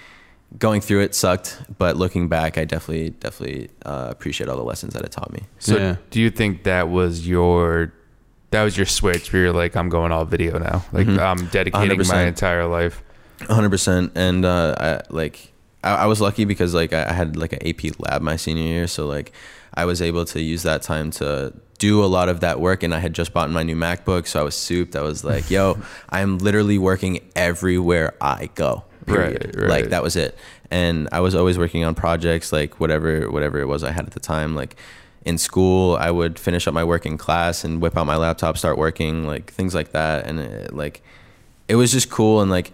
going 0.59 0.81
through 0.83 1.01
it 1.01 1.15
sucked, 1.15 1.59
but 1.79 1.97
looking 1.97 2.29
back, 2.29 2.59
I 2.59 2.65
definitely 2.65 3.11
definitely 3.11 3.71
uh, 3.87 4.09
appreciate 4.11 4.49
all 4.51 4.57
the 4.57 4.65
lessons 4.65 4.93
that 4.95 5.03
it 5.03 5.11
taught 5.13 5.33
me. 5.33 5.41
So 5.59 5.77
Yeah. 5.79 5.97
do 6.11 6.21
you 6.21 6.31
think 6.31 6.65
that 6.65 6.89
was 6.91 7.27
your 7.27 7.93
that 8.51 8.63
was 8.65 8.77
your 8.77 8.85
switch 8.85 9.33
where 9.33 9.43
you're 9.45 9.53
like, 9.53 9.75
I'm 9.77 9.89
going 9.89 10.13
all 10.13 10.27
video 10.27 10.59
now. 10.59 10.85
Like 10.93 11.07
Mhm. 11.07 11.19
I'm 11.19 11.47
dedicating 11.47 11.97
my 11.97 12.05
100%. 12.05 12.27
entire 12.29 12.67
life. 12.67 13.03
hundred 13.49 13.71
percent. 13.71 14.13
And 14.15 14.45
uh, 14.45 14.75
I 14.79 15.01
like 15.09 15.53
I, 15.83 15.91
I 15.95 16.07
was 16.07 16.21
lucky 16.21 16.45
because 16.45 16.75
like 16.75 16.93
I 16.93 17.09
I 17.09 17.13
had 17.13 17.37
like 17.37 17.53
an 17.55 17.67
AP 17.67 17.99
lab 17.99 18.21
my 18.23 18.37
senior 18.37 18.65
year, 18.65 18.87
so 18.89 19.07
like 19.07 19.33
I 19.73 19.87
was 19.87 20.03
able 20.03 20.27
to 20.27 20.41
use 20.41 20.65
that 20.65 20.83
time 20.83 21.11
to 21.13 21.55
do 21.83 22.05
a 22.05 22.07
lot 22.07 22.29
of 22.29 22.41
that 22.41 22.61
work. 22.61 22.85
And 22.85 22.95
I 22.95 23.01
had 23.01 23.13
just 23.13 23.33
bought 23.33 23.51
my 23.51 23.65
new 23.65 23.75
MacBook, 23.75 24.29
so 24.29 24.41
I 24.41 24.45
was 24.45 24.55
souped. 24.55 24.95
I 24.95 25.03
was 25.03 25.25
like, 25.25 25.51
"Yo, 25.51 25.79
I'm 26.11 26.39
literally 26.39 26.79
working 26.79 27.19
everywhere 27.35 28.15
I 28.21 28.51
go." 28.55 28.85
Period. 29.07 29.57
Right, 29.57 29.63
right. 29.63 29.71
Like 29.71 29.91
that 29.91 30.03
was 30.03 30.15
it. 30.15 30.39
And 30.71 31.09
I 31.11 31.19
was 31.19 31.35
always 31.35 31.59
working 31.59 31.83
on 31.85 31.97
projects, 31.97 32.53
like 32.53 32.79
whatever 32.79 33.29
whatever 33.31 33.59
it 33.59 33.67
was 33.67 33.83
I 33.83 33.91
had 33.91 34.07
at 34.07 34.13
the 34.13 34.21
time, 34.21 34.55
like. 34.55 34.77
In 35.25 35.39
school, 35.39 35.97
I 36.01 36.11
would 36.11 36.37
finish 36.37 36.67
up 36.67 36.75
my 36.75 36.83
work 36.83 37.07
in 37.07 37.17
class 37.17 37.63
and 37.63 37.81
whip 37.81 37.97
out 37.97 38.07
my 38.07 38.17
laptop, 38.17 38.59
start 38.59 38.77
working, 38.77 39.25
like 39.25 39.53
things 39.53 39.73
like 39.73 39.93
that, 39.93 40.27
and 40.27 40.41
it, 40.41 40.75
like 40.75 41.01
it 41.69 41.77
was 41.77 41.93
just 41.93 42.11
cool 42.11 42.41
and 42.41 42.51
like 42.51 42.73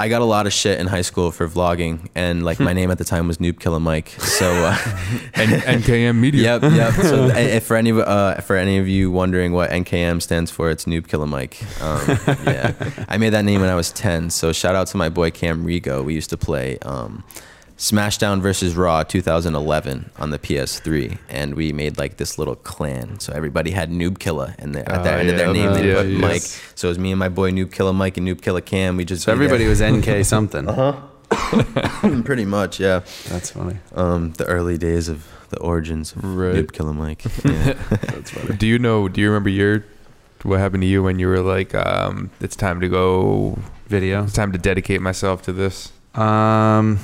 I 0.00 0.08
got 0.08 0.22
a 0.22 0.24
lot 0.24 0.46
of 0.46 0.52
shit 0.54 0.80
in 0.80 0.86
high 0.86 1.02
school 1.02 1.30
for 1.30 1.46
vlogging 1.46 2.08
and 2.14 2.42
like 2.42 2.58
my 2.58 2.72
name 2.72 2.90
at 2.90 2.96
the 2.96 3.04
time 3.04 3.28
was 3.28 3.36
Noob 3.36 3.60
Killer 3.60 3.78
Mike. 3.80 4.08
So 4.18 4.50
uh, 4.50 4.74
And 5.34 5.50
NKM 5.50 6.16
Media. 6.16 6.58
yep, 6.58 6.72
yep. 6.72 6.94
So 6.94 7.26
if 7.34 7.64
for 7.66 7.76
any 7.76 7.90
of 7.90 7.98
uh, 7.98 8.40
for 8.40 8.56
any 8.56 8.78
of 8.78 8.88
you 8.88 9.10
wondering 9.10 9.52
what 9.52 9.68
NKM 9.68 10.22
stands 10.22 10.50
for, 10.50 10.70
it's 10.70 10.86
Noob 10.86 11.06
Killer 11.06 11.26
Mike. 11.26 11.58
Um, 11.82 12.18
yeah, 12.46 12.72
I 13.10 13.18
made 13.18 13.30
that 13.30 13.44
name 13.44 13.60
when 13.60 13.68
I 13.68 13.74
was 13.74 13.92
ten. 13.92 14.30
So 14.30 14.52
shout 14.52 14.74
out 14.74 14.86
to 14.88 14.96
my 14.96 15.10
boy 15.10 15.30
Cam 15.30 15.66
Rigo. 15.66 16.02
We 16.02 16.14
used 16.14 16.30
to 16.30 16.38
play 16.38 16.78
um, 16.78 17.22
SmackDown 17.80 18.42
versus 18.42 18.76
Raw 18.76 19.02
2011 19.02 20.10
on 20.18 20.28
the 20.28 20.38
PS3, 20.38 21.16
and 21.30 21.54
we 21.54 21.72
made 21.72 21.96
like 21.96 22.18
this 22.18 22.38
little 22.38 22.54
clan. 22.54 23.18
So 23.20 23.32
everybody 23.32 23.70
had 23.70 23.90
Noob 23.90 24.18
Killer, 24.18 24.54
and 24.58 24.74
they, 24.74 24.80
at 24.80 25.02
the 25.02 25.10
Oh, 25.10 25.16
end 25.16 25.30
of 25.30 25.36
their 25.38 25.46
yeah, 25.46 25.52
name 25.54 25.72
they 25.72 25.88
yeah, 25.88 25.94
put 26.02 26.06
yes. 26.08 26.20
Mike. 26.20 26.42
So 26.74 26.88
it 26.88 26.90
was 26.90 26.98
me 26.98 27.10
and 27.10 27.18
my 27.18 27.30
boy 27.30 27.50
Noob 27.52 27.72
Killer 27.72 27.94
Mike 27.94 28.18
and 28.18 28.28
Noob 28.28 28.42
Killer 28.42 28.60
Cam. 28.60 28.98
We 28.98 29.06
just 29.06 29.22
So 29.22 29.32
be 29.32 29.38
there. 29.38 29.54
everybody 29.54 29.66
was 29.66 29.80
NK 29.82 30.24
something. 30.26 30.68
Uh 30.68 30.92
huh. 30.92 32.22
Pretty 32.24 32.44
much, 32.44 32.78
yeah. 32.80 33.00
That's 33.30 33.50
funny. 33.52 33.78
Um, 33.94 34.32
the 34.32 34.44
early 34.46 34.76
days 34.76 35.08
of 35.08 35.26
the 35.48 35.58
origins 35.60 36.12
of 36.12 36.22
Right. 36.22 36.56
Noob 36.56 36.72
Killer 36.72 36.92
Mike. 36.92 37.24
Yeah. 37.44 37.72
That's 37.88 38.30
funny. 38.32 38.56
Do 38.58 38.66
you 38.66 38.78
know 38.78 39.08
do 39.08 39.22
you 39.22 39.28
remember 39.28 39.48
your 39.48 39.84
what 40.42 40.58
happened 40.60 40.82
to 40.82 40.86
you 40.86 41.02
when 41.02 41.18
you 41.18 41.28
were 41.28 41.40
like, 41.40 41.74
um, 41.74 42.30
it's 42.40 42.56
time 42.56 42.80
to 42.82 42.88
go 42.88 43.58
Video. 43.88 44.24
it's 44.24 44.34
time 44.34 44.52
to 44.52 44.58
dedicate 44.58 45.00
myself 45.00 45.40
to 45.42 45.52
this? 45.54 45.92
Um. 46.14 46.98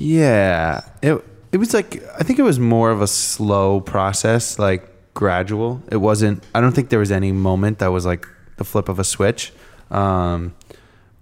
Yeah, 0.00 0.80
it 1.02 1.22
it 1.52 1.58
was 1.58 1.74
like 1.74 2.02
I 2.18 2.22
think 2.22 2.38
it 2.38 2.42
was 2.42 2.58
more 2.58 2.90
of 2.90 3.02
a 3.02 3.06
slow 3.06 3.82
process, 3.82 4.58
like 4.58 4.88
gradual. 5.12 5.82
It 5.92 5.98
wasn't. 5.98 6.42
I 6.54 6.62
don't 6.62 6.72
think 6.72 6.88
there 6.88 6.98
was 6.98 7.12
any 7.12 7.32
moment 7.32 7.80
that 7.80 7.88
was 7.88 8.06
like 8.06 8.26
the 8.56 8.64
flip 8.64 8.88
of 8.88 8.98
a 8.98 9.04
switch. 9.04 9.52
Um, 9.90 10.54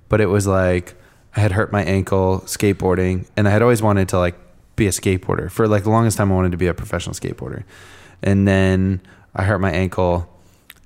but 0.08 0.20
it 0.20 0.26
was 0.26 0.46
like 0.46 0.94
I 1.34 1.40
had 1.40 1.50
hurt 1.50 1.72
my 1.72 1.82
ankle 1.82 2.42
skateboarding, 2.46 3.26
and 3.36 3.48
I 3.48 3.50
had 3.50 3.62
always 3.62 3.82
wanted 3.82 4.10
to 4.10 4.18
like 4.20 4.36
be 4.76 4.86
a 4.86 4.90
skateboarder 4.90 5.50
for 5.50 5.66
like 5.66 5.82
the 5.82 5.90
longest 5.90 6.16
time. 6.16 6.30
I 6.30 6.36
wanted 6.36 6.52
to 6.52 6.56
be 6.56 6.68
a 6.68 6.74
professional 6.74 7.16
skateboarder, 7.16 7.64
and 8.22 8.46
then 8.46 9.00
I 9.34 9.42
hurt 9.42 9.58
my 9.58 9.72
ankle 9.72 10.32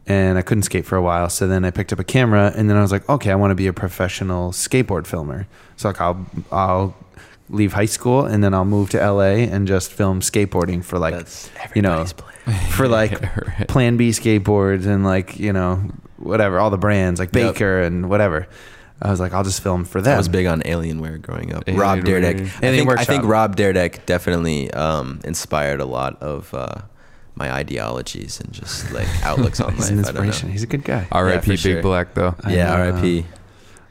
and 0.07 0.39
I 0.39 0.43
couldn't 0.43 0.63
skate 0.63 0.87
for 0.87 0.97
a 0.97 1.03
while. 1.03 1.29
So 1.29 1.47
then 1.47 1.63
I 1.67 1.71
picked 1.71 1.93
up 1.93 1.99
a 1.99 2.05
camera, 2.05 2.55
and 2.57 2.71
then 2.71 2.79
I 2.79 2.81
was 2.81 2.91
like, 2.91 3.07
okay, 3.07 3.31
I 3.31 3.35
want 3.35 3.51
to 3.51 3.55
be 3.55 3.67
a 3.67 3.73
professional 3.75 4.51
skateboard 4.53 5.07
filmer. 5.07 5.47
So 5.77 5.91
like 5.91 6.01
I'll 6.01 6.27
I'll 6.51 6.97
leave 7.53 7.73
high 7.75 7.85
school 7.87 8.25
and 8.25 8.43
then 8.43 8.55
I'll 8.55 8.65
move 8.65 8.91
to 8.91 8.99
LA 8.99 9.45
and 9.47 9.69
just 9.69 9.93
film 9.93 10.21
skateboarding 10.21 10.83
for 10.83 10.99
like 10.99 11.15
you 11.77 11.83
know 11.83 12.05
plan. 12.05 12.61
for 12.73 12.89
like 12.89 13.13
Right. 13.59 13.69
Plan 13.69 13.97
B 13.97 14.09
skateboards 14.11 14.87
and 14.87 15.05
like 15.05 15.39
you 15.39 15.53
know 15.53 15.83
whatever 16.17 16.59
all 16.59 16.71
the 16.71 16.79
brands 16.79 17.21
like 17.21 17.29
Yep. 17.35 17.55
Baker 17.55 17.81
and 17.83 18.09
whatever. 18.11 18.49
I 19.05 19.11
was 19.11 19.19
like, 19.19 19.33
I'll 19.35 19.43
just 19.43 19.63
film 19.63 19.85
for 19.85 20.01
them. 20.01 20.15
I 20.15 20.17
was 20.17 20.29
big 20.29 20.47
on 20.47 20.61
Alienware 20.63 21.21
growing 21.21 21.53
up. 21.53 21.65
Rob 21.69 21.99
Alienware. 21.99 22.05
Dyrdek. 22.05 22.63
I 22.63 22.67
Alien 22.69 22.87
think, 22.87 22.99
I 23.01 23.05
think 23.05 23.25
Rob 23.25 23.57
Dyrdek 23.57 24.07
definitely 24.07 24.71
um, 24.73 25.19
inspired 25.25 25.81
a 25.81 25.85
lot 25.85 26.23
of 26.23 26.55
uh, 26.55 26.83
my 27.35 27.53
ideologies 27.53 28.39
and 28.41 28.53
just 28.53 28.93
like 28.93 29.09
outlooks 29.25 29.59
on 29.61 29.75
He's 29.75 29.91
life. 29.91 29.93
an 29.93 29.99
I 29.99 30.03
don't 30.03 30.15
know. 30.15 30.21
inspiration. 30.23 30.51
He's 30.53 30.63
a 30.63 30.69
good 30.69 30.85
guy. 30.85 31.09
R.I.P. 31.11 31.41
for 31.43 31.49
Big 31.51 31.59
sure. 31.59 31.83
Black 31.83 32.15
though. 32.15 32.35
I 32.45 32.55
Yeah. 32.55 32.73
R.I.P. 32.73 33.27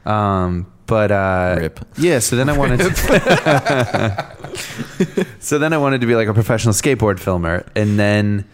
Um, 0.06 0.72
but 0.92 1.10
uh, 1.10 1.56
Rip. 1.58 1.80
Yeah, 1.96 2.18
so 2.18 2.36
then 2.36 2.50
I 2.50 2.58
wanted 2.58 2.80
to 2.80 4.36
So 5.40 5.58
then 5.58 5.72
I 5.72 5.78
wanted 5.78 6.02
to 6.02 6.06
be 6.06 6.14
like 6.14 6.28
a 6.28 6.34
professional 6.34 6.74
skateboard 6.74 7.18
filmer 7.18 7.64
and 7.74 7.98
then 7.98 8.44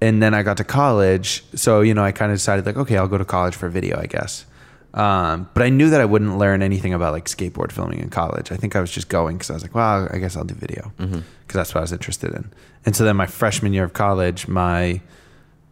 and 0.00 0.22
then 0.22 0.32
I 0.32 0.44
got 0.44 0.58
to 0.58 0.64
college. 0.64 1.42
So, 1.56 1.80
you 1.80 1.92
know, 1.92 2.04
I 2.04 2.12
kind 2.12 2.30
of 2.30 2.38
decided 2.38 2.66
like, 2.66 2.76
okay, 2.76 2.96
I'll 2.96 3.08
go 3.08 3.18
to 3.18 3.24
college 3.24 3.56
for 3.56 3.68
video, 3.68 3.98
I 3.98 4.06
guess. 4.06 4.46
Um, 4.94 5.48
but 5.54 5.64
I 5.64 5.68
knew 5.68 5.90
that 5.90 6.00
I 6.00 6.04
wouldn't 6.04 6.38
learn 6.38 6.62
anything 6.62 6.94
about 6.94 7.12
like 7.12 7.24
skateboard 7.24 7.72
filming 7.72 7.98
in 7.98 8.10
college. 8.10 8.52
I 8.52 8.56
think 8.56 8.76
I 8.76 8.80
was 8.80 8.92
just 8.92 9.08
going 9.08 9.36
because 9.36 9.50
I 9.50 9.54
was 9.54 9.62
like, 9.62 9.74
well, 9.74 10.08
I 10.12 10.18
guess 10.18 10.36
I'll 10.36 10.44
do 10.44 10.54
video 10.54 10.92
because 10.98 11.24
that's 11.54 11.74
what 11.74 11.80
I 11.80 11.82
was 11.82 11.92
interested 11.92 12.32
in. 12.32 12.52
And 12.84 12.94
so 12.94 13.02
then 13.02 13.16
my 13.16 13.26
freshman 13.26 13.72
year 13.72 13.82
of 13.82 13.92
college, 13.92 14.46
my 14.46 15.00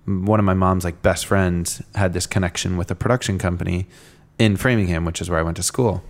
one 0.06 0.40
of 0.40 0.44
my 0.44 0.54
mom's 0.54 0.84
like 0.84 1.00
best 1.02 1.26
friends 1.26 1.80
had 1.94 2.12
this 2.14 2.26
connection 2.26 2.76
with 2.76 2.90
a 2.90 2.94
production 2.96 3.38
company 3.38 3.86
in 4.38 4.56
Framingham, 4.56 5.04
which 5.04 5.20
is 5.20 5.30
where 5.30 5.38
I 5.38 5.42
went 5.42 5.56
to 5.56 5.62
school. 5.62 6.02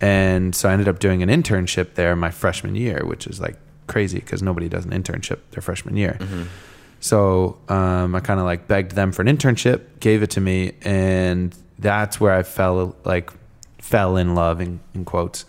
And 0.00 0.54
so 0.54 0.68
I 0.68 0.72
ended 0.72 0.88
up 0.88 0.98
doing 0.98 1.22
an 1.22 1.28
internship 1.28 1.94
there 1.94 2.16
my 2.16 2.30
freshman 2.30 2.74
year, 2.74 3.04
which 3.04 3.26
is 3.26 3.40
like 3.40 3.56
crazy 3.86 4.18
because 4.18 4.42
nobody 4.42 4.68
does 4.68 4.84
an 4.84 4.92
internship 4.92 5.38
their 5.50 5.60
freshman 5.60 5.96
year. 5.96 6.18
So 7.00 7.58
um, 7.68 8.14
I 8.14 8.20
kind 8.20 8.40
of 8.40 8.46
like 8.46 8.68
begged 8.68 8.92
them 8.92 9.12
for 9.12 9.22
an 9.22 9.28
internship, 9.28 10.00
gave 10.00 10.22
it 10.22 10.30
to 10.30 10.40
me, 10.40 10.72
and 10.82 11.54
that's 11.78 12.20
where 12.20 12.32
I 12.32 12.42
fell 12.42 12.94
like 13.04 13.30
fell 13.78 14.16
in 14.16 14.34
love 14.34 14.60
in, 14.60 14.80
in 14.94 15.04
quotes 15.04 15.44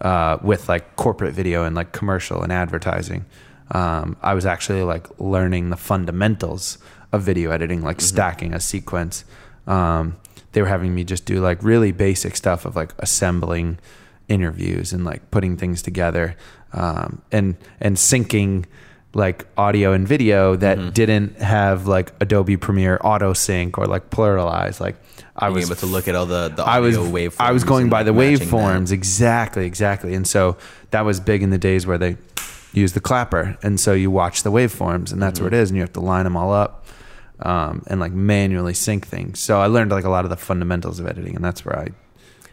uh, 0.00 0.38
with 0.42 0.68
like 0.68 0.96
corporate 0.96 1.32
video 1.34 1.64
and 1.64 1.74
like 1.74 1.92
commercial 1.92 2.42
and 2.42 2.52
advertising. 2.52 3.24
Um, 3.70 4.16
I 4.22 4.34
was 4.34 4.46
actually 4.46 4.82
like 4.82 5.06
learning 5.18 5.70
the 5.70 5.76
fundamentals 5.76 6.78
of 7.12 7.22
video 7.22 7.50
editing, 7.50 7.82
like 7.82 8.00
stacking 8.00 8.52
a 8.52 8.60
sequence. 8.60 9.24
Um, 9.66 10.16
they 10.56 10.62
were 10.62 10.68
having 10.68 10.94
me 10.94 11.04
just 11.04 11.26
do 11.26 11.38
like 11.40 11.62
really 11.62 11.92
basic 11.92 12.34
stuff 12.34 12.64
of 12.64 12.74
like 12.76 12.94
assembling 12.98 13.78
interviews 14.26 14.92
and 14.94 15.04
like 15.04 15.30
putting 15.30 15.54
things 15.58 15.82
together 15.82 16.34
um, 16.72 17.20
and 17.30 17.56
and 17.78 17.96
syncing 17.96 18.64
like 19.14 19.46
audio 19.56 19.92
and 19.92 20.08
video 20.08 20.56
that 20.56 20.78
Mm-hmm. 20.78 20.90
didn't 20.90 21.40
have 21.40 21.86
like 21.86 22.12
Adobe 22.20 22.56
Premiere 22.56 22.98
auto 23.04 23.32
sync 23.34 23.76
or 23.78 23.86
like 23.86 24.08
PluralEyes. 24.10 24.80
Like 24.80 24.96
I 25.36 25.48
Being 25.48 25.54
was 25.56 25.70
able 25.70 25.76
to 25.80 25.86
look 25.86 26.08
at 26.08 26.14
all 26.14 26.26
the, 26.26 26.48
the 26.48 26.62
I 26.64 26.80
was 26.80 26.96
waveforms. 26.96 27.36
I 27.40 27.52
was 27.52 27.64
going 27.64 27.88
by 27.90 28.02
the 28.02 28.12
waveforms 28.12 28.92
exactly, 28.92 29.66
exactly, 29.66 30.14
and 30.14 30.26
so 30.26 30.56
that 30.90 31.02
was 31.02 31.20
big 31.20 31.42
in 31.42 31.50
the 31.50 31.58
days 31.58 31.86
where 31.86 31.98
they 31.98 32.16
used 32.72 32.94
the 32.94 33.00
clapper, 33.00 33.56
and 33.62 33.78
so 33.80 33.92
you 33.92 34.10
watch 34.10 34.42
the 34.42 34.50
waveforms, 34.52 35.12
and 35.12 35.22
that's 35.22 35.38
Mm-hmm. 35.38 35.44
where 35.50 35.60
it 35.60 35.62
is, 35.62 35.70
and 35.70 35.76
you 35.76 35.82
have 35.82 35.92
to 35.94 36.00
line 36.00 36.24
them 36.24 36.36
all 36.36 36.52
up 36.52 36.84
um, 37.40 37.82
and 37.88 38.00
like 38.00 38.12
manually 38.12 38.74
sync 38.74 39.06
things. 39.06 39.38
So 39.40 39.60
I 39.60 39.66
learned 39.66 39.90
like 39.90 40.04
a 40.04 40.08
lot 40.10 40.24
of 40.24 40.30
the 40.30 40.36
fundamentals 40.36 40.98
of 41.00 41.06
editing, 41.06 41.34
and 41.36 41.44
that's 41.44 41.64
where 41.64 41.78
I 41.78 41.84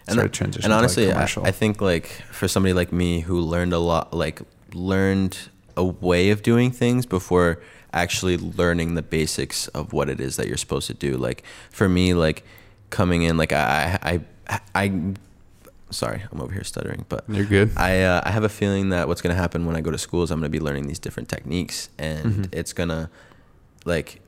and, 0.08 0.14
started 0.14 0.34
transitioning. 0.34 0.66
and 0.66 0.74
honestly 0.74 1.06
to, 1.06 1.14
like, 1.16 1.38
I. 1.38 1.42
I 1.42 1.52
think 1.52 1.82
like 1.82 2.08
for 2.32 2.48
somebody 2.48 2.74
like 2.74 2.92
me 2.92 3.22
who 3.22 3.40
learned 3.40 3.74
a 3.74 3.80
lot 3.80 4.14
like 4.14 4.42
learned 4.74 5.38
a 5.78 5.84
way 5.84 6.30
of 6.32 6.42
doing 6.44 6.72
things 6.72 7.06
before 7.06 7.62
actually 7.94 8.38
learning 8.38 8.96
the 8.96 9.02
basics 9.02 9.68
of 9.70 9.94
what 9.94 10.10
it 10.10 10.20
is 10.20 10.36
that 10.36 10.48
you're 10.48 10.58
supposed 10.58 10.88
to 10.88 10.94
do 10.96 11.16
like 11.16 11.44
for 11.70 11.88
me 11.88 12.14
like 12.16 12.44
coming 12.90 13.22
in 13.22 13.38
like 13.38 13.52
i 13.54 14.00
i 14.02 14.20
i, 14.50 14.60
I 14.86 15.14
sorry 15.92 16.24
i'm 16.32 16.42
over 16.42 16.52
here 16.52 16.64
stuttering 16.64 17.06
but 17.08 17.24
You're 17.28 17.46
good. 17.46 17.72
I 17.78 18.02
uh, 18.02 18.22
I 18.26 18.32
have 18.32 18.44
a 18.44 18.50
feeling 18.50 18.90
that 18.90 19.08
what's 19.08 19.22
gonna 19.22 19.36
happen 19.36 19.66
when 19.68 19.76
I 19.76 19.82
go 19.82 19.92
to 19.92 19.98
school 19.98 20.24
is 20.24 20.32
I'm 20.32 20.40
gonna 20.40 20.50
be 20.50 20.60
learning 20.60 20.88
these 20.88 21.00
different 21.00 21.30
techniques, 21.30 21.90
and 22.00 22.26
Mm-hmm. 22.26 22.44
it's 22.52 22.74
gonna 22.74 23.10
like 23.86 24.20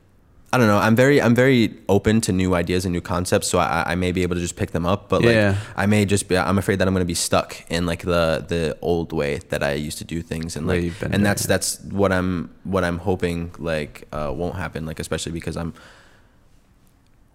I 0.52 0.58
don't 0.58 0.68
know. 0.68 0.78
I'm 0.78 0.94
very 0.96 1.20
I'm 1.20 1.34
very 1.34 1.74
open 1.88 2.20
to 2.22 2.32
new 2.32 2.54
ideas 2.54 2.84
and 2.86 2.92
new 2.92 3.00
concepts, 3.00 3.48
so 3.48 3.58
I, 3.58 3.92
I 3.92 3.94
may 3.96 4.12
be 4.12 4.22
able 4.22 4.36
to 4.36 4.40
just 4.40 4.56
pick 4.56 4.70
them 4.70 4.86
up. 4.86 5.08
But 5.08 5.22
like 5.22 5.34
Yeah. 5.34 5.56
I 5.76 5.86
may 5.86 6.04
just 6.04 6.28
be. 6.28 6.36
I'm 6.38 6.56
afraid 6.56 6.78
that 6.78 6.86
I'm 6.88 6.94
going 6.94 7.02
to 7.04 7.06
be 7.06 7.14
stuck 7.14 7.56
in 7.68 7.84
like 7.84 8.02
the 8.02 8.44
the 8.46 8.78
old 8.80 9.12
way 9.12 9.38
that 9.50 9.62
I 9.62 9.72
used 9.72 9.98
to 9.98 10.04
do 10.04 10.22
things, 10.22 10.56
and 10.56 10.66
like 10.66 10.84
and 11.02 11.10
doing 11.12 11.22
that's 11.24 11.44
it. 11.44 11.48
that's 11.48 11.80
what 11.90 12.12
I'm 12.12 12.50
what 12.64 12.84
I'm 12.84 12.98
hoping 12.98 13.52
like 13.58 14.06
uh, 14.12 14.32
won't 14.34 14.54
happen. 14.56 14.86
Like 14.86 15.00
especially 15.00 15.32
because 15.32 15.56
I'm 15.56 15.74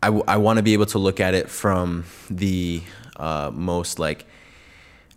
I, 0.01 0.07
w- 0.07 0.23
I 0.27 0.37
want 0.37 0.57
to 0.57 0.63
be 0.63 0.73
able 0.73 0.87
to 0.87 0.97
look 0.97 1.19
at 1.19 1.33
it 1.35 1.49
from 1.49 2.05
the 2.29 2.81
uh, 3.17 3.51
most 3.53 3.99
like 3.99 4.25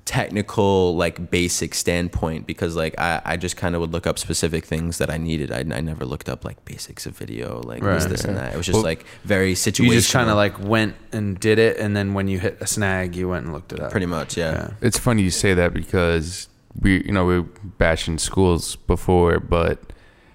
technical 0.04 0.94
like 0.96 1.30
basic 1.30 1.74
standpoint 1.74 2.46
because 2.46 2.76
like 2.76 2.94
I, 2.98 3.22
I 3.24 3.36
just 3.36 3.56
kind 3.56 3.74
of 3.74 3.80
would 3.80 3.90
look 3.92 4.06
up 4.06 4.18
specific 4.18 4.64
things 4.66 4.98
that 4.98 5.10
I 5.10 5.16
needed 5.16 5.50
I, 5.50 5.60
I 5.60 5.80
never 5.80 6.04
looked 6.04 6.28
up 6.28 6.44
like 6.44 6.62
basics 6.64 7.06
of 7.06 7.16
video 7.16 7.60
like 7.62 7.80
this 7.80 8.02
Right. 8.04 8.10
this 8.10 8.24
and 8.24 8.36
Yeah. 8.36 8.42
that 8.42 8.54
it 8.54 8.56
was 8.56 8.66
just 8.66 8.74
Well, 8.76 8.82
like 8.84 9.06
very 9.24 9.54
situational 9.54 9.84
You 9.86 9.92
just 9.94 10.12
kind 10.12 10.28
of 10.30 10.36
like 10.36 10.58
went 10.60 10.94
and 11.12 11.38
did 11.40 11.58
it, 11.58 11.78
and 11.78 11.96
then 11.96 12.12
when 12.14 12.28
you 12.28 12.38
hit 12.38 12.58
a 12.60 12.66
snag, 12.66 13.16
you 13.16 13.28
went 13.28 13.44
and 13.46 13.54
looked 13.54 13.72
it 13.72 13.80
up. 13.80 13.90
pretty 13.90 14.06
much 14.06 14.36
yeah, 14.36 14.52
Yeah. 14.52 14.70
It's 14.82 14.98
funny 14.98 15.22
you 15.22 15.30
say 15.30 15.54
that 15.54 15.72
because 15.72 16.48
we, 16.80 17.02
you 17.04 17.12
know, 17.12 17.24
we 17.24 17.40
were 17.40 17.46
bashing 17.78 18.18
schools 18.18 18.76
before, 18.76 19.38
but 19.40 19.78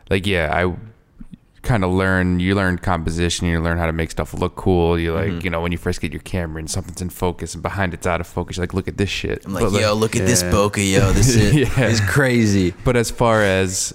like, 0.09 0.25
yeah, 0.25 0.49
I 0.51 0.73
kind 1.61 1.83
of 1.83 1.91
learn. 1.91 2.39
You 2.39 2.55
learn 2.55 2.77
composition. 2.77 3.47
You 3.47 3.59
learn 3.59 3.77
how 3.77 3.85
to 3.85 3.93
make 3.93 4.11
stuff 4.11 4.33
look 4.33 4.55
cool. 4.55 4.97
You 4.99 5.13
like, 5.13 5.31
Mhm. 5.31 5.43
you 5.43 5.49
know, 5.49 5.61
when 5.61 5.71
you 5.71 5.77
first 5.77 5.99
get 6.01 6.11
your 6.13 6.21
camera 6.21 6.59
and 6.59 6.69
something's 6.69 7.01
in 7.01 7.09
focus 7.09 7.53
and 7.53 7.61
behind 7.61 7.93
it's 7.93 8.07
out 8.07 8.21
of 8.21 8.27
focus, 8.27 8.57
you're 8.57 8.63
like, 8.63 8.73
look 8.73 8.87
at 8.87 8.97
this 8.97 9.09
shit. 9.09 9.43
I'm 9.45 9.53
like 9.53 9.63
But, 9.63 9.81
yo 9.81 9.93
look 9.93 10.15
at 10.15 10.25
this 10.25 10.41
bokeh 10.43 10.91
yo 10.93 11.11
this 11.13 11.35
is 11.35 11.53
Yeah. 11.53 11.85
is 11.85 11.99
crazy 12.01 12.73
But 12.83 12.95
as 12.95 13.11
far 13.11 13.43
as 13.43 13.93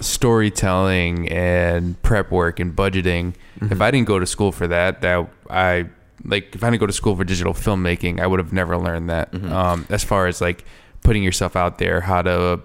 storytelling 0.00 1.28
and 1.28 2.00
prep 2.02 2.30
work 2.30 2.58
and 2.60 2.74
budgeting, 2.74 3.34
if 3.60 3.80
I 3.80 3.90
didn't 3.90 4.08
go 4.08 4.18
to 4.18 4.26
school 4.26 4.50
for 4.52 4.66
that, 4.66 5.00
that 5.02 5.28
I 5.50 5.86
like 6.24 6.54
if 6.54 6.62
I 6.64 6.70
didn't 6.70 6.80
go 6.80 6.86
to 6.86 6.92
school 6.92 7.14
for 7.16 7.24
digital 7.24 7.54
filmmaking, 7.54 8.20
I 8.20 8.26
would 8.26 8.38
have 8.40 8.52
never 8.52 8.76
learned 8.76 9.08
that. 9.10 9.32
Mhm. 9.32 9.50
Um, 9.50 9.86
as 9.90 10.02
far 10.04 10.26
as 10.26 10.40
like 10.40 10.64
putting 11.02 11.22
yourself 11.22 11.56
out 11.56 11.78
there, 11.78 12.00
how 12.00 12.22
to 12.22 12.60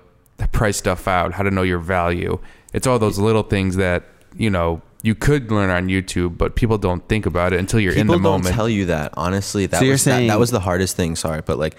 price 0.51 0.78
stuff 0.78 1.07
out, 1.07 1.34
how 1.34 1.43
to 1.43 1.51
know 1.51 1.63
your 1.63 1.80
value. 1.80 2.39
It's 2.78 2.88
all 2.88 2.99
those 2.99 3.17
little 3.19 3.43
things 3.43 3.75
that 3.78 4.03
you 4.36 4.49
know 4.49 4.82
you 5.01 5.15
could 5.15 5.51
learn 5.51 5.69
on 5.69 5.88
YouTube, 5.88 6.38
but 6.38 6.55
people 6.55 6.78
don't 6.78 7.03
think 7.09 7.25
about 7.25 7.53
it 7.53 7.59
until 7.59 7.80
you're 7.80 7.93
People 7.93 8.15
in 8.15 8.21
the 8.21 8.30
don't 8.30 8.39
moment. 8.41 8.55
tell 8.55 8.69
you 8.69 8.86
that 8.86 9.13
honestly. 9.25 9.65
That 9.65 9.80
So 9.80 9.86
you're 9.86 9.93
was 9.93 10.03
that, 10.05 10.11
saying- 10.11 10.28
that 10.32 10.39
was 10.39 10.51
the 10.51 10.59
hardest 10.69 10.95
thing. 10.95 11.15
Sorry, 11.15 11.41
but 11.49 11.57
like 11.57 11.75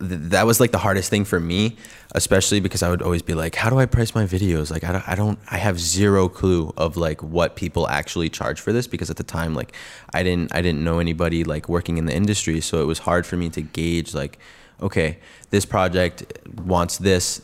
th- 0.00 0.20
that 0.34 0.44
was 0.46 0.60
like 0.60 0.72
the 0.72 0.78
hardest 0.86 1.08
thing 1.08 1.24
for 1.24 1.38
me, 1.40 1.76
especially 2.14 2.60
because 2.60 2.82
I 2.82 2.90
would 2.90 3.00
always 3.00 3.22
be 3.22 3.34
like, 3.34 3.54
"How 3.54 3.70
do 3.70 3.78
I 3.78 3.86
price 3.86 4.14
my 4.14 4.24
videos?" 4.26 4.70
Like 4.70 4.84
I 4.84 4.92
don't, 4.92 5.08
I 5.08 5.14
don't, 5.14 5.38
I 5.50 5.56
have 5.58 5.78
zero 5.80 6.28
clue 6.28 6.72
of 6.76 6.96
like 7.06 7.22
what 7.22 7.56
people 7.56 7.88
actually 7.88 8.28
charge 8.28 8.60
for 8.60 8.72
this 8.72 8.86
because 8.86 9.08
at 9.10 9.16
the 9.16 9.28
time, 9.38 9.54
like 9.54 9.72
I 10.12 10.22
didn't, 10.22 10.54
I 10.54 10.60
didn't 10.60 10.82
know 10.84 10.98
anybody 10.98 11.42
like 11.44 11.68
working 11.68 11.96
in 11.96 12.04
the 12.06 12.14
industry, 12.22 12.60
so 12.60 12.82
it 12.82 12.86
was 12.86 12.98
hard 13.08 13.24
for 13.24 13.36
me 13.36 13.48
to 13.50 13.62
gauge 13.62 14.14
like, 14.14 14.38
okay, 14.82 15.18
this 15.50 15.64
project 15.64 16.16
wants 16.74 16.98
this. 16.98 17.40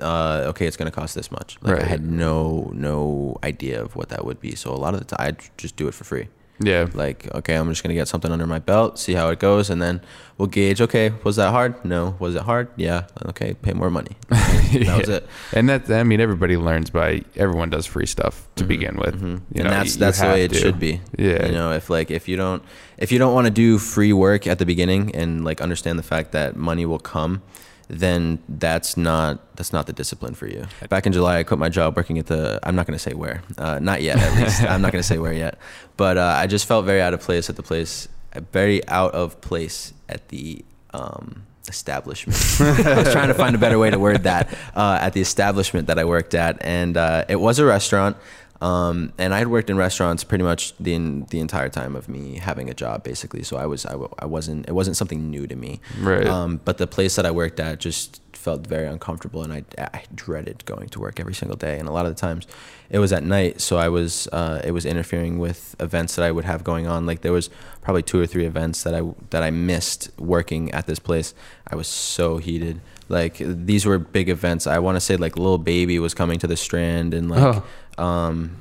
Uh, 0.00 0.44
okay, 0.48 0.66
it's 0.66 0.76
gonna 0.76 0.90
cost 0.90 1.14
this 1.14 1.30
much. 1.30 1.58
Like 1.62 1.80
I 1.80 1.84
had 1.86 2.04
no 2.06 2.70
no 2.74 3.36
idea 3.44 3.82
of 3.82 3.94
what 3.96 4.08
that 4.10 4.24
would 4.24 4.40
be. 4.40 4.54
So 4.54 4.70
a 4.72 4.76
lot 4.76 4.94
of 4.94 5.00
the 5.00 5.06
time, 5.06 5.18
I 5.20 5.36
just 5.56 5.76
do 5.76 5.88
it 5.88 5.94
for 5.94 6.04
free 6.04 6.28
yeah, 6.64 6.86
like 6.94 7.26
okay 7.34 7.56
i'm 7.56 7.68
just 7.70 7.82
gonna 7.82 7.94
get 7.94 8.06
something 8.06 8.30
under 8.30 8.46
my 8.46 8.60
belt 8.60 8.96
see 8.96 9.14
how 9.14 9.30
it 9.30 9.40
goes 9.40 9.68
and 9.68 9.82
then 9.82 10.00
we'll 10.38 10.46
gauge 10.46 10.80
okay 10.80 11.10
was 11.24 11.34
that 11.36 11.50
hard 11.50 11.82
no 11.84 12.14
was 12.20 12.36
it 12.36 12.42
hard 12.42 12.68
yeah 12.76 13.06
okay 13.26 13.54
pay 13.54 13.72
more 13.72 13.90
money 13.90 14.14
that 14.28 14.96
was 14.96 15.08
it 15.08 15.26
And 15.54 15.68
that 15.68 15.90
I 15.90 16.04
mean, 16.04 16.20
everybody 16.20 16.56
learns 16.56 16.88
by 16.90 17.22
everyone 17.34 17.70
does 17.70 17.84
free 17.86 18.06
stuff 18.06 18.46
to 18.56 18.64
Mhm, 18.64 18.68
begin 18.68 18.96
with. 18.96 19.16
mhm. 19.20 19.40
You 19.52 19.62
and 19.62 19.64
know, 19.64 19.70
that's 19.70 19.96
that's 19.96 20.20
the 20.20 20.26
way 20.28 20.44
it 20.44 20.52
to. 20.52 20.54
should 20.54 20.78
be 20.78 21.00
Yeah. 21.18 21.46
you 21.46 21.52
know 21.52 21.72
if 21.72 21.90
like 21.90 22.12
if 22.12 22.28
you 22.28 22.36
don't 22.36 22.62
if 22.96 23.10
you 23.10 23.18
don't 23.18 23.34
want 23.34 23.46
to 23.46 23.50
do 23.50 23.78
free 23.78 24.12
work 24.12 24.46
at 24.46 24.58
the 24.60 24.66
beginning 24.66 25.16
and 25.16 25.44
like 25.44 25.60
understand 25.60 25.98
the 25.98 26.04
fact 26.04 26.30
that 26.32 26.54
money 26.54 26.86
will 26.86 27.00
come 27.00 27.42
then 27.88 28.38
that's 28.48 28.96
not 28.96 29.56
that's 29.56 29.72
not 29.72 29.86
the 29.86 29.92
discipline 29.92 30.34
for 30.34 30.46
you. 30.46 30.66
Back 30.88 31.06
in 31.06 31.12
july 31.12 31.38
i 31.38 31.42
quit 31.42 31.58
my 31.58 31.68
job 31.68 31.96
working 31.96 32.18
at 32.18 32.26
the 32.26 32.58
i'm 32.62 32.74
not 32.74 32.86
going 32.86 32.96
to 32.96 33.02
say 33.02 33.14
where 33.14 33.42
uh, 33.58 33.78
not 33.80 34.02
yet 34.02 34.18
at 34.18 34.36
least. 34.36 34.62
I'm 34.70 34.82
not 34.82 34.92
going 34.92 35.02
to 35.02 35.08
say 35.08 35.18
where 35.18 35.32
yet. 35.32 35.58
But 35.96 36.16
uh, 36.18 36.34
i 36.38 36.46
just 36.46 36.66
felt 36.66 36.84
very 36.84 37.00
out 37.00 37.14
of 37.14 37.20
place 37.20 37.48
at 37.50 37.56
the 37.56 37.62
place 37.62 38.08
very 38.52 38.86
out 38.88 39.12
of 39.14 39.40
place 39.40 39.92
at 40.08 40.28
the 40.28 40.64
um, 40.94 41.42
establishment. 41.68 42.38
I 42.60 42.96
was 42.96 43.12
trying 43.12 43.28
to 43.28 43.34
find 43.34 43.54
a 43.54 43.58
better 43.58 43.78
way 43.78 43.90
to 43.90 43.98
word 43.98 44.24
that 44.24 44.52
uh, 44.74 44.98
at 45.00 45.12
the 45.12 45.20
establishment 45.20 45.86
that 45.88 45.98
i 45.98 46.04
worked 46.04 46.34
at. 46.34 46.58
And 46.60 46.96
uh, 46.96 47.24
it 47.28 47.36
was 47.36 47.58
a 47.58 47.64
restaurant 47.64 48.16
um, 48.62 49.12
and 49.18 49.34
I 49.34 49.38
had 49.38 49.48
worked 49.48 49.70
in 49.70 49.76
restaurants 49.76 50.22
pretty 50.22 50.44
much 50.44 50.72
the 50.78 50.96
the 51.30 51.40
entire 51.40 51.68
time 51.68 51.96
of 51.96 52.08
me 52.08 52.36
having 52.36 52.70
a 52.70 52.74
job, 52.74 53.02
basically. 53.02 53.42
So 53.42 53.56
I 53.56 53.66
was 53.66 53.84
I, 53.84 53.92
w- 53.92 54.14
I 54.20 54.26
wasn't 54.26 54.68
it 54.68 54.72
wasn't 54.72 54.96
something 54.96 55.30
new 55.30 55.48
to 55.48 55.56
me. 55.56 55.80
Right. 55.98 56.24
Um, 56.24 56.60
but 56.64 56.78
the 56.78 56.86
place 56.86 57.16
that 57.16 57.26
I 57.26 57.32
worked 57.32 57.58
at 57.58 57.80
just 57.80 58.20
felt 58.32 58.64
very 58.66 58.86
uncomfortable, 58.86 59.42
and 59.42 59.52
I, 59.52 59.64
I 59.78 60.04
dreaded 60.14 60.64
going 60.64 60.88
to 60.90 61.00
work 61.00 61.18
every 61.18 61.34
single 61.34 61.56
day. 61.56 61.78
And 61.78 61.88
a 61.88 61.92
lot 61.92 62.06
of 62.06 62.14
the 62.14 62.20
times, 62.20 62.46
it 62.88 63.00
was 63.00 63.12
at 63.12 63.24
night, 63.24 63.60
so 63.60 63.78
I 63.78 63.88
was 63.88 64.28
uh, 64.28 64.60
it 64.62 64.70
was 64.70 64.86
interfering 64.86 65.40
with 65.40 65.74
events 65.80 66.14
that 66.14 66.24
I 66.24 66.30
would 66.30 66.44
have 66.44 66.62
going 66.62 66.86
on. 66.86 67.04
Like 67.04 67.22
there 67.22 67.32
was 67.32 67.50
probably 67.80 68.02
two 68.02 68.20
or 68.20 68.26
three 68.28 68.46
events 68.46 68.84
that 68.84 68.94
I 68.94 69.02
that 69.30 69.42
I 69.42 69.50
missed 69.50 70.12
working 70.20 70.70
at 70.70 70.86
this 70.86 71.00
place. 71.00 71.34
I 71.66 71.74
was 71.74 71.88
so 71.88 72.36
heated. 72.36 72.80
Like 73.08 73.38
these 73.40 73.84
were 73.84 73.98
big 73.98 74.28
events. 74.28 74.68
I 74.68 74.78
want 74.78 74.94
to 74.94 75.00
say 75.00 75.16
like 75.16 75.36
Lil 75.36 75.58
Baby 75.58 75.98
was 75.98 76.14
coming 76.14 76.38
to 76.38 76.46
the 76.46 76.56
Strand, 76.56 77.12
and 77.12 77.28
like. 77.28 77.42
Oh. 77.42 77.64
Um, 77.98 78.56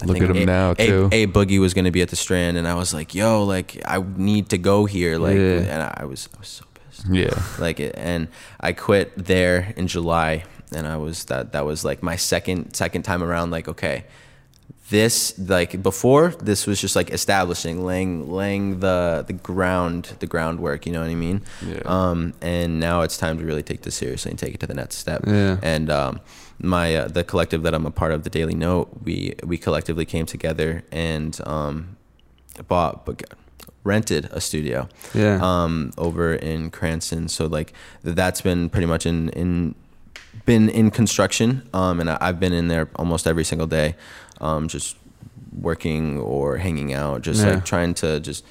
I 0.00 0.04
Look 0.06 0.16
at 0.20 0.30
him 0.30 0.36
A- 0.38 0.46
now, 0.46 0.70
A- 0.72 0.86
too. 0.86 1.08
A 1.12 1.26
Boogie 1.28 1.60
was 1.60 1.74
going 1.74 1.84
to 1.84 1.90
be 1.92 2.02
at 2.02 2.08
the 2.08 2.16
Strand, 2.16 2.56
and 2.56 2.66
I 2.66 2.74
was 2.74 2.92
like, 2.92 3.14
"Yo, 3.14 3.44
like 3.44 3.80
I 3.86 4.02
need 4.16 4.48
to 4.50 4.58
go 4.58 4.84
here." 4.84 5.16
Like, 5.18 5.36
Yeah. 5.36 5.72
and 5.72 5.82
I 6.00 6.04
was 6.06 6.28
I 6.34 6.38
was 6.40 6.48
so 6.48 6.64
pissed. 6.74 7.06
yeah. 7.08 7.30
Like, 7.60 7.78
it, 7.78 7.94
and 7.96 8.26
I 8.58 8.72
quit 8.72 9.12
there 9.16 9.72
in 9.76 9.86
July, 9.86 10.42
and 10.74 10.86
I 10.88 10.96
was 10.96 11.24
that 11.26 11.52
that 11.52 11.64
was 11.64 11.84
like 11.84 12.02
my 12.02 12.16
second 12.16 12.74
second 12.74 13.02
time 13.04 13.22
around. 13.22 13.50
Like, 13.52 13.68
okay, 13.68 14.04
this 14.90 15.38
like 15.38 15.82
before 15.82 16.30
this 16.42 16.66
was 16.66 16.80
just 16.80 16.94
like 16.96 17.10
establishing, 17.10 17.84
laying 17.84 18.30
laying 18.30 18.80
the 18.80 19.24
the 19.26 19.32
ground 19.32 20.16
the 20.18 20.26
groundwork. 20.26 20.84
You 20.86 20.92
know 20.92 21.00
what 21.00 21.10
I 21.10 21.14
mean? 21.14 21.40
Yeah. 21.66 21.80
Um, 21.86 22.34
and 22.42 22.78
now 22.78 23.00
it's 23.02 23.16
time 23.16 23.38
to 23.38 23.44
really 23.44 23.62
take 23.62 23.82
this 23.82 23.94
seriously 23.94 24.30
and 24.30 24.38
take 24.38 24.54
it 24.54 24.60
to 24.60 24.66
the 24.66 24.74
next 24.74 24.96
step. 24.96 25.22
Yeah. 25.26 25.58
And 25.62 25.88
um, 25.90 26.20
my 26.58 26.94
uh, 26.94 27.08
the 27.08 27.24
collective 27.24 27.62
that 27.62 27.74
I'm 27.74 27.86
a 27.86 27.90
part 27.90 28.12
of, 28.12 28.24
the 28.24 28.30
Daily 28.30 28.54
Note, 28.54 28.90
we 29.02 29.34
we 29.44 29.56
collectively 29.56 30.04
came 30.04 30.26
together 30.26 30.82
and 30.92 31.40
um, 31.46 31.96
bought 32.68 33.06
but 33.06 33.22
rented 33.84 34.26
a 34.30 34.40
studio 34.40 34.88
Yeah. 35.14 35.40
um, 35.42 35.92
over 35.98 36.34
in 36.34 36.70
Cranston. 36.70 37.28
So 37.28 37.46
like 37.46 37.72
that's 38.02 38.40
been 38.42 38.68
pretty 38.68 38.86
much 38.86 39.06
in 39.06 39.30
in 39.30 39.74
been 40.46 40.68
in 40.70 40.90
construction, 40.90 41.68
um, 41.72 42.00
and 42.00 42.10
I, 42.10 42.18
I've 42.20 42.40
been 42.40 42.52
in 42.52 42.68
there 42.68 42.88
almost 42.96 43.26
every 43.26 43.44
single 43.44 43.66
day, 43.66 43.94
um, 44.42 44.68
just 44.68 44.96
working 45.60 46.18
or 46.18 46.58
hanging 46.58 46.92
out, 46.92 47.22
just 47.22 47.42
Yeah. 47.42 47.54
like 47.54 47.64
trying 47.64 47.94
to 47.94 48.20
just 48.20 48.44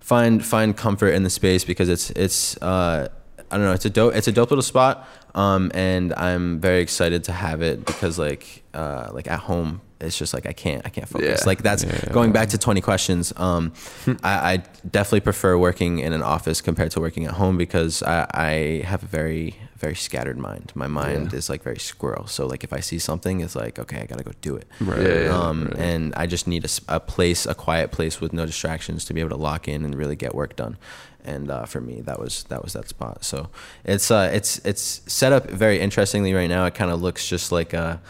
find 0.00 0.44
find 0.44 0.76
comfort 0.76 1.10
in 1.10 1.22
the 1.22 1.30
space 1.30 1.64
because 1.64 1.88
it's 1.88 2.10
it's 2.10 2.60
uh, 2.62 3.08
I 3.50 3.56
don't 3.56 3.64
know 3.66 3.72
it's 3.72 3.84
a 3.84 3.90
dope 3.90 4.14
it's 4.14 4.28
a 4.28 4.32
dope 4.32 4.50
little 4.50 4.62
spot, 4.62 5.06
um, 5.34 5.70
and 5.74 6.12
I'm 6.14 6.60
very 6.60 6.80
excited 6.80 7.24
to 7.24 7.32
have 7.32 7.62
it 7.62 7.84
because 7.84 8.18
like 8.18 8.62
uh, 8.74 9.10
like 9.12 9.28
at 9.28 9.40
home 9.40 9.80
it's 10.02 10.18
just 10.18 10.34
like 10.34 10.46
I 10.46 10.52
can't 10.52 10.82
I 10.86 10.88
can't 10.90 11.08
focus 11.08 11.40
Yeah. 11.42 11.46
like 11.46 11.62
that's 11.62 11.84
Yeah. 11.84 12.12
going 12.12 12.32
back 12.32 12.48
to 12.50 12.58
20 12.58 12.80
questions 12.80 13.32
um, 13.36 13.72
I, 14.22 14.52
I 14.52 14.56
definitely 14.90 15.20
prefer 15.20 15.56
working 15.56 15.98
in 16.00 16.12
an 16.12 16.22
office 16.22 16.60
compared 16.60 16.90
to 16.92 17.00
working 17.00 17.24
at 17.26 17.32
home 17.34 17.56
because 17.56 18.02
I, 18.02 18.26
I 18.32 18.82
have 18.86 19.02
a 19.02 19.06
very 19.06 19.56
very 19.76 19.94
scattered 19.96 20.38
mind 20.38 20.70
my 20.74 20.86
mind 20.86 21.30
Yeah. 21.32 21.38
is 21.38 21.50
like 21.50 21.62
very 21.62 21.78
squirrel 21.78 22.26
so 22.26 22.46
like 22.46 22.62
if 22.64 22.72
I 22.72 22.80
see 22.80 22.98
something 22.98 23.40
it's 23.40 23.56
like 23.56 23.78
okay 23.78 24.00
I 24.00 24.06
gotta 24.06 24.22
go 24.24 24.32
do 24.40 24.56
it 24.56 24.66
Right. 24.80 25.00
Yeah, 25.02 25.20
yeah, 25.24 25.38
um, 25.38 25.64
right. 25.66 25.78
and 25.78 26.14
I 26.14 26.26
just 26.26 26.46
need 26.46 26.64
a 26.88 27.00
place, 27.00 27.46
a 27.46 27.54
quiet 27.54 27.90
place 27.92 28.20
with 28.20 28.32
no 28.32 28.46
distractions 28.46 29.04
to 29.06 29.14
be 29.14 29.20
able 29.20 29.30
to 29.30 29.42
lock 29.42 29.68
in 29.68 29.84
and 29.84 29.94
really 29.94 30.16
get 30.16 30.34
work 30.34 30.54
done. 30.56 30.76
And 31.24 31.50
uh, 31.52 31.66
for 31.66 31.80
me, 31.80 32.00
that 32.02 32.18
was 32.18 32.42
that 32.48 32.64
was 32.64 32.72
that 32.72 32.88
spot. 32.88 33.22
So 33.24 33.48
it's 33.84 34.10
uh, 34.10 34.28
it's 34.34 34.58
it's 34.64 35.02
set 35.06 35.32
up 35.32 35.48
very 35.48 35.78
interestingly 35.78 36.34
right 36.34 36.48
now. 36.48 36.64
It 36.66 36.74
kind 36.74 36.90
of 36.90 37.00
looks 37.00 37.28
just 37.28 37.52
like 37.52 37.72
a 37.72 38.00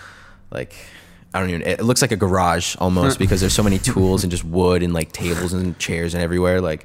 like 0.51 0.75
I 1.35 1.41
don't 1.41 1.49
even. 1.51 1.63
It 1.63 1.83
looks 1.83 2.03
like 2.03 2.13
a 2.13 2.17
garage 2.17 2.77
almost 2.79 3.19
because 3.25 3.41
there's 3.41 3.55
so 3.55 3.63
many 3.63 3.79
tools 3.79 4.23
and 4.25 4.31
just 4.31 4.45
wood 4.45 4.83
and 4.83 4.93
like 4.93 5.13
tables 5.13 5.53
and 5.53 5.79
chairs 5.79 6.15
and 6.15 6.23
everywhere. 6.23 6.61
Like 6.61 6.85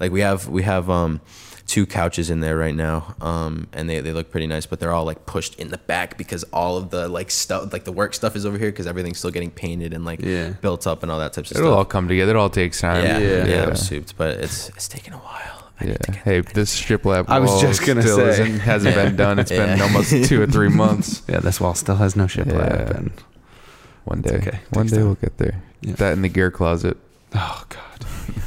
like 0.00 0.12
we 0.12 0.20
have 0.20 0.48
we 0.48 0.62
have 0.62 0.88
um 0.88 1.20
two 1.66 1.84
couches 1.84 2.30
in 2.30 2.40
there 2.40 2.56
right 2.56 2.74
now 2.74 3.14
um 3.20 3.66
and 3.74 3.90
they, 3.90 4.00
they 4.00 4.10
look 4.14 4.30
pretty 4.30 4.46
nice 4.46 4.64
but 4.64 4.80
they're 4.80 4.90
all 4.94 5.04
like 5.04 5.26
pushed 5.26 5.54
in 5.56 5.68
the 5.68 5.76
back 5.76 6.16
because 6.16 6.42
all 6.44 6.78
of 6.78 6.88
the 6.88 7.06
like 7.08 7.30
stuff 7.30 7.70
like 7.74 7.84
the 7.84 7.92
work 7.92 8.14
stuff 8.14 8.34
is 8.34 8.46
over 8.46 8.56
here 8.56 8.70
because 8.70 8.86
everything's 8.86 9.18
still 9.18 9.30
getting 9.30 9.50
painted 9.50 9.92
and 9.92 10.02
like 10.02 10.18
Yeah. 10.22 10.48
built 10.62 10.86
up 10.86 11.02
and 11.02 11.12
all 11.12 11.18
that 11.18 11.34
types 11.34 11.50
of 11.50 11.56
stuff. 11.58 11.60
It'll 11.66 11.74
all 11.74 11.82
stuff 11.82 11.90
come 11.90 12.08
together. 12.08 12.30
It 12.30 12.36
all 12.36 12.48
takes 12.48 12.80
time. 12.80 13.04
yeah, 13.04 13.18
yeah, 13.18 13.44
Yeah. 13.44 13.62
it 13.64 13.68
was 13.68 13.86
souped, 13.86 14.16
but 14.16 14.38
it's 14.38 14.70
it's 14.70 14.88
taken 14.88 15.12
a 15.12 15.18
while. 15.18 15.64
I 15.78 15.84
Yeah. 15.84 15.90
need 15.90 16.00
to 16.04 16.12
get 16.12 16.20
Hey, 16.22 16.40
this 16.40 16.80
shiplap. 16.80 17.26
I 17.28 17.38
was 17.38 17.60
just 17.60 17.84
gonna 17.84 18.00
still 18.00 18.16
say. 18.16 18.30
isn't- 18.30 18.60
hasn't 18.60 18.94
been 18.94 19.16
done. 19.24 19.38
It's 19.38 19.50
been 19.50 19.78
almost 19.82 20.10
two 20.24 20.40
or 20.40 20.46
three 20.46 20.68
months. 20.84 21.20
yeah, 21.28 21.40
this 21.40 21.60
wall 21.60 21.74
still 21.74 21.96
has 21.96 22.16
no 22.16 22.26
ship 22.26 22.46
Yeah. 22.46 22.54
lab. 22.56 22.90
And 22.96 23.10
One 24.08 24.22
day. 24.22 24.36
okay. 24.36 24.58
One 24.70 24.84
Takes 24.86 24.92
day 24.92 24.96
time. 24.98 25.06
we'll 25.06 25.14
get 25.16 25.36
there. 25.38 25.62
Yeah. 25.82 25.92
That 25.94 26.12
in 26.14 26.22
the 26.22 26.28
gear 26.28 26.50
closet. 26.50 26.96
Oh 27.34 27.64
God. 27.68 28.06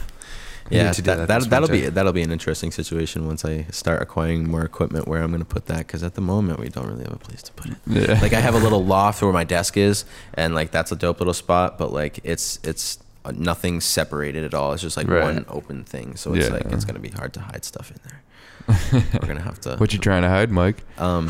Yeah, 0.70 0.94
to 0.94 1.02
that, 1.02 1.16
that, 1.18 1.28
that, 1.28 1.50
that'll 1.50 1.68
be 1.68 1.82
that'll 1.90 2.14
be 2.14 2.22
an 2.22 2.32
interesting 2.32 2.72
situation 2.72 3.28
once 3.28 3.44
I 3.44 3.64
start 3.72 4.02
acquiring 4.02 4.50
more 4.50 4.64
equipment 4.64 5.06
where 5.06 5.22
I'm 5.22 5.30
going 5.30 5.42
to 5.42 5.46
put 5.46 5.66
that 5.66 5.80
because 5.80 6.02
at 6.02 6.16
the 6.16 6.22
moment 6.22 6.62
we 6.62 6.70
don't 6.70 6.88
really 6.88 7.04
have 7.04 7.12
a 7.12 7.18
place 7.18 7.44
to 7.44 7.52
put 7.52 7.72
it. 7.72 7.78
Yeah. 7.86 8.18
Like 8.22 8.32
I 8.32 8.40
have 8.40 8.56
a 8.56 8.58
little 8.66 8.82
loft 8.86 9.22
where 9.22 9.34
my 9.34 9.44
desk 9.44 9.76
is, 9.76 10.06
and 10.34 10.56
like 10.56 10.72
that's 10.72 10.90
a 10.94 10.96
dope 10.96 11.20
little 11.20 11.34
spot, 11.34 11.78
but 11.78 11.92
like 11.92 12.22
it's 12.24 12.58
it's 12.64 13.00
uh, 13.26 13.34
nothing 13.36 13.82
separated 13.82 14.46
at 14.46 14.54
all. 14.54 14.72
It's 14.72 14.82
just 14.82 14.96
like 14.96 15.10
Right. 15.10 15.22
one 15.24 15.44
open 15.50 15.84
thing, 15.84 16.16
so 16.16 16.34
it's 16.34 16.48
Yeah. 16.48 16.54
like 16.54 16.66
it's 16.72 16.86
going 16.86 16.96
to 16.96 17.02
be 17.02 17.10
hard 17.10 17.34
to 17.34 17.42
hide 17.42 17.66
stuff 17.66 17.92
in 17.92 17.98
there. 18.08 19.04
We're 19.22 19.28
gonna 19.28 19.42
have 19.42 19.60
to. 19.62 19.76
what 19.76 19.92
you 19.92 20.00
trying 20.00 20.22
to 20.22 20.30
hide, 20.30 20.52
Mike? 20.52 20.86
Um, 20.98 21.30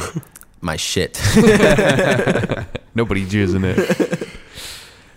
my 0.61 0.75
shit. 0.75 1.19
Nobody's 2.95 3.33
using 3.33 3.63
it. 3.63 3.77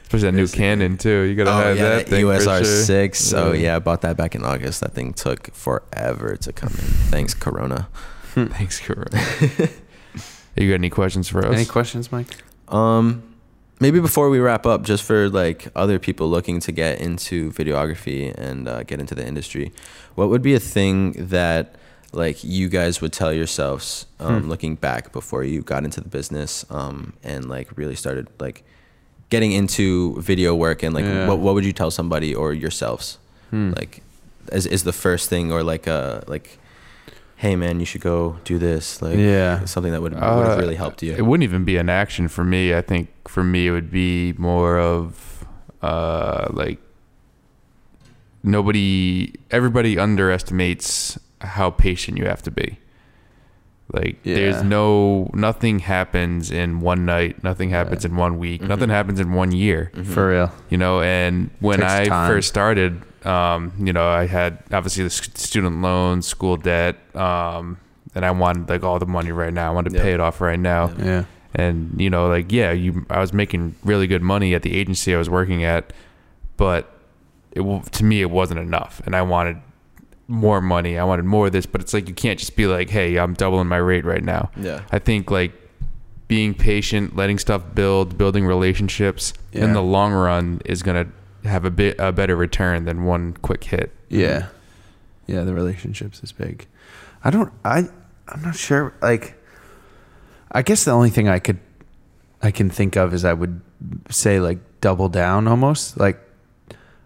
Especially 0.02 0.28
that 0.28 0.32
new 0.32 0.42
Basically. 0.42 0.58
Canon 0.64 0.96
too. 0.98 1.22
You 1.22 1.34
gotta 1.34 1.50
Oh 1.50 1.54
hide 1.54 1.76
yeah, 1.76 1.82
that 1.82 1.96
that 2.06 2.08
thing 2.08 2.24
for 2.24 2.32
USR 2.32 2.58
sure. 2.58 2.64
six. 2.64 3.32
Oh 3.32 3.52
Yeah. 3.52 3.60
yeah, 3.60 3.76
I 3.76 3.78
bought 3.80 4.02
that 4.02 4.16
back 4.16 4.34
in 4.34 4.44
August. 4.44 4.80
That 4.80 4.92
thing 4.94 5.12
took 5.12 5.52
forever 5.54 6.36
to 6.36 6.52
come 6.52 6.68
in. 6.70 6.84
Thanks, 7.10 7.34
Corona. 7.34 7.88
Thanks, 8.34 8.78
Corona. 8.80 9.10
you 10.56 10.68
got 10.70 10.74
any 10.74 10.90
questions 10.90 11.28
for 11.28 11.44
us? 11.44 11.52
Any 11.54 11.64
questions, 11.64 12.10
Mike? 12.12 12.28
Um, 12.68 13.22
maybe 13.80 13.98
before 14.00 14.28
we 14.30 14.38
wrap 14.38 14.66
up, 14.66 14.82
just 14.82 15.02
for 15.04 15.28
like 15.28 15.68
other 15.74 15.98
people 15.98 16.28
looking 16.28 16.60
to 16.60 16.72
get 16.72 17.00
into 17.00 17.50
videography 17.52 18.32
and 18.36 18.68
uh, 18.68 18.82
get 18.84 19.00
into 19.00 19.14
the 19.16 19.26
industry, 19.26 19.72
what 20.14 20.30
would 20.30 20.42
be 20.42 20.54
a 20.54 20.60
thing 20.60 21.12
that 21.28 21.74
like 22.14 22.44
you 22.44 22.68
guys 22.68 23.00
would 23.00 23.12
tell 23.12 23.32
yourselves 23.32 24.06
um, 24.20 24.42
Hmm. 24.42 24.48
looking 24.48 24.74
back 24.76 25.12
before 25.12 25.42
you 25.44 25.62
got 25.62 25.84
into 25.84 26.00
the 26.00 26.08
business 26.08 26.64
um, 26.70 27.12
and 27.22 27.48
like 27.48 27.68
really 27.76 27.96
started 27.96 28.26
like 28.38 28.62
getting 29.30 29.52
into 29.52 30.14
video 30.20 30.54
work 30.54 30.82
and 30.84 30.94
like 30.94 31.04
Yeah. 31.04 31.26
what 31.28 31.38
what 31.40 31.54
would 31.54 31.64
you 31.64 31.72
tell 31.72 31.90
somebody 31.90 32.34
or 32.34 32.52
yourselves 32.54 33.18
Hmm. 33.50 33.72
like 33.76 34.02
is 34.52 34.66
is 34.66 34.82
the 34.84 34.92
first 34.92 35.28
thing 35.28 35.50
or 35.52 35.62
like 35.72 35.88
uh 35.88 36.20
like 36.26 36.58
hey 37.36 37.56
man 37.56 37.80
you 37.80 37.86
should 37.86 38.00
go 38.12 38.36
do 38.44 38.58
this 38.58 39.02
like 39.02 39.18
Yeah. 39.18 39.64
something 39.64 39.92
that 39.92 40.00
would, 40.02 40.14
would 40.14 40.22
Uh, 40.22 40.48
have 40.50 40.58
really 40.58 40.76
helped 40.76 41.02
you 41.02 41.12
It 41.18 41.22
wouldn't 41.26 41.44
even 41.50 41.64
be 41.64 41.76
an 41.78 41.88
action 41.88 42.28
for 42.28 42.44
me. 42.44 42.72
I 42.78 42.82
think 42.82 43.08
for 43.28 43.42
me 43.42 43.66
it 43.68 43.72
would 43.72 43.90
be 43.90 44.34
more 44.38 44.78
of 44.78 45.02
uh 45.82 46.46
like 46.62 46.78
nobody 48.42 49.32
everybody 49.50 49.98
underestimates 49.98 51.18
how 51.44 51.70
patient 51.70 52.18
you 52.18 52.26
have 52.26 52.42
to 52.42 52.50
be. 52.50 52.78
Like 53.92 54.18
Yeah. 54.24 54.34
there's 54.36 54.62
no 54.62 55.30
nothing 55.34 55.80
happens 55.80 56.50
in 56.50 56.80
one 56.80 57.04
night, 57.04 57.44
nothing 57.44 57.70
happens 57.70 58.04
in 58.04 58.16
one 58.16 58.38
week, 58.38 58.62
nothing 58.62 58.88
happens 58.88 59.20
in 59.20 59.32
one 59.34 59.52
year. 59.52 59.92
For 60.04 60.30
real. 60.30 60.52
You 60.70 60.78
know, 60.78 61.00
and 61.02 61.50
when 61.60 61.82
I 61.82 62.06
time. 62.06 62.30
first 62.30 62.48
started, 62.48 63.02
um, 63.26 63.72
you 63.78 63.92
know, 63.92 64.08
I 64.08 64.26
had 64.26 64.58
obviously 64.72 65.04
the 65.04 65.10
student 65.10 65.82
loans, 65.82 66.26
school 66.26 66.56
debt, 66.56 66.96
um, 67.14 67.76
and 68.14 68.24
I 68.24 68.30
wanted 68.30 68.68
like 68.70 68.82
all 68.84 68.98
the 68.98 69.06
money 69.06 69.32
right 69.32 69.52
now. 69.52 69.70
I 69.70 69.74
wanted 69.74 69.90
to 69.90 69.96
Yep. 69.96 70.02
pay 70.04 70.12
it 70.14 70.20
off 70.20 70.40
right 70.40 70.58
now. 70.58 70.88
Yep. 70.88 70.98
Yeah. 71.04 71.24
And 71.54 72.00
you 72.00 72.08
know, 72.10 72.26
like 72.28 72.50
yeah, 72.50 72.72
you 72.72 73.04
I 73.10 73.20
was 73.20 73.32
making 73.34 73.74
really 73.84 74.06
good 74.06 74.22
money 74.22 74.54
at 74.54 74.62
the 74.62 74.74
agency 74.74 75.14
I 75.14 75.18
was 75.18 75.28
working 75.30 75.62
at, 75.62 75.92
but 76.56 76.90
it 77.52 77.62
to 77.92 78.02
me 78.04 78.22
it 78.22 78.30
wasn't 78.30 78.58
enough, 78.60 79.02
and 79.04 79.14
I 79.14 79.22
wanted 79.22 79.58
more 80.28 80.60
money. 80.60 80.98
I 80.98 81.04
wanted 81.04 81.24
more 81.26 81.46
of 81.46 81.52
this, 81.52 81.66
but 81.66 81.80
it's 81.80 81.92
like 81.92 82.08
you 82.08 82.14
can't 82.14 82.38
just 82.38 82.56
be 82.56 82.66
like, 82.66 82.88
hey, 82.90 83.16
I'm 83.18 83.34
doubling 83.34 83.66
my 83.68 83.76
rate 83.76 84.04
right 84.04 84.24
now. 84.24 84.50
yeah 84.56 84.80
I 84.90 84.98
think 84.98 85.30
like 85.30 85.52
being 86.28 86.54
patient, 86.54 87.14
letting 87.14 87.38
stuff 87.38 87.62
build, 87.74 88.16
building 88.16 88.46
relationships 88.46 89.34
Yeah. 89.52 89.64
in 89.64 89.72
the 89.74 89.82
long 89.82 90.12
run 90.12 90.62
is 90.64 90.82
gonna 90.82 91.06
have 91.44 91.64
a 91.66 91.70
bit 91.70 91.96
a 91.98 92.10
better 92.12 92.34
return 92.36 92.84
than 92.86 93.04
one 93.04 93.34
quick 93.42 93.64
hit. 93.64 93.92
Yeah. 94.08 94.46
Yeah, 95.26 95.42
the 95.44 95.52
relationships 95.54 96.22
is 96.22 96.32
big. 96.32 96.66
I 97.22 97.30
don't 97.30 97.52
I 97.64 97.88
I'm 98.28 98.42
not 98.42 98.56
sure 98.56 98.94
like 99.02 99.34
I 100.50 100.62
guess 100.62 100.84
the 100.84 100.92
only 100.92 101.10
thing 101.10 101.28
I 101.28 101.38
could 101.38 101.58
I 102.42 102.50
can 102.50 102.70
think 102.70 102.96
of 102.96 103.12
is 103.12 103.24
I 103.24 103.32
would 103.34 103.60
say 104.10 104.40
like 104.40 104.58
double 104.80 105.08
down 105.10 105.46
almost. 105.48 105.98
Like 105.98 106.18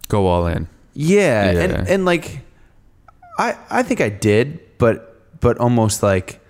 Go 0.08 0.26
all 0.26 0.46
in. 0.46 0.68
yeah, 0.94 1.50
Yeah. 1.50 1.60
and 1.60 1.88
and 1.88 2.04
like 2.04 2.40
I 3.38 3.56
I 3.70 3.82
think 3.82 4.00
I 4.00 4.08
did, 4.08 4.60
but 4.78 5.14
but 5.40 5.56
almost 5.58 6.02
like 6.02 6.40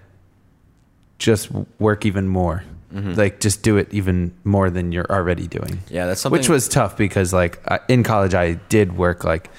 just 1.19 1.51
work 1.79 2.07
even 2.07 2.29
more. 2.29 2.65
Like 2.91 3.39
just 3.41 3.63
do 3.63 3.77
it 3.77 3.89
even 3.93 4.33
more 4.45 4.71
than 4.71 4.93
you're 4.93 5.11
already 5.11 5.47
doing. 5.47 5.81
Yeah, 5.91 6.07
that's 6.07 6.23
something. 6.23 6.39
Which 6.39 6.49
was 6.49 6.69
tough 6.69 6.97
because 6.97 7.35
like 7.35 7.61
I, 7.71 7.81
in 7.89 8.03
college 8.03 8.35
I 8.35 8.55
did 8.71 8.97
work 8.97 9.25
like 9.25 9.51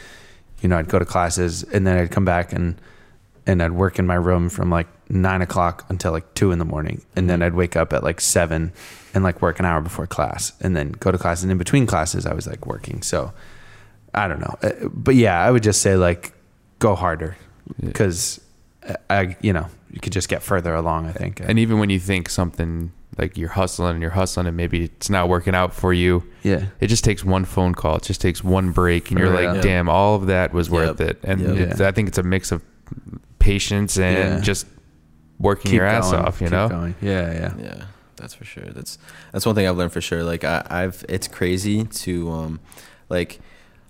you 0.62 0.68
know 0.68 0.78
I'd 0.80 0.90
go 0.90 0.98
to 0.98 1.06
classes 1.06 1.62
and 1.64 1.86
then 1.86 1.98
I'd 2.00 2.10
come 2.10 2.26
back 2.26 2.52
and 2.54 2.82
and 3.46 3.62
I'd 3.62 3.72
work 3.74 4.00
in 4.00 4.08
my 4.08 4.16
room 4.16 4.50
from 4.50 4.72
like 4.72 4.88
nine 5.10 5.44
o'clock 5.44 5.86
until 5.90 6.12
like 6.12 6.34
two 6.34 6.52
in 6.52 6.58
the 6.58 6.66
morning 6.66 7.04
and 7.16 7.30
then 7.30 7.44
I'd 7.44 7.54
wake 7.54 7.76
up 7.76 7.94
at 7.94 8.04
like 8.04 8.20
seven 8.20 8.74
and 9.14 9.24
like 9.24 9.42
work 9.44 9.60
an 9.60 9.66
hour 9.66 9.80
before 9.82 10.08
class 10.08 10.52
and 10.62 10.76
then 10.76 10.92
go 10.94 11.12
to 11.12 11.18
class 11.20 11.44
and 11.44 11.52
in 11.52 11.58
between 11.60 11.86
classes 11.86 12.26
I 12.26 12.34
was 12.34 12.48
like 12.48 12.66
working 12.66 13.04
so 13.04 13.32
I 14.14 14.28
don't 14.28 14.40
know 14.40 14.58
Uh, 14.64 14.88
but 14.92 15.14
yeah 15.16 15.40
I 15.40 15.52
would 15.52 15.64
just 15.64 15.82
say 15.84 15.96
like 15.96 16.34
go 16.80 16.96
harder 16.96 17.36
because 17.84 18.40
I 19.10 19.38
you 19.42 19.54
know 19.54 19.68
you 19.92 20.00
could 20.00 20.14
just 20.14 20.30
get 20.30 20.42
further 20.44 20.74
along 20.76 21.08
I 21.08 21.12
think 21.12 21.40
And 21.44 21.60
even 21.60 21.80
when 21.80 21.90
you 21.90 22.00
think 22.00 22.30
something 22.30 22.92
like 23.18 23.38
you're 23.38 23.50
hustling 23.50 23.92
and 23.92 24.02
you're 24.02 24.12
hustling 24.12 24.48
and 24.48 24.56
maybe 24.56 24.86
it's 24.86 25.10
not 25.10 25.28
working 25.30 25.54
out 25.56 25.74
for 25.74 25.92
you, 25.94 26.24
yeah 26.44 26.66
it 26.80 26.88
just 26.88 27.04
takes 27.04 27.24
one 27.24 27.44
phone 27.46 27.74
call. 27.76 27.98
It 27.98 28.04
just 28.04 28.22
takes 28.22 28.44
one 28.44 28.72
break, 28.72 29.10
and 29.12 29.20
you're 29.20 29.28
For 29.30 29.34
like, 29.44 29.54
real. 29.56 29.62
damn, 29.62 29.90
all 29.90 30.16
of 30.16 30.28
that 30.28 30.54
was 30.54 30.70
worth 30.70 31.02
it. 31.02 31.20
And 31.24 31.42
Yep. 31.42 31.50
it's, 31.72 31.80
Yeah. 31.82 31.88
I 31.88 31.92
think 31.92 32.08
it's 32.08 32.18
a 32.18 32.24
mix 32.24 32.52
of 32.52 32.62
patience 33.40 33.98
and 33.98 34.18
Yeah. 34.18 34.40
just 34.42 34.68
working 35.40 35.74
your 35.74 35.86
ass 35.86 36.12
going, 36.12 36.24
off. 36.26 36.40
You 36.42 36.48
keep 36.48 36.52
know, 36.52 36.70
going. 36.70 36.96
yeah 37.02 37.32
yeah 37.34 37.54
Yeah, 37.58 37.84
that's 38.16 38.34
for 38.34 38.46
sure. 38.46 38.66
That's 38.74 38.98
that's 39.32 39.46
one 39.46 39.56
thing 39.56 39.68
I've 39.68 39.78
learned 39.78 39.92
for 39.92 40.02
sure. 40.02 40.24
Like 40.24 40.44
I, 40.44 40.66
I've, 40.70 41.04
it's 41.10 41.28
crazy 41.28 41.84
to, 41.84 42.32
um, 42.32 42.60
like, 43.10 43.40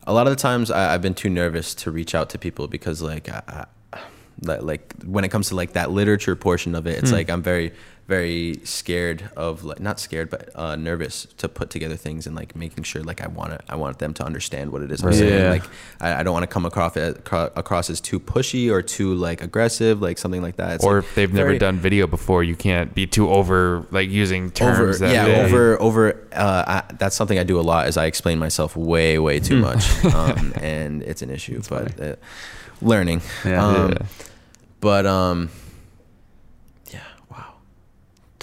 a 0.07 0.13
lot 0.13 0.27
of 0.27 0.31
the 0.31 0.41
times 0.41 0.71
I, 0.71 0.93
I've 0.93 1.01
been 1.01 1.13
too 1.13 1.29
nervous 1.29 1.73
to 1.75 1.91
reach 1.91 2.15
out 2.15 2.29
to 2.31 2.37
people 2.37 2.67
because 2.67 3.01
like, 3.01 3.29
I, 3.29 3.65
I, 3.93 3.99
like, 4.41 4.61
like 4.61 4.93
when 5.05 5.23
it 5.23 5.29
comes 5.29 5.49
to 5.49 5.55
like 5.55 5.73
that 5.73 5.91
literature 5.91 6.35
portion 6.35 6.75
of 6.75 6.87
it, 6.87 6.97
it's 6.99 7.09
Hmm. 7.09 7.15
like 7.17 7.29
I'm 7.29 7.41
very, 7.43 7.73
very 8.09 8.59
scared 8.63 9.29
of 9.37 9.63
like 9.63 9.79
not 9.79 9.99
scared 9.99 10.29
but 10.31 10.49
uh, 10.55 10.75
nervous 10.75 11.27
to 11.37 11.47
put 11.47 11.69
together 11.69 11.95
things 11.95 12.25
and 12.25 12.35
like 12.35 12.55
making 12.55 12.83
sure 12.83 13.03
like 13.03 13.21
I 13.21 13.27
want 13.27 13.51
to 13.51 13.59
I 13.69 13.75
want 13.75 13.99
them 13.99 14.13
to 14.15 14.23
understand 14.25 14.71
what 14.71 14.81
it 14.81 14.91
is 14.91 15.03
I'm 15.03 15.13
saying. 15.13 15.49
Like 15.51 15.63
I, 16.01 16.19
I 16.19 16.23
don't 16.23 16.33
want 16.33 16.43
to 16.43 16.47
come 16.47 16.65
across 16.65 16.97
as, 16.97 17.15
across 17.31 17.89
as 17.91 18.01
too 18.01 18.19
pushy 18.19 18.71
or 18.71 18.81
too 18.81 19.13
like 19.13 19.43
aggressive, 19.43 20.01
like 20.01 20.17
something 20.17 20.41
like 20.41 20.55
that. 20.57 20.75
It's 20.77 20.83
or 20.83 20.95
like 20.97 21.03
if 21.05 21.15
they've 21.15 21.33
never 21.33 21.57
done 21.59 21.77
video 21.77 22.07
before, 22.07 22.43
you 22.43 22.55
can't 22.55 22.95
be 22.95 23.05
too 23.05 23.29
over 23.29 23.85
like 23.91 24.09
using 24.09 24.49
terms. 24.49 24.79
over 24.79 24.93
that 25.05 25.13
yeah 25.13 25.25
they- 25.25 25.41
over 25.45 25.79
over 25.79 26.27
uh, 26.33 26.63
I, 26.67 26.93
that's 26.97 27.15
something 27.15 27.37
i 27.39 27.43
do 27.43 27.59
a 27.59 27.61
lot 27.61 27.87
is 27.87 27.95
i 27.97 28.05
explain 28.05 28.39
myself 28.39 28.75
way 28.75 29.19
way 29.19 29.39
too 29.39 29.59
much 29.59 29.83
um, 30.15 30.53
and 30.55 31.03
it's 31.03 31.21
an 31.21 31.29
issue 31.29 31.61
but 31.69 31.99
uh, 32.01 32.15
learning 32.81 33.21
Yeah. 33.45 33.65
um, 33.65 33.91
Yeah. 33.91 34.05
but 34.79 35.05
um 35.05 35.49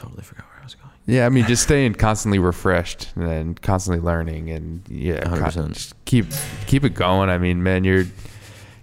totally 0.07 0.23
forgot 0.23 0.47
where 0.47 0.61
i 0.61 0.65
was 0.65 0.75
going 0.75 0.91
Yeah, 1.07 1.27
I 1.27 1.29
mean, 1.29 1.47
just 1.47 1.63
staying 1.63 1.95
constantly 1.95 2.39
refreshed 2.41 3.11
and 3.15 3.61
constantly 3.63 4.03
learning, 4.05 4.51
and 4.51 4.83
yeah, 4.89 5.23
100%. 5.25 5.55
con- 5.55 5.73
just 5.73 5.95
keep 6.05 6.27
keep 6.67 6.83
it 6.85 6.95
going. 6.95 7.31
I 7.31 7.39
mean, 7.39 7.63
man, 7.63 7.85
you're 7.85 8.07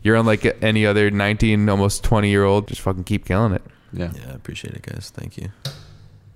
you're 0.03 0.15
unlike 0.15 0.45
any 0.63 0.85
other 0.85 1.11
19, 1.11 1.67
almost 1.69 2.03
20 2.05 2.29
year 2.29 2.45
old. 2.45 2.67
Just 2.67 2.79
fucking 2.81 3.03
keep 3.03 3.25
killing 3.25 3.53
it 3.53 3.61
yeah 3.95 4.11
yeah 4.15 4.31
i 4.31 4.33
appreciate 4.33 4.73
it 4.73 4.81
guys 4.81 5.11
thank 5.13 5.37
you 5.37 5.49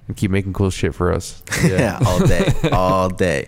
and 0.07 0.15
keep 0.15 0.29
making 0.29 0.53
cool 0.53 0.69
shit 0.69 0.93
for 0.93 1.11
us. 1.11 1.41
yeah, 1.65 1.97
all 2.05 2.19
day 2.27 2.53
all 2.71 3.09
day 3.09 3.47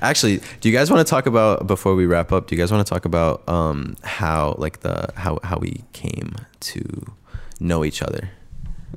actually 0.00 0.40
do 0.60 0.68
you 0.68 0.76
guys 0.76 0.90
want 0.90 1.04
to 1.04 1.10
talk 1.10 1.26
about 1.26 1.66
before 1.66 1.94
we 1.96 2.06
wrap 2.06 2.30
up 2.32 2.46
do 2.46 2.54
you 2.54 2.60
guys 2.62 2.70
want 2.70 2.86
to 2.86 2.88
talk 2.92 3.04
about 3.04 3.42
um 3.48 3.96
how 4.04 4.54
like 4.58 4.80
the 4.80 5.08
how 5.16 5.38
how 5.42 5.58
we 5.58 5.82
came 5.92 6.34
to 6.60 6.82
know 7.58 7.84
each 7.84 8.00
other 8.02 8.30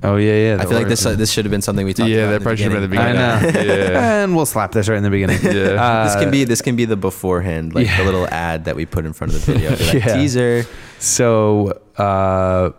oh 0.03 0.15
yeah 0.15 0.33
yeah 0.33 0.53
I 0.53 0.57
the 0.57 0.69
feel 0.69 0.77
like 0.77 0.87
this 0.87 1.05
uh, 1.05 1.15
this 1.15 1.31
should 1.31 1.45
have 1.45 1.51
been 1.51 1.61
something 1.61 1.85
we 1.85 1.93
talked 1.93 2.09
Yeah, 2.09 2.17
about. 2.17 2.23
Yeah, 2.25 2.29
that 2.31 2.35
in 2.37 2.41
probably 2.43 2.57
should 2.57 2.71
have 2.71 2.81
been 2.81 2.89
the 2.89 2.95
beginning. 2.95 3.15
beginning. 3.15 3.69
I 3.69 3.73
know. 3.75 3.93
Yeah. 3.93 4.23
and 4.23 4.35
we'll 4.35 4.45
slap 4.45 4.71
this 4.71 4.87
right 4.89 4.97
in 4.97 5.03
the 5.03 5.09
beginning. 5.09 5.39
Yeah. 5.43 5.81
Uh, 5.83 6.03
this 6.07 6.15
can 6.15 6.31
be 6.31 6.43
this 6.45 6.61
can 6.61 6.75
be 6.75 6.85
the 6.85 6.95
beforehand, 6.97 7.73
like 7.75 7.85
Yeah. 7.87 7.97
the 7.97 8.03
little 8.05 8.27
ad 8.27 8.65
that 8.65 8.75
we 8.75 8.85
put 8.85 9.05
in 9.05 9.13
front 9.13 9.33
of 9.33 9.45
the 9.45 9.53
video, 9.53 9.71
like, 9.71 9.93
Yeah. 9.93 10.13
teaser. 10.15 10.65
So 10.99 11.81
uh, 11.97 12.71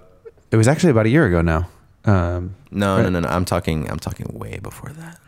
it 0.51 0.57
was 0.57 0.69
actually 0.69 0.91
about 0.91 1.07
a 1.07 1.11
year 1.11 1.27
ago 1.27 1.41
now. 1.43 1.69
Um, 2.05 2.55
No, 2.71 2.97
Right. 2.97 3.03
no, 3.05 3.09
no, 3.11 3.21
no. 3.21 3.29
I'm 3.29 3.45
talking. 3.45 3.91
I'm 3.91 3.99
talking 3.99 4.27
way 4.33 4.59
before 4.63 4.91
that. 4.91 5.19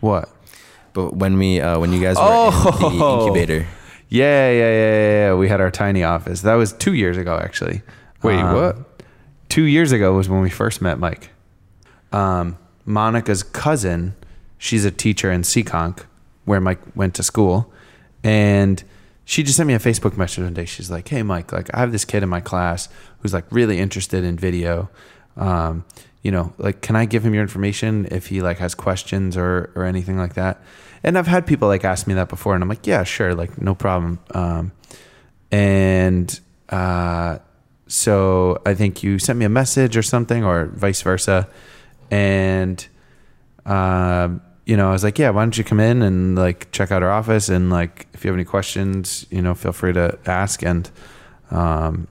what? 0.00 0.28
But 0.92 1.14
when 1.16 1.38
we 1.38 1.60
uh, 1.60 1.78
when 1.78 1.92
you 1.92 2.00
guys 2.00 2.16
were 2.16 2.22
Oh. 2.24 2.90
in 2.90 2.98
the 2.98 3.04
incubator, 3.04 3.66
Yeah, 4.08 4.50
yeah, 4.50 4.52
yeah, 4.52 4.70
yeah, 4.70 5.10
yeah. 5.28 5.34
We 5.34 5.48
had 5.48 5.60
our 5.60 5.70
tiny 5.70 6.02
office. 6.04 6.42
That 6.42 6.54
was 6.54 6.72
two 6.72 6.92
years 6.94 7.16
ago, 7.16 7.38
actually. 7.42 7.82
Wait, 8.22 8.38
Um, 8.40 8.54
what? 8.54 8.95
Two 9.48 9.64
years 9.64 9.92
ago 9.92 10.14
was 10.14 10.28
when 10.28 10.40
we 10.40 10.50
first 10.50 10.82
met 10.82 10.98
Mike. 10.98 11.30
Um, 12.12 12.58
Monica's 12.84 13.42
cousin 13.42 14.14
she's 14.58 14.84
a 14.84 14.90
teacher 14.90 15.30
in 15.30 15.42
Seekonk, 15.42 16.04
where 16.44 16.60
Mike 16.60 16.80
went 16.94 17.14
to 17.16 17.22
school, 17.22 17.72
and 18.22 18.82
she 19.24 19.42
just 19.42 19.56
sent 19.56 19.66
me 19.66 19.74
a 19.74 19.78
Facebook 19.78 20.16
message 20.16 20.44
one 20.44 20.54
day. 20.54 20.64
She's 20.64 20.90
like, 20.90 21.08
"Hey, 21.08 21.22
Mike, 21.22 21.52
like 21.52 21.72
I 21.74 21.80
have 21.80 21.92
this 21.92 22.04
kid 22.04 22.22
in 22.22 22.28
my 22.28 22.40
class 22.40 22.88
who's 23.20 23.32
like 23.32 23.44
really 23.50 23.78
interested 23.78 24.24
in 24.24 24.36
video. 24.36 24.88
Um, 25.36 25.84
you 26.22 26.30
know, 26.30 26.52
like, 26.58 26.80
can 26.80 26.96
I 26.96 27.04
give 27.04 27.24
him 27.24 27.34
your 27.34 27.42
information 27.42 28.08
if 28.10 28.28
he 28.28 28.40
like 28.40 28.58
has 28.58 28.74
questions 28.74 29.36
or 29.36 29.70
or 29.74 29.84
anything 29.84 30.16
like 30.18 30.34
that?" 30.34 30.60
And 31.02 31.18
I've 31.18 31.26
had 31.26 31.46
people 31.46 31.68
like 31.68 31.84
ask 31.84 32.06
me 32.06 32.14
that 32.14 32.28
before, 32.28 32.54
and 32.54 32.62
I'm 32.62 32.68
like, 32.68 32.86
"Yeah, 32.86 33.04
sure, 33.04 33.34
like 33.34 33.60
no 33.60 33.74
problem." 33.74 34.18
Um, 34.32 34.72
and 35.52 36.40
uh, 36.68 37.38
so 37.86 38.60
I 38.66 38.74
think 38.74 39.02
you 39.02 39.18
sent 39.18 39.38
me 39.38 39.44
a 39.44 39.50
message 39.50 39.96
or 39.96 40.02
something, 40.02 40.44
or 40.44 40.66
vice 40.66 41.02
versa, 41.02 41.48
and 42.10 42.86
um, 43.64 44.40
you 44.64 44.76
know, 44.76 44.88
I 44.88 44.92
was 44.92 45.04
like, 45.04 45.18
yeah, 45.18 45.30
why 45.30 45.42
don't 45.42 45.56
you 45.56 45.64
come 45.64 45.80
in 45.80 46.02
and 46.02 46.36
like 46.36 46.70
check 46.72 46.90
out 46.90 47.02
our 47.02 47.10
office 47.10 47.48
and 47.48 47.70
like 47.70 48.08
if 48.14 48.24
you 48.24 48.28
have 48.28 48.36
any 48.36 48.44
questions, 48.44 49.26
you 49.30 49.40
know, 49.40 49.54
feel 49.54 49.72
free 49.72 49.92
to 49.92 50.18
ask 50.26 50.62
and 50.62 50.90
um, 51.50 52.08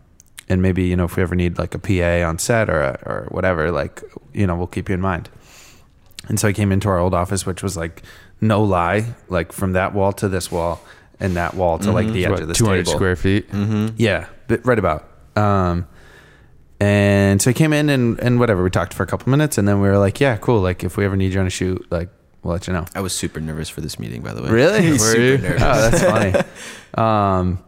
and 0.47 0.61
maybe 0.61 0.83
you 0.83 0.95
know 0.95 1.05
if 1.05 1.17
we 1.17 1.23
ever 1.23 1.35
need 1.35 1.57
like 1.57 1.75
a 1.75 1.79
PA 1.79 2.27
on 2.27 2.39
set 2.39 2.69
or 2.69 2.81
or 3.05 3.27
whatever, 3.31 3.71
like 3.71 4.01
you 4.33 4.47
know, 4.47 4.55
we'll 4.55 4.67
keep 4.67 4.89
you 4.89 4.95
in 4.95 5.01
mind. 5.01 5.29
And 6.27 6.39
so 6.39 6.47
I 6.47 6.53
came 6.53 6.71
into 6.71 6.87
our 6.87 6.97
old 6.97 7.13
office, 7.13 7.45
which 7.45 7.61
was 7.61 7.75
like 7.77 8.01
no 8.41 8.63
lie, 8.63 9.15
like 9.27 9.51
from 9.51 9.73
that 9.73 9.93
wall 9.93 10.13
to 10.13 10.29
this 10.29 10.51
wall 10.51 10.81
and 11.19 11.35
that 11.35 11.53
wall 11.53 11.77
to 11.79 11.91
like 11.91 12.07
the 12.07 12.25
edge 12.25 12.39
of 12.39 12.47
this 12.47 12.57
200 12.57 12.85
table. 12.85 12.91
square 12.93 13.15
feet. 13.15 13.47
Yeah, 13.97 14.27
but 14.47 14.65
right 14.65 14.79
about. 14.79 15.09
Um, 15.35 15.87
and 16.79 17.41
so 17.41 17.51
I 17.51 17.53
came 17.53 17.73
in 17.73 17.89
and, 17.89 18.19
and 18.19 18.39
whatever, 18.39 18.63
we 18.63 18.69
talked 18.69 18.93
for 18.93 19.03
a 19.03 19.07
couple 19.07 19.29
minutes 19.29 19.57
and 19.57 19.67
then 19.67 19.79
we 19.79 19.87
were 19.87 19.97
like, 19.97 20.19
yeah, 20.19 20.37
cool. 20.37 20.61
Like 20.61 20.83
if 20.83 20.97
we 20.97 21.05
ever 21.05 21.15
need 21.15 21.33
you 21.33 21.39
on 21.39 21.47
a 21.47 21.51
shoot, 21.51 21.85
like 21.89 22.09
we'll 22.43 22.53
let 22.53 22.67
you 22.67 22.73
know. 22.73 22.85
I 22.93 23.01
was 23.01 23.13
super 23.13 23.39
nervous 23.39 23.69
for 23.69 23.81
this 23.81 23.97
meeting, 23.97 24.21
by 24.21 24.33
the 24.33 24.41
way. 24.41 24.49
Really? 24.49 24.91
Were 24.91 24.97
super 24.97 25.21
you? 25.21 25.37
nervous. 25.37 25.61
Oh, 25.61 25.89
that's 25.89 26.03
funny. 26.03 26.43
um, 26.95 27.63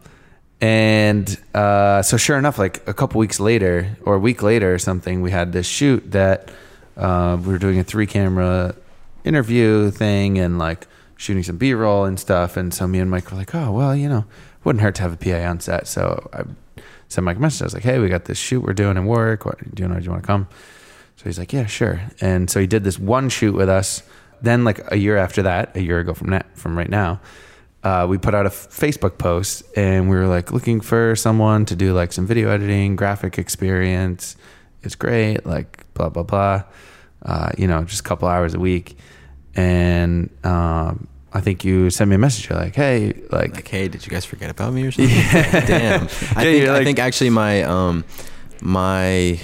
and 0.59 1.39
uh, 1.53 2.01
so 2.01 2.17
sure 2.17 2.37
enough, 2.37 2.57
like 2.57 2.87
a 2.87 2.93
couple 2.93 3.19
weeks 3.19 3.39
later 3.39 3.97
or 4.03 4.15
a 4.15 4.19
week 4.19 4.41
later 4.43 4.73
or 4.73 4.79
something, 4.79 5.21
we 5.21 5.31
had 5.31 5.53
this 5.53 5.67
shoot 5.67 6.11
that 6.11 6.51
uh, 6.97 7.37
we 7.39 7.53
were 7.53 7.59
doing 7.59 7.79
a 7.79 7.83
three 7.83 8.07
camera 8.07 8.75
interview 9.23 9.91
thing 9.91 10.37
and 10.39 10.57
like 10.57 10.87
shooting 11.15 11.43
some 11.43 11.57
B 11.57 11.73
roll 11.73 12.05
and 12.05 12.19
stuff. 12.19 12.57
And 12.57 12.73
so 12.73 12.87
me 12.87 12.99
and 12.99 13.09
Mike 13.09 13.31
were 13.31 13.37
like, 13.37 13.53
oh, 13.53 13.71
well, 13.71 13.95
you 13.95 14.09
know, 14.09 14.25
wouldn't 14.63 14.81
hurt 14.81 14.95
to 14.95 15.03
have 15.03 15.13
a 15.13 15.17
PA 15.17 15.47
on 15.49 15.59
set. 15.59 15.87
So 15.87 16.29
I 16.33 16.43
sent 17.07 17.25
Mike 17.25 17.37
a 17.37 17.39
message. 17.39 17.61
I 17.61 17.65
was 17.65 17.73
like, 17.73 17.83
hey, 17.83 17.99
we 17.99 18.09
got 18.09 18.25
this 18.25 18.37
shoot 18.37 18.61
we're 18.61 18.73
doing 18.73 18.97
in 18.97 19.05
work. 19.05 19.45
What, 19.45 19.57
do 19.73 19.83
you 19.83 19.89
know, 19.89 19.97
do 19.97 20.03
you 20.03 20.11
want 20.11 20.23
to 20.23 20.27
come? 20.27 20.47
So 21.17 21.23
he's 21.25 21.39
like, 21.39 21.51
yeah, 21.51 21.65
sure. 21.65 22.01
And 22.21 22.49
so 22.49 22.59
he 22.59 22.67
did 22.67 22.83
this 22.83 22.99
one 22.99 23.29
shoot 23.29 23.55
with 23.55 23.69
us. 23.69 24.03
Then, 24.41 24.63
like 24.63 24.79
a 24.91 24.97
year 24.97 25.17
after 25.17 25.41
that, 25.43 25.75
a 25.75 25.81
year 25.81 25.99
ago 25.99 26.13
from 26.13 26.29
that, 26.29 26.45
from 26.55 26.77
right 26.77 26.89
now, 26.89 27.19
uh, 27.83 28.05
we 28.07 28.19
put 28.19 28.35
out 28.35 28.45
a 28.45 28.49
Facebook 28.49 29.17
post 29.17 29.63
and 29.75 30.09
we 30.09 30.15
were 30.15 30.27
like 30.27 30.51
looking 30.51 30.79
for 30.79 31.15
someone 31.15 31.65
to 31.65 31.75
do 31.75 31.93
like 31.93 32.13
some 32.13 32.27
video 32.27 32.49
editing, 32.51 32.95
graphic 32.95 33.39
experience. 33.39 34.35
It's 34.83 34.93
great, 34.93 35.43
like 35.45 35.91
blah 35.95 36.09
blah 36.09 36.23
blah. 36.23 36.63
Uh, 37.23 37.51
you 37.57 37.67
know, 37.67 37.83
just 37.83 38.01
a 38.01 38.03
couple 38.03 38.27
hours 38.27 38.53
a 38.53 38.59
week. 38.59 38.97
And 39.55 40.29
um, 40.45 41.07
I 41.37 41.41
think 41.41 41.63
you 41.63 41.89
sent 41.89 42.09
me 42.09 42.15
a 42.15 42.19
message. 42.19 42.49
You're 42.49 42.57
like, 42.59 42.75
hey, 42.75 43.13
like, 43.31 43.53
Like, 43.55 43.67
hey, 43.67 43.87
did 43.87 44.05
you 44.05 44.09
guys 44.09 44.25
forget 44.25 44.49
about 44.49 44.73
me 44.73 44.81
or 44.87 44.91
something? 44.91 45.13
Damn. 45.67 46.01
I 46.01 46.05
Yeah, 46.05 46.33
think 46.43 46.63
you're 46.63 46.75
I 46.75 46.83
think 46.83 46.99
actually 46.99 47.29
my 47.29 47.61
um 47.63 48.03
my 48.61 49.39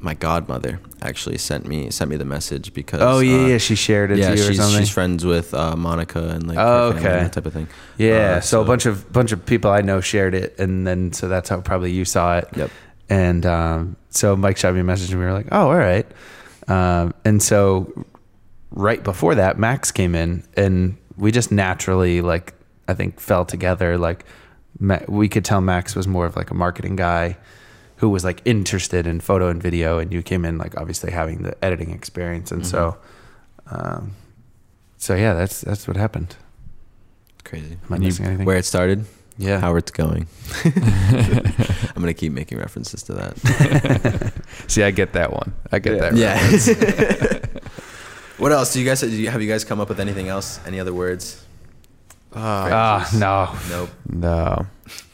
my 0.00 0.14
godmother 0.14 0.80
actually 1.02 1.36
sent 1.38 1.66
me 1.66 1.90
sent 1.90 2.10
me 2.10 2.16
the 2.16 2.24
message 2.24 2.72
because 2.72 3.00
oh 3.02 3.18
yeah, 3.20 3.34
uh, 3.44 3.46
yeah, 3.48 3.58
she 3.58 3.74
shared 3.74 4.10
it 4.10 4.18
yeah 4.18 4.30
to 4.30 4.36
you 4.36 4.42
or 4.44 4.46
she's 4.48 4.56
something. 4.56 4.80
she's 4.80 4.90
friends 4.90 5.24
with 5.24 5.52
uh, 5.52 5.76
Monica 5.76 6.28
and 6.28 6.46
like 6.48 6.56
Oh, 6.58 6.88
okay. 6.96 7.02
that 7.02 7.32
type 7.34 7.46
of 7.46 7.52
thing. 7.52 7.68
Yeah, 7.98 8.36
Uh, 8.36 8.40
so, 8.40 8.62
a 8.62 8.64
bunch 8.64 8.86
of 8.86 9.12
bunch 9.12 9.32
of 9.32 9.44
people 9.44 9.70
I 9.70 9.82
know 9.82 10.00
shared 10.00 10.34
it, 10.34 10.58
and 10.58 10.86
then 10.86 11.12
so 11.12 11.28
that's 11.28 11.48
how 11.50 11.60
probably 11.60 11.92
you 11.92 12.04
saw 12.06 12.38
it. 12.38 12.48
Yep. 12.56 12.70
And 13.10 13.44
um, 13.44 13.96
so 14.10 14.36
Mike 14.36 14.56
shot 14.56 14.72
me 14.74 14.80
a 14.80 14.84
message, 14.84 15.10
and 15.10 15.20
we 15.20 15.26
were 15.26 15.32
like, 15.34 15.48
"Oh, 15.52 15.68
all 15.68 15.76
right." 15.76 16.06
Um, 16.68 17.12
and 17.24 17.42
so 17.42 17.92
right 18.70 19.02
before 19.02 19.34
that, 19.34 19.58
Max 19.58 19.90
came 19.90 20.14
in, 20.14 20.44
and 20.56 20.96
we 21.16 21.32
just 21.32 21.50
naturally 21.52 22.20
like 22.20 22.54
I 22.88 22.94
think 22.94 23.20
fell 23.20 23.44
together. 23.44 23.98
Like 23.98 24.24
Ma- 24.78 25.00
we 25.08 25.28
could 25.28 25.44
tell 25.44 25.60
Max 25.60 25.94
was 25.94 26.06
more 26.08 26.26
of 26.26 26.36
like 26.36 26.50
a 26.50 26.54
marketing 26.54 26.96
guy 26.96 27.36
who 27.96 28.08
was 28.08 28.24
like 28.24 28.40
interested 28.44 29.06
in 29.06 29.20
photo 29.20 29.48
and 29.48 29.62
video, 29.62 29.98
and 29.98 30.12
you 30.12 30.22
came 30.22 30.44
in 30.44 30.56
like 30.58 30.76
obviously 30.76 31.10
having 31.12 31.42
the 31.42 31.64
editing 31.64 31.90
experience, 31.90 32.50
and 32.52 32.66
so. 32.66 32.96
Um, 33.72 34.12
so 34.96 35.14
yeah, 35.14 35.34
that's 35.34 35.60
that's 35.60 35.86
what 35.86 35.96
happened. 35.96 36.34
Crazy. 37.44 37.78
Am 37.88 37.94
I 37.94 37.98
missing 37.98 38.26
anything? 38.26 38.44
Where 38.46 38.56
it 38.56 38.64
started, 38.64 39.06
Yeah. 39.38 39.60
how 39.60 39.76
it's 39.76 39.90
going. 39.90 40.26
I'm 40.64 41.94
gonna 42.02 42.12
keep 42.14 42.32
making 42.32 42.58
references 42.58 43.02
to 43.04 43.12
that. 43.14 44.32
See, 44.68 44.82
I 44.82 44.90
get 44.90 45.12
that 45.14 45.32
one. 45.32 45.52
I 45.72 45.78
get 45.78 46.00
that. 46.00 46.16
Yeah. 46.16 47.38
reference. 48.40 48.50
what 48.50 48.52
else? 48.52 48.72
Do 48.72 48.80
you 48.80 48.86
guys 48.86 49.00
do 49.00 49.08
you, 49.08 49.28
have 49.30 49.42
you 49.42 49.48
guys 49.48 49.64
come 49.64 49.80
up 49.80 49.88
with 49.88 50.00
anything 50.00 50.28
else? 50.28 50.58
Any 50.66 50.80
other 50.80 50.92
words? 50.94 51.44
Ah, 52.34 53.08
no. 53.14 53.56
Nope. 53.68 53.90
No. 54.08 54.66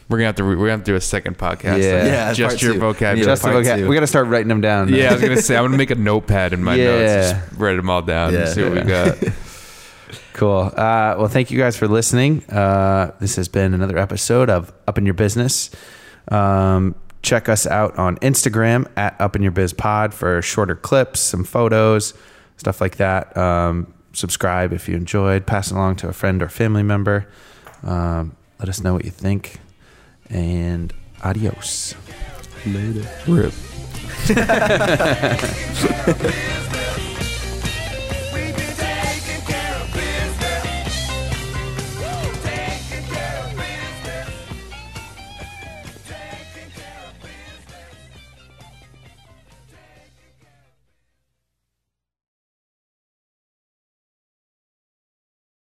We're 0.08 0.18
gonna 0.18 0.26
have 0.26 0.36
to. 0.36 0.44
Re- 0.44 0.50
we're 0.54 0.66
gonna 0.66 0.70
have 0.78 0.84
to 0.84 0.92
do 0.92 0.96
a 0.96 1.00
second 1.00 1.36
podcast. 1.36 1.82
Yeah. 1.82 2.00
on 2.00 2.06
Yeah, 2.06 2.32
just 2.32 2.62
your 2.62 2.74
two. 2.74 2.78
vocabulary. 2.78 3.20
Yeah, 3.20 3.24
Just 3.24 3.42
the 3.42 3.48
vocab- 3.48 3.78
two. 3.78 3.88
we 3.88 3.94
got 3.96 4.02
to 4.02 4.06
start 4.06 4.28
writing 4.28 4.46
them 4.48 4.60
down. 4.60 4.88
yeah, 4.88 5.10
I 5.10 5.12
was 5.14 5.22
gonna 5.22 5.42
say 5.42 5.56
I'm 5.56 5.64
gonna 5.64 5.76
make 5.78 5.90
a 5.90 5.96
notepad 5.96 6.52
in 6.52 6.62
my 6.62 6.74
Yeah. 6.76 6.84
notes. 6.84 7.30
Just 7.32 7.58
write 7.58 7.74
them 7.76 7.90
all 7.90 8.02
down. 8.02 8.32
Yeah. 8.32 8.40
And 8.40 8.48
see 8.50 8.62
what 8.62 8.72
we 8.74 8.82
got. 8.82 9.16
Cool. 10.34 10.64
Uh, 10.76 11.16
well, 11.18 11.28
thank 11.28 11.50
you 11.50 11.56
guys 11.58 11.78
for 11.78 11.88
listening. 11.88 12.44
Uh, 12.50 13.10
this 13.20 13.36
has 13.36 13.48
been 13.48 13.72
another 13.72 13.96
episode 13.96 14.50
of 14.50 14.70
Up 14.86 14.98
in 14.98 15.06
Your 15.06 15.14
Business. 15.14 15.70
Um, 16.28 16.94
check 17.22 17.48
us 17.48 17.66
out 17.66 17.96
on 17.98 18.18
Instagram 18.18 18.86
at 18.98 19.18
Up 19.18 19.34
in 19.34 19.42
Your 19.42 19.50
Biz 19.52 19.72
Pod 19.72 20.12
for 20.12 20.42
shorter 20.42 20.76
clips, 20.76 21.20
some 21.20 21.42
photos, 21.42 22.12
stuff 22.56 22.80
like 22.80 22.96
that. 22.96 23.36
Um, 23.36 23.92
subscribe 24.12 24.72
if 24.72 24.88
you 24.88 24.96
enjoyed. 24.96 25.46
Pass 25.46 25.70
it 25.70 25.74
along 25.74 25.96
to 25.96 26.08
a 26.08 26.12
friend 26.12 26.42
or 26.42 26.48
family 26.48 26.82
member. 26.82 27.28
Um, 27.82 28.36
let 28.58 28.68
us 28.68 28.82
know 28.82 28.94
what 28.94 29.04
you 29.04 29.10
think. 29.10 29.60
And 30.30 30.92
adios. 31.22 31.94
Later. 32.66 33.08
Rip. 33.28 33.52